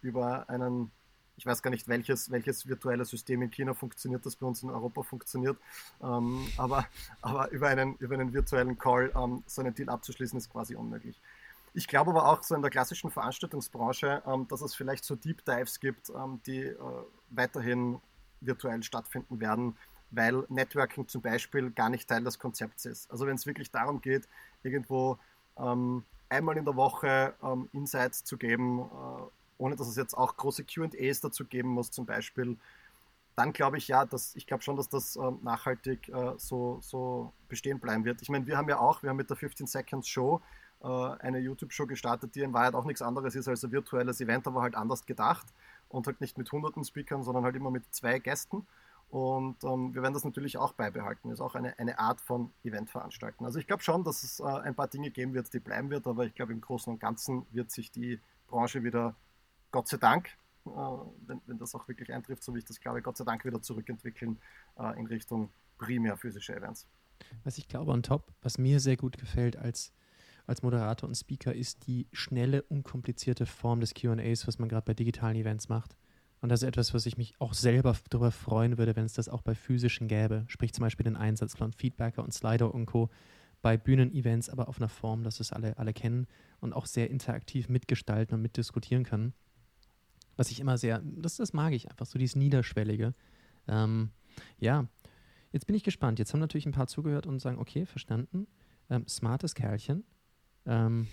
über 0.00 0.48
einen, 0.48 0.90
ich 1.40 1.46
weiß 1.46 1.62
gar 1.62 1.70
nicht, 1.70 1.88
welches, 1.88 2.30
welches 2.30 2.68
virtuelle 2.68 3.06
System 3.06 3.40
in 3.40 3.50
China 3.50 3.72
funktioniert, 3.72 4.26
das 4.26 4.36
bei 4.36 4.46
uns 4.46 4.62
in 4.62 4.68
Europa 4.68 5.02
funktioniert, 5.02 5.56
ähm, 6.02 6.46
aber, 6.58 6.86
aber 7.22 7.50
über, 7.50 7.68
einen, 7.68 7.96
über 7.96 8.14
einen 8.14 8.34
virtuellen 8.34 8.76
Call 8.76 9.10
ähm, 9.16 9.42
so 9.46 9.62
einen 9.62 9.74
Deal 9.74 9.88
abzuschließen, 9.88 10.36
ist 10.36 10.50
quasi 10.50 10.74
unmöglich. 10.74 11.18
Ich 11.72 11.88
glaube 11.88 12.10
aber 12.10 12.28
auch 12.28 12.42
so 12.42 12.54
in 12.54 12.60
der 12.60 12.70
klassischen 12.70 13.10
Veranstaltungsbranche, 13.10 14.22
ähm, 14.26 14.48
dass 14.48 14.60
es 14.60 14.74
vielleicht 14.74 15.02
so 15.02 15.16
Deep 15.16 15.42
Dives 15.46 15.80
gibt, 15.80 16.10
ähm, 16.10 16.42
die 16.44 16.60
äh, 16.60 16.76
weiterhin 17.30 18.00
virtuell 18.42 18.82
stattfinden 18.82 19.40
werden, 19.40 19.78
weil 20.10 20.44
Networking 20.50 21.08
zum 21.08 21.22
Beispiel 21.22 21.70
gar 21.70 21.88
nicht 21.88 22.06
Teil 22.06 22.22
des 22.22 22.38
Konzepts 22.38 22.84
ist. 22.84 23.10
Also 23.10 23.26
wenn 23.26 23.36
es 23.36 23.46
wirklich 23.46 23.70
darum 23.70 24.02
geht, 24.02 24.28
irgendwo 24.62 25.18
ähm, 25.56 26.04
einmal 26.28 26.58
in 26.58 26.66
der 26.66 26.76
Woche 26.76 27.32
ähm, 27.42 27.70
Insights 27.72 28.24
zu 28.24 28.36
geben, 28.36 28.80
äh, 28.80 29.39
ohne 29.60 29.76
dass 29.76 29.88
es 29.88 29.96
jetzt 29.96 30.16
auch 30.16 30.36
große 30.36 30.64
QAs 30.64 31.20
dazu 31.20 31.44
geben 31.44 31.68
muss, 31.68 31.90
zum 31.90 32.06
Beispiel, 32.06 32.56
dann 33.36 33.52
glaube 33.52 33.78
ich 33.78 33.88
ja, 33.88 34.04
dass 34.04 34.34
ich 34.34 34.46
glaube 34.46 34.62
schon, 34.62 34.76
dass 34.76 34.88
das 34.88 35.16
äh, 35.16 35.30
nachhaltig 35.42 36.08
äh, 36.08 36.32
so, 36.36 36.78
so 36.82 37.32
bestehen 37.48 37.78
bleiben 37.78 38.04
wird. 38.04 38.22
Ich 38.22 38.28
meine, 38.28 38.46
wir 38.46 38.56
haben 38.56 38.68
ja 38.68 38.78
auch, 38.78 39.02
wir 39.02 39.10
haben 39.10 39.16
mit 39.16 39.30
der 39.30 39.36
15 39.36 39.66
Seconds 39.66 40.08
Show 40.08 40.40
äh, 40.82 40.86
eine 40.86 41.38
YouTube-Show 41.38 41.86
gestartet, 41.86 42.34
die 42.34 42.40
in 42.40 42.52
Wahrheit 42.52 42.74
auch 42.74 42.84
nichts 42.84 43.02
anderes 43.02 43.34
ist 43.34 43.48
als 43.48 43.64
ein 43.64 43.72
virtuelles 43.72 44.20
Event, 44.20 44.46
aber 44.46 44.62
halt 44.62 44.74
anders 44.74 45.06
gedacht 45.06 45.46
und 45.88 46.06
halt 46.06 46.20
nicht 46.20 46.38
mit 46.38 46.50
hunderten 46.50 46.84
Speakern, 46.84 47.22
sondern 47.22 47.44
halt 47.44 47.56
immer 47.56 47.70
mit 47.70 47.84
zwei 47.94 48.18
Gästen. 48.18 48.66
Und 49.10 49.64
ähm, 49.64 49.92
wir 49.92 50.02
werden 50.02 50.14
das 50.14 50.24
natürlich 50.24 50.56
auch 50.56 50.72
beibehalten. 50.72 51.30
Ist 51.32 51.40
auch 51.40 51.56
eine, 51.56 51.76
eine 51.78 51.98
Art 51.98 52.20
von 52.20 52.52
Event 52.62 52.90
veranstalten. 52.90 53.44
Also 53.44 53.58
ich 53.58 53.66
glaube 53.66 53.82
schon, 53.82 54.04
dass 54.04 54.22
es 54.22 54.38
äh, 54.38 54.44
ein 54.44 54.76
paar 54.76 54.86
Dinge 54.86 55.10
geben 55.10 55.34
wird, 55.34 55.52
die 55.52 55.58
bleiben 55.58 55.90
wird, 55.90 56.06
aber 56.06 56.26
ich 56.26 56.34
glaube 56.34 56.52
im 56.52 56.60
Großen 56.60 56.92
und 56.92 57.00
Ganzen 57.00 57.44
wird 57.50 57.72
sich 57.72 57.90
die 57.90 58.20
Branche 58.46 58.84
wieder, 58.84 59.16
Gott 59.70 59.88
sei 59.88 59.96
Dank, 59.96 60.28
äh, 60.66 60.70
wenn, 60.70 61.40
wenn, 61.46 61.58
das 61.58 61.74
auch 61.74 61.86
wirklich 61.88 62.12
eintrifft, 62.12 62.42
so 62.42 62.54
wie 62.54 62.58
ich 62.58 62.64
das 62.64 62.80
glaube, 62.80 63.02
Gott 63.02 63.16
sei 63.16 63.24
Dank 63.24 63.44
wieder 63.44 63.62
zurückentwickeln 63.62 64.38
äh, 64.78 64.98
in 64.98 65.06
Richtung 65.06 65.50
primär 65.78 66.16
physische 66.16 66.54
Events. 66.54 66.86
Was 67.44 67.58
ich 67.58 67.68
glaube 67.68 67.92
on 67.92 68.02
top, 68.02 68.32
was 68.42 68.58
mir 68.58 68.80
sehr 68.80 68.96
gut 68.96 69.18
gefällt 69.18 69.56
als 69.56 69.92
als 70.50 70.62
Moderator 70.62 71.08
und 71.08 71.14
Speaker 71.14 71.54
ist 71.54 71.86
die 71.86 72.08
schnelle, 72.12 72.62
unkomplizierte 72.62 73.46
Form 73.46 73.80
des 73.80 73.94
QAs, 73.94 74.48
was 74.48 74.58
man 74.58 74.68
gerade 74.68 74.84
bei 74.84 74.94
digitalen 74.94 75.36
Events 75.36 75.68
macht. 75.68 75.96
Und 76.40 76.48
das 76.48 76.62
ist 76.62 76.68
etwas, 76.68 76.92
was 76.92 77.06
ich 77.06 77.16
mich 77.16 77.34
auch 77.38 77.54
selber 77.54 77.96
darüber 78.08 78.32
freuen 78.32 78.76
würde, 78.76 78.96
wenn 78.96 79.04
es 79.04 79.12
das 79.12 79.28
auch 79.28 79.42
bei 79.42 79.54
physischen 79.54 80.08
gäbe. 80.08 80.44
Sprich 80.48 80.72
zum 80.72 80.82
Beispiel 80.82 81.04
den 81.04 81.16
Einsatz 81.16 81.56
von 81.56 81.72
Feedbacker 81.72 82.24
und 82.24 82.34
Slider 82.34 82.74
und 82.74 82.86
Co. 82.86 83.10
bei 83.62 83.76
Bühnenevents, 83.76 84.48
aber 84.48 84.68
auf 84.68 84.78
einer 84.78 84.88
Form, 84.88 85.22
dass 85.22 85.38
es 85.38 85.52
alle, 85.52 85.78
alle 85.78 85.92
kennen 85.92 86.26
und 86.60 86.72
auch 86.72 86.86
sehr 86.86 87.10
interaktiv 87.10 87.68
mitgestalten 87.68 88.34
und 88.34 88.42
mitdiskutieren 88.42 89.04
können. 89.04 89.34
Was 90.40 90.50
ich 90.50 90.58
immer 90.58 90.78
sehr, 90.78 91.02
das, 91.04 91.36
das 91.36 91.52
mag 91.52 91.74
ich 91.74 91.90
einfach, 91.90 92.06
so 92.06 92.18
dieses 92.18 92.34
Niederschwellige. 92.34 93.12
Ähm, 93.68 94.08
ja, 94.58 94.86
jetzt 95.52 95.66
bin 95.66 95.76
ich 95.76 95.84
gespannt. 95.84 96.18
Jetzt 96.18 96.32
haben 96.32 96.40
natürlich 96.40 96.64
ein 96.64 96.72
paar 96.72 96.86
zugehört 96.86 97.26
und 97.26 97.40
sagen, 97.40 97.58
okay, 97.58 97.84
verstanden. 97.84 98.46
Ähm, 98.88 99.06
smartes 99.06 99.54
Kerlchen. 99.54 100.02
Ähm, 100.64 101.08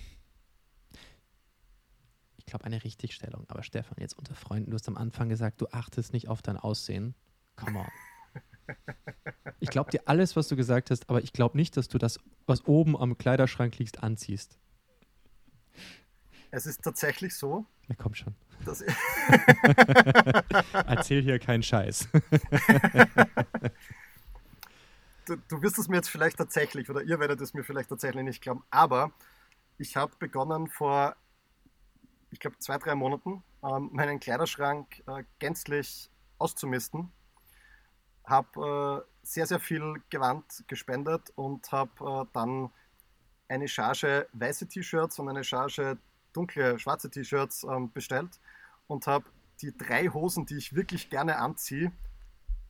ich 2.38 2.46
glaube, 2.46 2.64
eine 2.64 2.82
Richtigstellung. 2.86 3.44
Aber 3.50 3.64
Stefan, 3.64 3.98
jetzt 4.00 4.18
unter 4.18 4.34
Freunden, 4.34 4.72
du 4.72 4.76
hast 4.76 4.88
am 4.88 4.96
Anfang 4.96 5.28
gesagt, 5.28 5.60
du 5.60 5.68
achtest 5.74 6.14
nicht 6.14 6.30
auf 6.30 6.42
dein 6.42 6.56
Aussehen. 6.56 7.14
Come 7.58 7.80
on. 7.80 7.88
Ich 9.60 9.70
glaube 9.70 9.90
dir 9.90 10.02
alles, 10.06 10.36
was 10.36 10.48
du 10.50 10.56
gesagt 10.56 10.92
hast, 10.92 11.10
aber 11.10 11.24
ich 11.24 11.34
glaube 11.34 11.58
nicht, 11.58 11.76
dass 11.78 11.88
du 11.88 11.98
das, 11.98 12.20
was 12.46 12.66
oben 12.66 12.96
am 12.96 13.18
Kleiderschrank 13.18 13.78
liegt, 13.78 14.04
anziehst. 14.04 14.58
Es 16.52 16.66
ist 16.66 16.84
tatsächlich 16.84 17.34
so. 17.34 17.66
Na 17.88 17.96
komm 17.96 18.14
schon. 18.14 18.36
Erzähl 20.74 21.22
hier 21.22 21.40
keinen 21.40 21.64
Scheiß. 21.64 22.08
du, 25.26 25.36
du 25.36 25.62
wirst 25.62 25.78
es 25.78 25.88
mir 25.88 25.98
jetzt 25.98 26.10
vielleicht 26.10 26.38
tatsächlich, 26.38 26.90
oder 26.90 27.04
ihr 27.04 27.20
werdet 27.20 27.42
es 27.42 27.54
mir 27.54 27.64
vielleicht 27.64 27.90
tatsächlich 27.90 28.24
nicht 28.24 28.42
glauben, 28.42 28.64
aber 28.70 29.12
ich 29.78 29.96
habe 29.96 30.14
begonnen 30.20 30.68
vor, 30.68 31.16
ich 32.32 32.40
glaube, 32.40 32.58
zwei, 32.60 32.78
drei 32.78 32.96
Monaten 32.96 33.44
ähm, 33.64 33.90
meinen 33.94 34.20
Kleiderschrank 34.20 35.04
äh, 35.08 35.24
gänzlich 35.40 36.10
auszumisten. 36.38 37.12
Habe 38.26 39.06
äh, 39.06 39.10
sehr, 39.24 39.48
sehr 39.48 39.60
viel 39.60 40.02
Gewand 40.10 40.66
gespendet 40.68 41.32
und 41.36 41.72
habe 41.72 42.24
äh, 42.24 42.26
dann 42.34 42.70
eine 43.48 43.68
Charge 43.68 44.28
weiße 44.34 44.68
T-Shirts 44.68 45.20
und 45.20 45.30
eine 45.30 45.44
Charge 45.44 45.98
dunkle 46.38 46.80
schwarze 46.80 47.10
T-Shirts 47.10 47.64
ähm, 47.64 47.92
bestellt 47.92 48.40
und 48.88 49.08
habe 49.08 49.26
die 49.62 49.76
drei 49.76 50.08
Hosen, 50.08 50.46
die 50.46 50.58
ich 50.58 50.76
wirklich 50.76 51.10
gerne 51.10 51.38
anziehe, 51.38 51.92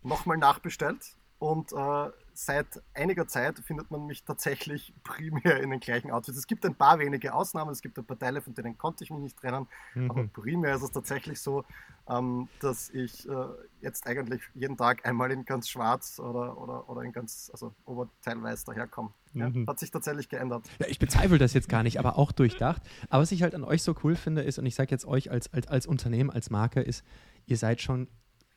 nochmal 0.04 0.38
nachbestellt 0.38 1.18
und 1.40 1.74
äh, 1.74 2.10
seit 2.34 2.82
einiger 2.94 3.28
Zeit 3.28 3.60
findet 3.60 3.92
man 3.92 4.06
mich 4.06 4.24
tatsächlich 4.24 4.94
primär 5.04 5.62
in 5.62 5.70
den 5.70 5.80
gleichen 5.80 6.12
Outfits. 6.12 6.38
Es 6.38 6.48
gibt 6.48 6.66
ein 6.66 6.76
paar 6.76 7.00
wenige 7.00 7.34
Ausnahmen, 7.34 7.72
es 7.72 7.82
gibt 7.82 7.98
ein 7.98 8.06
paar 8.06 8.18
Teile, 8.18 8.42
von 8.42 8.54
denen 8.54 8.78
konnte 8.78 9.04
ich 9.04 9.12
mich 9.12 9.22
nicht 9.22 9.38
trennen, 9.38 9.68
mhm. 9.94 10.10
aber 10.10 10.28
primär 10.28 10.76
ist 10.76 10.84
es 10.84 10.92
tatsächlich 10.92 11.42
so, 11.42 11.66
ähm, 12.10 12.48
dass 12.62 12.90
ich 12.92 13.28
äh, 13.28 13.48
jetzt 13.82 14.08
eigentlich 14.08 14.42
jeden 14.54 14.78
Tag 14.78 15.06
einmal 15.06 15.32
in 15.32 15.46
ganz 15.46 15.68
schwarz 15.70 16.20
oder, 16.20 16.58
oder, 16.58 16.90
oder 16.90 17.02
in 17.02 17.12
ganz, 17.12 17.50
also 17.52 17.74
oberteilweise 17.86 18.66
daherkomme. 18.66 19.12
Ja, 19.40 19.50
mhm. 19.50 19.68
Hat 19.68 19.80
sich 19.80 19.92
tatsächlich 19.92 20.30
geändert. 20.30 20.66
Ja, 20.80 20.88
ich 20.88 21.00
bezweifle 21.00 21.38
das 21.38 21.54
jetzt 21.54 21.70
gar 21.70 21.84
nicht, 21.84 22.00
aber 22.00 22.18
auch 22.18 22.32
durchdacht. 22.32 22.82
Aber 23.10 23.22
was 23.22 23.32
ich 23.32 23.44
halt 23.44 23.56
an 23.56 23.64
euch 23.64 23.84
so 23.84 23.96
cool 24.04 24.16
finde, 24.16 24.42
ist, 24.42 24.60
und 24.60 24.66
ich 24.66 24.76
sage 24.76 24.92
jetzt 24.92 25.06
euch 25.06 25.32
als, 25.32 25.54
als, 25.54 25.68
als 25.68 25.88
Unternehmen, 25.88 26.30
als 26.30 26.50
Marke, 26.50 26.82
ist, 26.82 27.04
ihr 27.46 27.58
seid 27.58 27.82
schon 27.82 28.08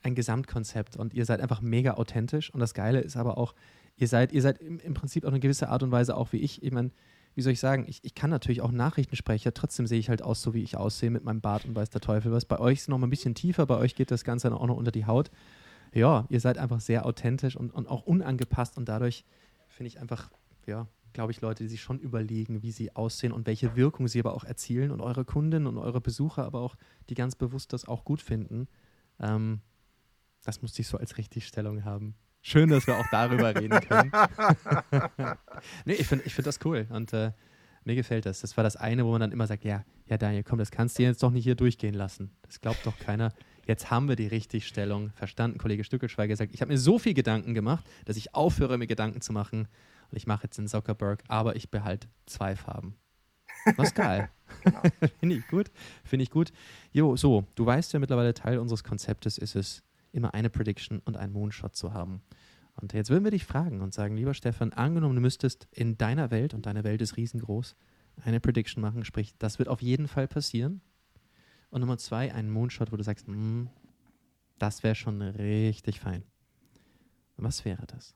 ein 0.02 0.14
Gesamtkonzept 0.14 0.96
und 0.96 1.14
ihr 1.14 1.24
seid 1.24 1.40
einfach 1.40 1.60
mega 1.60 1.94
authentisch. 1.94 2.52
Und 2.52 2.60
das 2.60 2.74
Geile 2.74 3.00
ist 3.00 3.16
aber 3.16 3.38
auch, 3.38 3.54
ihr 3.96 4.08
seid, 4.08 4.32
ihr 4.32 4.42
seid 4.42 4.60
im, 4.60 4.78
im 4.80 4.94
Prinzip 4.94 5.24
auf 5.24 5.30
eine 5.30 5.40
gewisse 5.40 5.68
Art 5.68 5.82
und 5.82 5.90
Weise 5.90 6.16
auch 6.16 6.32
wie 6.32 6.38
ich. 6.38 6.62
Ich 6.62 6.72
meine, 6.72 6.90
wie 7.34 7.42
soll 7.42 7.52
ich 7.52 7.60
sagen, 7.60 7.84
ich, 7.86 8.04
ich 8.04 8.14
kann 8.14 8.30
natürlich 8.30 8.60
auch 8.60 8.72
Nachrichtensprecher, 8.72 9.54
trotzdem 9.54 9.86
sehe 9.86 9.98
ich 9.98 10.08
halt 10.08 10.22
aus, 10.22 10.42
so 10.42 10.54
wie 10.54 10.62
ich 10.62 10.76
aussehe 10.76 11.10
mit 11.10 11.24
meinem 11.24 11.40
Bart 11.40 11.64
und 11.64 11.76
weiß 11.76 11.90
der 11.90 12.00
Teufel 12.00 12.32
was. 12.32 12.44
Bei 12.44 12.58
euch 12.58 12.78
ist 12.78 12.82
es 12.82 12.88
noch 12.88 12.98
mal 12.98 13.06
ein 13.06 13.10
bisschen 13.10 13.34
tiefer, 13.34 13.66
bei 13.66 13.76
euch 13.76 13.94
geht 13.94 14.10
das 14.10 14.24
Ganze 14.24 14.48
dann 14.48 14.58
auch 14.58 14.66
noch 14.66 14.76
unter 14.76 14.90
die 14.90 15.06
Haut. 15.06 15.30
Ja, 15.92 16.26
ihr 16.28 16.40
seid 16.40 16.58
einfach 16.58 16.80
sehr 16.80 17.06
authentisch 17.06 17.56
und, 17.56 17.72
und 17.72 17.88
auch 17.88 18.02
unangepasst 18.02 18.76
und 18.76 18.88
dadurch 18.88 19.24
finde 19.68 19.88
ich 19.88 20.00
einfach, 20.00 20.30
ja, 20.66 20.86
glaube 21.12 21.32
ich, 21.32 21.40
Leute, 21.40 21.64
die 21.64 21.68
sich 21.68 21.82
schon 21.82 21.98
überlegen, 21.98 22.62
wie 22.62 22.72
sie 22.72 22.94
aussehen 22.94 23.32
und 23.32 23.46
welche 23.46 23.76
Wirkung 23.76 24.08
sie 24.08 24.20
aber 24.20 24.34
auch 24.34 24.44
erzielen 24.44 24.90
und 24.90 25.00
eure 25.00 25.24
Kunden 25.24 25.66
und 25.66 25.78
eure 25.78 26.00
Besucher 26.00 26.44
aber 26.44 26.60
auch, 26.60 26.76
die 27.08 27.14
ganz 27.14 27.34
bewusst 27.34 27.72
das 27.72 27.86
auch 27.86 28.04
gut 28.04 28.20
finden. 28.20 28.68
Ähm, 29.18 29.60
das 30.44 30.62
musste 30.62 30.82
ich 30.82 30.88
so 30.88 30.98
als 30.98 31.18
Richtigstellung 31.18 31.84
haben. 31.84 32.14
Schön, 32.42 32.70
dass 32.70 32.86
wir 32.86 32.96
auch 32.96 33.06
darüber 33.10 33.54
reden 33.60 33.80
können. 33.80 34.12
nee, 35.84 35.94
ich 35.94 36.06
finde 36.06 36.24
ich 36.24 36.34
find 36.34 36.46
das 36.46 36.58
cool 36.64 36.86
und 36.90 37.12
äh, 37.12 37.32
mir 37.84 37.94
gefällt 37.94 38.26
das. 38.26 38.40
Das 38.40 38.56
war 38.56 38.64
das 38.64 38.76
eine, 38.76 39.04
wo 39.04 39.10
man 39.10 39.20
dann 39.20 39.32
immer 39.32 39.46
sagt, 39.46 39.64
ja, 39.64 39.84
ja 40.06 40.16
Daniel, 40.16 40.42
komm, 40.42 40.58
das 40.58 40.70
kannst 40.70 40.98
du 40.98 41.02
jetzt 41.02 41.22
doch 41.22 41.30
nicht 41.30 41.44
hier 41.44 41.54
durchgehen 41.54 41.94
lassen. 41.94 42.30
Das 42.42 42.60
glaubt 42.60 42.84
doch 42.86 42.98
keiner. 42.98 43.32
Jetzt 43.66 43.90
haben 43.90 44.08
wir 44.08 44.16
die 44.16 44.26
Richtigstellung 44.26 45.10
verstanden. 45.10 45.58
Kollege 45.58 45.84
Stückelschweiger 45.84 46.36
sagt, 46.36 46.54
ich 46.54 46.60
habe 46.60 46.72
mir 46.72 46.78
so 46.78 46.98
viel 46.98 47.14
Gedanken 47.14 47.54
gemacht, 47.54 47.84
dass 48.04 48.16
ich 48.16 48.34
aufhöre, 48.34 48.78
mir 48.78 48.86
Gedanken 48.86 49.20
zu 49.20 49.32
machen. 49.32 49.68
Und 50.10 50.16
ich 50.16 50.26
mache 50.26 50.44
jetzt 50.44 50.58
den 50.58 50.68
Zuckerberg, 50.68 51.22
aber 51.28 51.56
ich 51.56 51.70
behalte 51.70 52.08
zwei 52.26 52.56
Farben. 52.56 52.96
Ist 53.78 53.94
geil. 53.94 54.30
genau. 54.64 54.82
Finde 55.20 55.36
ich 55.36 55.46
gut. 55.48 55.70
Finde 56.04 56.22
ich 56.22 56.30
gut. 56.30 56.52
Jo, 56.92 57.16
so, 57.16 57.46
du 57.54 57.66
weißt 57.66 57.92
ja 57.92 57.98
mittlerweile, 57.98 58.34
Teil 58.34 58.58
unseres 58.58 58.84
Konzeptes 58.84 59.38
ist 59.38 59.54
es, 59.54 59.82
immer 60.12 60.34
eine 60.34 60.50
Prediction 60.50 61.00
und 61.04 61.16
einen 61.16 61.32
Moonshot 61.32 61.76
zu 61.76 61.92
haben. 61.92 62.22
Und 62.74 62.92
jetzt 62.92 63.10
würden 63.10 63.24
wir 63.24 63.30
dich 63.30 63.44
fragen 63.44 63.80
und 63.80 63.94
sagen, 63.94 64.16
lieber 64.16 64.34
Stefan, 64.34 64.72
angenommen, 64.72 65.14
du 65.14 65.20
müsstest 65.20 65.68
in 65.70 65.98
deiner 65.98 66.30
Welt, 66.30 66.54
und 66.54 66.66
deine 66.66 66.82
Welt 66.84 67.02
ist 67.02 67.16
riesengroß, 67.16 67.76
eine 68.24 68.40
Prediction 68.40 68.80
machen, 68.80 69.04
sprich, 69.04 69.34
das 69.38 69.58
wird 69.58 69.68
auf 69.68 69.82
jeden 69.82 70.08
Fall 70.08 70.26
passieren. 70.26 70.80
Und 71.70 71.80
Nummer 71.80 71.98
zwei, 71.98 72.34
einen 72.34 72.50
Moonshot, 72.50 72.90
wo 72.90 72.96
du 72.96 73.04
sagst, 73.04 73.28
mm, 73.28 73.66
das 74.58 74.82
wäre 74.82 74.94
schon 74.94 75.22
richtig 75.22 76.00
fein. 76.00 76.24
Was 77.36 77.64
wäre 77.64 77.86
das? 77.86 78.14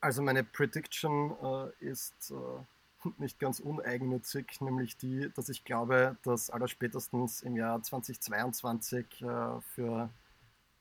Also 0.00 0.22
meine 0.22 0.44
Prediction 0.44 1.34
äh, 1.42 1.84
ist 1.84 2.30
äh, 2.30 3.08
nicht 3.18 3.38
ganz 3.38 3.60
uneigennützig, 3.60 4.60
nämlich 4.60 4.96
die, 4.96 5.30
dass 5.34 5.48
ich 5.48 5.64
glaube, 5.64 6.16
dass 6.22 6.50
allerspätestens 6.50 7.42
im 7.42 7.56
Jahr 7.56 7.82
2022 7.82 9.22
äh, 9.22 9.60
für 9.74 10.10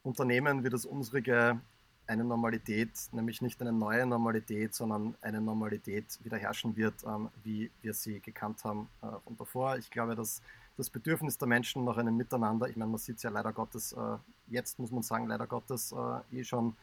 Unternehmen 0.04 0.64
wie 0.64 0.70
das 0.70 0.86
unsrige 0.86 1.60
eine 2.08 2.24
Normalität, 2.24 2.92
nämlich 3.12 3.42
nicht 3.42 3.60
eine 3.62 3.74
neue 3.74 4.06
Normalität, 4.06 4.76
sondern 4.76 5.16
eine 5.22 5.42
Normalität 5.42 6.20
wieder 6.24 6.38
herrschen 6.38 6.76
wird, 6.76 7.04
ähm, 7.04 7.30
wie 7.44 7.72
wir 7.82 7.94
sie 7.94 8.20
gekannt 8.20 8.64
haben 8.64 8.88
äh, 9.02 9.08
von 9.24 9.36
davor. 9.38 9.78
Ich 9.78 9.90
glaube, 9.90 10.16
dass 10.16 10.42
das 10.78 10.90
Bedürfnis 10.90 11.38
der 11.38 11.48
Menschen 11.48 11.84
nach 11.84 11.98
einem 11.98 12.16
Miteinander, 12.16 12.68
ich 12.68 12.76
meine, 12.76 12.92
man 12.92 13.00
sieht 13.00 13.18
es 13.18 13.24
ja 13.24 13.30
leider 13.30 13.54
Gottes, 13.54 13.94
äh, 13.94 14.18
jetzt 14.48 14.78
muss 14.78 14.92
man 14.92 15.04
sagen, 15.04 15.28
leider 15.28 15.48
Gottes 15.48 15.94
äh, 15.94 16.38
eh 16.40 16.44
schon 16.44 16.76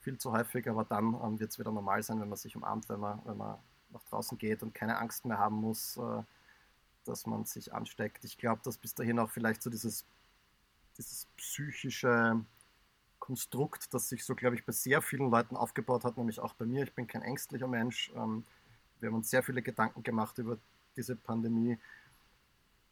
viel 0.00 0.18
zu 0.18 0.32
häufig, 0.32 0.68
aber 0.68 0.84
dann 0.84 1.14
ähm, 1.22 1.38
wird 1.38 1.50
es 1.50 1.58
wieder 1.58 1.72
normal 1.72 2.02
sein, 2.02 2.20
wenn 2.20 2.28
man 2.28 2.38
sich 2.38 2.56
umarmt, 2.56 2.88
wenn 2.88 3.00
man, 3.00 3.20
wenn 3.24 3.36
man 3.36 3.58
nach 3.90 4.02
draußen 4.04 4.38
geht 4.38 4.62
und 4.62 4.74
keine 4.74 4.98
Angst 4.98 5.24
mehr 5.24 5.38
haben 5.38 5.56
muss, 5.56 5.96
äh, 5.96 6.22
dass 7.04 7.26
man 7.26 7.44
sich 7.44 7.72
ansteckt. 7.72 8.24
Ich 8.24 8.38
glaube, 8.38 8.60
dass 8.64 8.76
bis 8.76 8.94
dahin 8.94 9.18
auch 9.18 9.30
vielleicht 9.30 9.62
so 9.62 9.70
dieses 9.70 10.04
dieses 11.00 11.26
psychische 11.36 12.44
Konstrukt, 13.18 13.92
das 13.94 14.08
sich 14.08 14.24
so, 14.24 14.34
glaube 14.34 14.56
ich, 14.56 14.64
bei 14.64 14.72
sehr 14.72 15.02
vielen 15.02 15.30
Leuten 15.30 15.56
aufgebaut 15.56 16.04
hat, 16.04 16.16
nämlich 16.16 16.40
auch 16.40 16.54
bei 16.54 16.64
mir. 16.64 16.84
Ich 16.84 16.92
bin 16.92 17.06
kein 17.06 17.22
ängstlicher 17.22 17.68
Mensch. 17.68 18.10
Ähm, 18.14 18.44
wir 18.98 19.08
haben 19.08 19.16
uns 19.16 19.30
sehr 19.30 19.42
viele 19.42 19.62
Gedanken 19.62 20.02
gemacht 20.02 20.38
über 20.38 20.58
diese 20.96 21.16
Pandemie. 21.16 21.78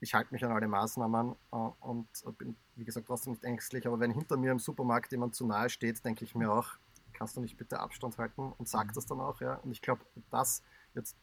Ich 0.01 0.15
halte 0.15 0.33
mich 0.33 0.45
an 0.45 0.53
alle 0.53 0.69
Maßnahmen 0.69 1.35
äh, 1.53 1.57
und 1.81 2.09
bin, 2.39 2.57
wie 2.77 2.85
gesagt, 2.85 3.07
trotzdem 3.07 3.33
nicht 3.33 3.45
ängstlich. 3.45 3.87
Aber 3.87 4.01
wenn 4.01 4.11
hinter 4.11 4.37
mir 4.37 4.53
im 4.53 4.59
Supermarkt 4.59 5.13
jemand 5.13 5.35
zu 5.35 5.47
nahe 5.47 5.71
steht, 5.71 6.05
denke 6.05 6.25
ich 6.25 6.35
mir 6.35 6.53
auch, 6.53 6.77
kannst 7.19 7.37
du 7.37 7.41
nicht 7.41 7.57
bitte 7.57 7.81
Abstand 7.81 8.17
halten 8.17 8.53
und 8.59 8.69
sag 8.69 8.89
mhm. 8.89 8.93
das 8.93 9.07
dann 9.07 9.21
auch. 9.21 9.41
Ja? 9.41 9.55
Und 9.57 9.73
ich 9.73 9.83
glaube, 9.83 10.03
das 10.31 10.63
jetzt 10.95 11.17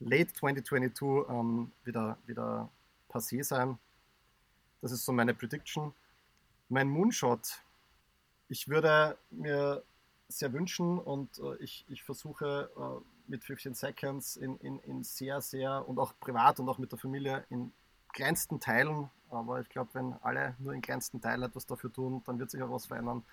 late 0.00 0.32
2022 0.32 1.28
ähm, 1.28 1.72
wieder, 1.84 2.18
wieder 2.26 2.68
passé 3.08 3.44
sein. 3.44 3.78
Das 4.82 4.90
ist 4.90 5.04
so 5.04 5.12
meine 5.12 5.32
Prediction. 5.32 5.94
Mein 6.68 6.88
Moonshot. 6.88 7.62
Ich 8.48 8.68
würde 8.68 9.16
mir 9.30 9.84
sehr 10.28 10.52
wünschen 10.52 10.98
und 10.98 11.38
äh, 11.38 11.56
ich, 11.62 11.84
ich 11.88 12.02
versuche 12.02 12.68
äh, 12.76 13.30
mit 13.30 13.44
15 13.44 13.74
Seconds 13.74 14.36
in, 14.36 14.56
in, 14.58 14.80
in 14.80 15.04
sehr, 15.04 15.40
sehr 15.40 15.88
und 15.88 15.98
auch 15.98 16.14
privat 16.18 16.58
und 16.58 16.68
auch 16.68 16.78
mit 16.78 16.90
der 16.90 16.98
Familie 16.98 17.44
in 17.48 17.72
kleinsten 18.12 18.58
Teilen, 18.60 19.10
aber 19.30 19.60
ich 19.60 19.68
glaube, 19.68 19.90
wenn 19.94 20.14
alle 20.22 20.56
nur 20.58 20.72
in 20.72 20.80
kleinsten 20.80 21.20
Teilen 21.20 21.42
etwas 21.42 21.66
dafür 21.66 21.92
tun, 21.92 22.22
dann 22.24 22.38
wird 22.38 22.50
sich 22.50 22.62
auch 22.62 22.70
was 22.70 22.86
verändern, 22.86 23.24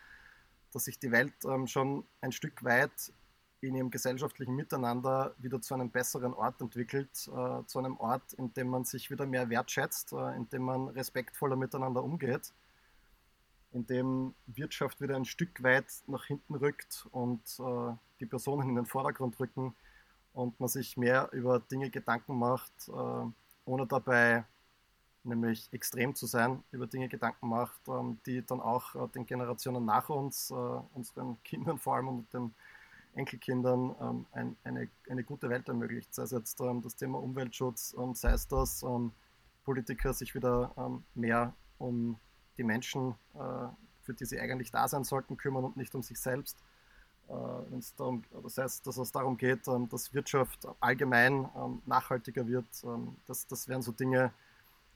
dass 0.74 0.86
sich 0.86 1.00
die 1.00 1.12
Welt 1.12 1.34
ähm, 1.46 1.68
schon 1.68 2.06
ein 2.22 2.32
Stück 2.32 2.64
weit 2.64 3.14
in 3.62 3.76
ihrem 3.76 3.92
gesellschaftlichen 3.92 4.56
Miteinander 4.56 5.34
wieder 5.38 5.62
zu 5.62 5.74
einem 5.74 5.90
besseren 5.90 6.34
Ort 6.34 6.60
entwickelt, 6.62 7.10
äh, 7.28 7.66
zu 7.66 7.80
einem 7.80 7.98
Ort, 7.98 8.34
in 8.34 8.54
dem 8.54 8.68
man 8.68 8.84
sich 8.84 9.10
wieder 9.10 9.26
mehr 9.26 9.50
wertschätzt, 9.50 10.14
äh, 10.14 10.36
in 10.36 10.50
dem 10.50 10.64
man 10.64 10.90
respektvoller 10.90 11.56
miteinander 11.56 12.04
umgeht, 12.04 12.54
in 13.72 13.86
dem 13.88 14.36
Wirtschaft 14.48 15.02
wieder 15.02 15.16
ein 15.16 15.26
Stück 15.26 15.64
weit 15.64 15.86
nach 16.08 16.26
hinten 16.26 16.56
rückt 16.56 17.08
und 17.12 17.42
äh, 17.60 17.96
die 18.20 18.26
Personen 18.26 18.70
in 18.70 18.76
den 18.76 18.86
Vordergrund 18.86 19.40
rücken 19.40 19.76
und 20.34 20.60
man 20.60 20.70
sich 20.70 20.98
mehr 20.98 21.30
über 21.32 21.60
Dinge 21.60 21.90
Gedanken 21.90 22.38
macht, 22.38 22.74
äh, 22.90 23.26
ohne 23.66 23.88
dabei 23.88 24.46
nämlich 25.26 25.72
extrem 25.72 26.16
zu 26.16 26.26
sein, 26.26 26.64
über 26.72 26.88
Dinge 26.88 27.10
Gedanken 27.10 27.50
macht, 27.50 27.80
ähm, 27.88 28.20
die 28.26 28.46
dann 28.46 28.60
auch 28.60 28.96
äh, 28.96 29.08
den 29.10 29.26
Generationen 29.26 29.86
nach 29.86 30.10
uns, 30.10 30.52
äh, 30.52 30.54
unseren 30.54 31.42
Kindern 31.44 31.78
vor 31.78 31.96
allem 31.96 32.08
und 32.10 32.34
den 32.34 32.54
Enkelkindern 33.16 33.96
ähm, 34.02 34.26
ein, 34.32 34.56
eine, 34.64 34.90
eine 35.10 35.24
gute 35.24 35.50
Welt 35.50 35.68
ermöglicht. 35.68 36.14
Sei 36.14 36.24
es 36.24 36.32
jetzt 36.32 36.60
ähm, 36.62 36.82
das 36.82 36.96
Thema 36.96 37.20
Umweltschutz, 37.22 37.96
sei 38.14 38.32
es, 38.32 38.48
dass 38.48 38.84
Politiker 39.66 40.14
sich 40.14 40.36
wieder 40.36 41.00
mehr 41.16 41.54
um 41.78 42.18
die 42.58 42.64
Menschen, 42.64 43.16
äh, 43.36 43.68
für 44.02 44.14
die 44.14 44.26
sie 44.26 44.40
eigentlich 44.40 44.72
da 44.72 44.88
sein 44.88 45.06
sollten, 45.06 45.38
kümmern 45.38 45.64
und 45.64 45.78
nicht 45.78 45.96
um 45.96 46.02
sich 46.02 46.20
selbst. 46.20 46.58
Darum, 47.98 48.24
das 48.44 48.58
heißt, 48.58 48.86
dass 48.86 48.98
es 48.98 49.14
darum 49.14 49.38
geht, 49.38 49.62
dass 49.66 50.14
Wirtschaft 50.14 50.68
allgemein 50.82 51.48
nachhaltiger 51.86 52.46
wird. 52.46 52.66
das, 53.26 53.48
das 53.48 53.70
wären 53.70 53.82
so 53.82 53.94
Dinge, 53.94 54.34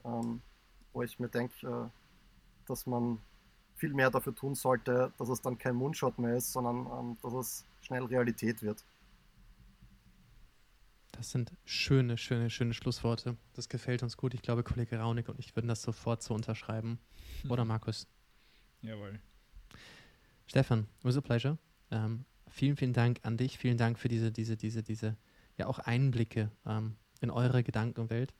wo 0.02 1.02
ich 1.02 1.18
mir 1.18 1.28
denke, 1.28 1.66
äh, 1.66 2.68
dass 2.68 2.86
man 2.86 3.18
viel 3.76 3.94
mehr 3.94 4.10
dafür 4.10 4.34
tun 4.34 4.54
sollte, 4.54 5.12
dass 5.18 5.28
es 5.28 5.40
dann 5.40 5.56
kein 5.58 5.76
Moonshot 5.76 6.18
mehr 6.18 6.36
ist, 6.36 6.52
sondern 6.52 6.86
ähm, 6.86 7.16
dass 7.22 7.32
es 7.32 7.64
schnell 7.82 8.04
Realität 8.04 8.62
wird. 8.62 8.84
Das 11.12 11.30
sind 11.30 11.52
schöne, 11.64 12.16
schöne, 12.16 12.48
schöne 12.48 12.74
Schlussworte. 12.74 13.36
Das 13.54 13.68
gefällt 13.68 14.02
uns 14.02 14.16
gut. 14.16 14.34
Ich 14.34 14.42
glaube, 14.42 14.62
Kollege 14.62 14.98
Raunig 14.98 15.28
und 15.28 15.38
ich 15.38 15.56
würden 15.56 15.66
das 15.66 15.82
sofort 15.82 16.22
so 16.22 16.32
unterschreiben. 16.34 17.00
Oder 17.48 17.64
Markus? 17.64 18.06
Jawohl. 18.82 19.18
Stefan, 20.46 20.80
it 20.80 21.04
was 21.04 21.16
a 21.16 21.20
pleasure. 21.20 21.58
Ähm, 21.90 22.24
vielen, 22.48 22.76
vielen 22.76 22.92
Dank 22.92 23.18
an 23.22 23.36
dich. 23.36 23.58
Vielen 23.58 23.78
Dank 23.78 23.98
für 23.98 24.08
diese, 24.08 24.30
diese, 24.30 24.56
diese, 24.56 24.82
diese, 24.82 25.16
ja 25.56 25.66
auch 25.66 25.80
Einblicke 25.80 26.50
ähm, 26.64 26.96
in 27.20 27.30
eure 27.30 27.62
Gedankenwelt. 27.62 28.32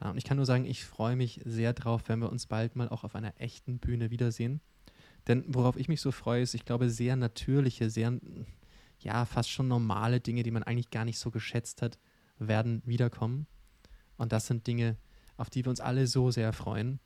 Und 0.00 0.18
ich 0.18 0.24
kann 0.24 0.36
nur 0.36 0.46
sagen, 0.46 0.66
ich 0.66 0.84
freue 0.84 1.16
mich 1.16 1.40
sehr 1.44 1.72
drauf, 1.72 2.02
wenn 2.06 2.20
wir 2.20 2.30
uns 2.30 2.46
bald 2.46 2.76
mal 2.76 2.88
auch 2.88 3.04
auf 3.04 3.14
einer 3.14 3.32
echten 3.40 3.78
Bühne 3.78 4.10
wiedersehen. 4.10 4.60
Denn 5.26 5.44
worauf 5.48 5.76
ich 5.76 5.88
mich 5.88 6.00
so 6.00 6.12
freue, 6.12 6.42
ist, 6.42 6.54
ich 6.54 6.64
glaube, 6.64 6.90
sehr 6.90 7.16
natürliche, 7.16 7.90
sehr, 7.90 8.20
ja, 9.00 9.24
fast 9.24 9.50
schon 9.50 9.68
normale 9.68 10.20
Dinge, 10.20 10.42
die 10.42 10.50
man 10.50 10.62
eigentlich 10.62 10.90
gar 10.90 11.04
nicht 11.04 11.18
so 11.18 11.30
geschätzt 11.30 11.82
hat, 11.82 11.98
werden 12.38 12.82
wiederkommen. 12.84 13.46
Und 14.16 14.32
das 14.32 14.46
sind 14.46 14.66
Dinge, 14.66 14.96
auf 15.36 15.50
die 15.50 15.64
wir 15.64 15.70
uns 15.70 15.80
alle 15.80 16.06
so 16.06 16.30
sehr 16.30 16.52
freuen 16.52 17.00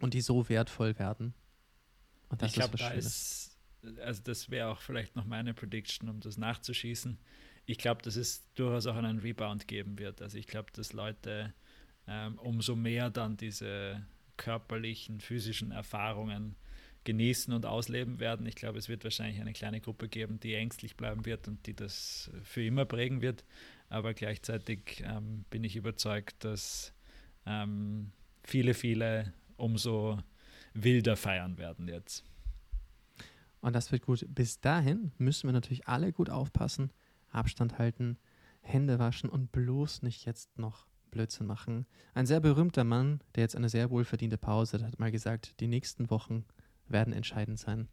und 0.00 0.14
die 0.14 0.20
so 0.20 0.48
wertvoll 0.48 0.98
werden. 0.98 1.34
Und 2.28 2.42
das 2.42 2.50
ich 2.50 2.54
glaube, 2.54 2.78
da 2.78 2.90
ist, 2.90 3.58
also 4.02 4.22
das 4.22 4.50
wäre 4.50 4.68
auch 4.68 4.80
vielleicht 4.80 5.16
noch 5.16 5.24
meine 5.24 5.54
Prediction, 5.54 6.08
um 6.08 6.20
das 6.20 6.36
nachzuschießen. 6.36 7.18
Ich 7.66 7.78
glaube, 7.78 8.02
dass 8.02 8.16
es 8.16 8.42
durchaus 8.54 8.86
auch 8.86 8.96
einen 8.96 9.18
Rebound 9.18 9.68
geben 9.68 9.98
wird. 9.98 10.22
Also 10.22 10.38
ich 10.38 10.46
glaube, 10.46 10.70
dass 10.72 10.92
Leute 10.92 11.54
ähm, 12.10 12.38
umso 12.38 12.74
mehr 12.74 13.08
dann 13.08 13.36
diese 13.36 14.04
körperlichen, 14.36 15.20
physischen 15.20 15.70
Erfahrungen 15.70 16.56
genießen 17.04 17.54
und 17.54 17.64
ausleben 17.64 18.18
werden. 18.18 18.46
Ich 18.46 18.56
glaube, 18.56 18.78
es 18.78 18.88
wird 18.88 19.04
wahrscheinlich 19.04 19.40
eine 19.40 19.52
kleine 19.52 19.80
Gruppe 19.80 20.08
geben, 20.08 20.40
die 20.40 20.54
ängstlich 20.54 20.96
bleiben 20.96 21.24
wird 21.24 21.48
und 21.48 21.66
die 21.66 21.74
das 21.74 22.30
für 22.42 22.64
immer 22.64 22.84
prägen 22.84 23.22
wird. 23.22 23.44
Aber 23.88 24.12
gleichzeitig 24.12 25.02
ähm, 25.06 25.44
bin 25.50 25.64
ich 25.64 25.76
überzeugt, 25.76 26.44
dass 26.44 26.92
ähm, 27.46 28.12
viele, 28.42 28.74
viele 28.74 29.32
umso 29.56 30.18
wilder 30.74 31.16
feiern 31.16 31.58
werden 31.58 31.88
jetzt. 31.88 32.24
Und 33.60 33.74
das 33.74 33.92
wird 33.92 34.02
gut. 34.02 34.26
Bis 34.28 34.60
dahin 34.60 35.12
müssen 35.18 35.48
wir 35.48 35.52
natürlich 35.52 35.86
alle 35.86 36.12
gut 36.12 36.30
aufpassen, 36.30 36.92
Abstand 37.30 37.78
halten, 37.78 38.18
Hände 38.62 38.98
waschen 38.98 39.30
und 39.30 39.52
bloß 39.52 40.02
nicht 40.02 40.24
jetzt 40.24 40.58
noch 40.58 40.86
Blödsinn 41.10 41.46
machen. 41.46 41.86
Ein 42.14 42.26
sehr 42.26 42.40
berühmter 42.40 42.84
Mann, 42.84 43.20
der 43.34 43.42
jetzt 43.42 43.56
eine 43.56 43.68
sehr 43.68 43.90
wohlverdiente 43.90 44.38
Pause 44.38 44.78
hat, 44.78 44.86
hat 44.86 44.98
mal 44.98 45.10
gesagt, 45.10 45.60
die 45.60 45.66
nächsten 45.66 46.10
Wochen 46.10 46.44
werden 46.88 47.12
entscheidend 47.12 47.58
sein. 47.58 47.88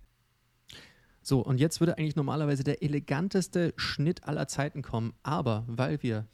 So, 1.21 1.41
und 1.41 1.59
jetzt 1.59 1.79
würde 1.79 1.97
eigentlich 1.97 2.15
normalerweise 2.15 2.63
der 2.63 2.81
eleganteste 2.81 3.73
Schnitt 3.75 4.23
aller 4.23 4.47
Zeiten 4.47 4.81
kommen, 4.81 5.13
aber 5.23 5.65
weil 5.67 6.01
wir 6.01 6.25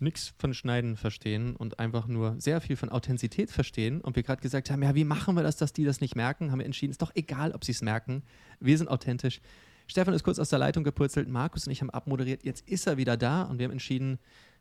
nichts 0.00 0.32
von 0.38 0.54
Schneiden 0.54 0.96
verstehen 0.96 1.56
und 1.56 1.80
einfach 1.80 2.06
nur 2.06 2.40
sehr 2.40 2.60
viel 2.60 2.76
von 2.76 2.88
Authentizität 2.88 3.50
verstehen 3.50 4.00
und 4.00 4.16
wir 4.16 4.22
gerade 4.22 4.40
gesagt 4.40 4.70
haben, 4.70 4.82
ja, 4.82 4.94
wie 4.94 5.04
machen 5.04 5.34
wir 5.34 5.42
das, 5.42 5.56
dass 5.56 5.72
die 5.72 5.84
das 5.84 6.00
nicht 6.00 6.14
merken, 6.14 6.52
haben 6.52 6.60
wir 6.60 6.66
entschieden, 6.66 6.92
ist 6.92 7.02
doch 7.02 7.14
egal, 7.14 7.52
ob 7.52 7.64
sie 7.64 7.72
es 7.72 7.82
merken. 7.82 8.22
Wir 8.60 8.78
sind 8.78 8.88
authentisch. 8.88 9.40
Stefan 9.88 10.14
ist 10.14 10.22
kurz 10.22 10.38
aus 10.38 10.50
der 10.50 10.58
Leitung 10.58 10.84
gepurzelt, 10.84 11.28
Markus 11.28 11.66
und 11.66 11.72
ich 11.72 11.80
haben 11.80 11.90
abmoderiert, 11.90 12.44
jetzt 12.44 12.68
ist 12.68 12.86
er 12.86 12.96
wieder 12.96 13.16
da 13.16 13.42
und 13.42 13.58
wir 13.58 13.64
haben 13.64 13.72
entschieden, 13.72 14.18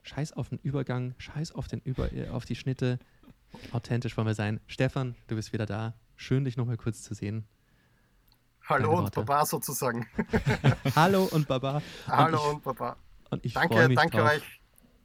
scheiß 0.08 0.34
auf 0.34 0.50
den 0.50 0.60
Übergang, 0.60 1.14
scheiß 1.18 1.52
auf, 1.52 1.68
den 1.68 1.82
Über 1.82 2.12
äh, 2.14 2.30
auf 2.30 2.46
die 2.46 2.56
Schnitte, 2.56 3.00
authentisch 3.72 4.18
wollen 4.18 4.28
wir 4.28 4.34
sein. 4.34 4.60
Stefan, 4.68 5.16
du 5.28 5.36
bist 5.36 5.54
wieder 5.54 5.66
da. 5.66 5.94
Schön, 6.16 6.46
dich 6.46 6.58
nochmal 6.58 6.78
kurz 6.78 7.04
zu 7.04 7.14
sehen. 7.14 7.48
Hallo 8.68 8.98
und 8.98 9.14
Baba 9.14 9.46
sozusagen. 9.46 10.08
Hallo 10.96 11.28
und 11.32 11.48
Baba. 11.48 11.82
Hallo 12.08 12.38
und, 12.38 12.50
ich, 12.50 12.54
und 12.56 12.64
Baba. 12.64 12.96
Und 13.30 13.46
ich 13.46 13.54
danke, 13.54 13.88
mich 13.88 13.98
danke 13.98 14.18
drauf. 14.18 14.32
euch 14.32 14.58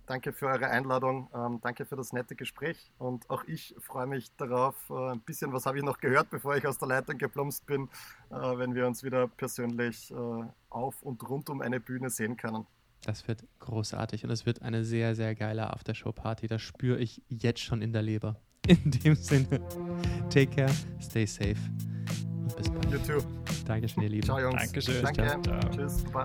Danke 0.06 0.32
für 0.32 0.46
eure 0.46 0.66
Einladung. 0.66 1.30
Ähm, 1.32 1.60
danke 1.62 1.86
für 1.86 1.94
das 1.94 2.12
nette 2.12 2.34
Gespräch. 2.34 2.90
Und 2.98 3.30
auch 3.30 3.44
ich 3.44 3.74
freue 3.78 4.06
mich 4.06 4.34
darauf, 4.36 4.74
äh, 4.90 5.12
ein 5.12 5.20
bisschen, 5.20 5.52
was 5.52 5.64
habe 5.64 5.78
ich 5.78 5.84
noch 5.84 5.98
gehört, 5.98 6.28
bevor 6.28 6.56
ich 6.56 6.66
aus 6.66 6.76
der 6.76 6.88
Leitung 6.88 7.18
geplumpst 7.18 7.64
bin, 7.66 7.88
äh, 8.30 8.34
wenn 8.34 8.74
wir 8.74 8.86
uns 8.86 9.04
wieder 9.04 9.28
persönlich 9.28 10.10
äh, 10.10 10.44
auf 10.70 11.02
und 11.02 11.26
rund 11.28 11.48
um 11.50 11.60
eine 11.60 11.78
Bühne 11.78 12.10
sehen 12.10 12.36
können. 12.36 12.66
Das 13.04 13.26
wird 13.26 13.44
großartig 13.58 14.24
und 14.24 14.30
es 14.30 14.46
wird 14.46 14.62
eine 14.62 14.84
sehr, 14.84 15.14
sehr 15.14 15.34
geile 15.34 15.72
Aftershow-Party. 15.72 16.46
Das 16.46 16.62
spüre 16.62 16.98
ich 16.98 17.22
jetzt 17.28 17.60
schon 17.60 17.82
in 17.82 17.92
der 17.92 18.02
Leber. 18.02 18.40
In 18.68 18.92
dem 18.92 19.16
Sinne, 19.16 19.60
take 20.30 20.46
care, 20.46 20.72
stay 21.00 21.26
safe 21.26 21.56
und 22.52 22.56
bis 22.56 22.70
bald. 22.70 22.90
You 22.92 22.98
too. 22.98 23.26
Dankeschön, 23.66 24.02
ihr 24.04 24.08
Lieben. 24.10 24.26
Ciao, 24.26 24.38
Jungs. 24.38 24.62
Dankeschön. 24.62 25.02
Danke. 25.02 25.40
Ciao. 25.42 25.70
Tschüss. 25.70 26.04
Bye. 26.04 26.24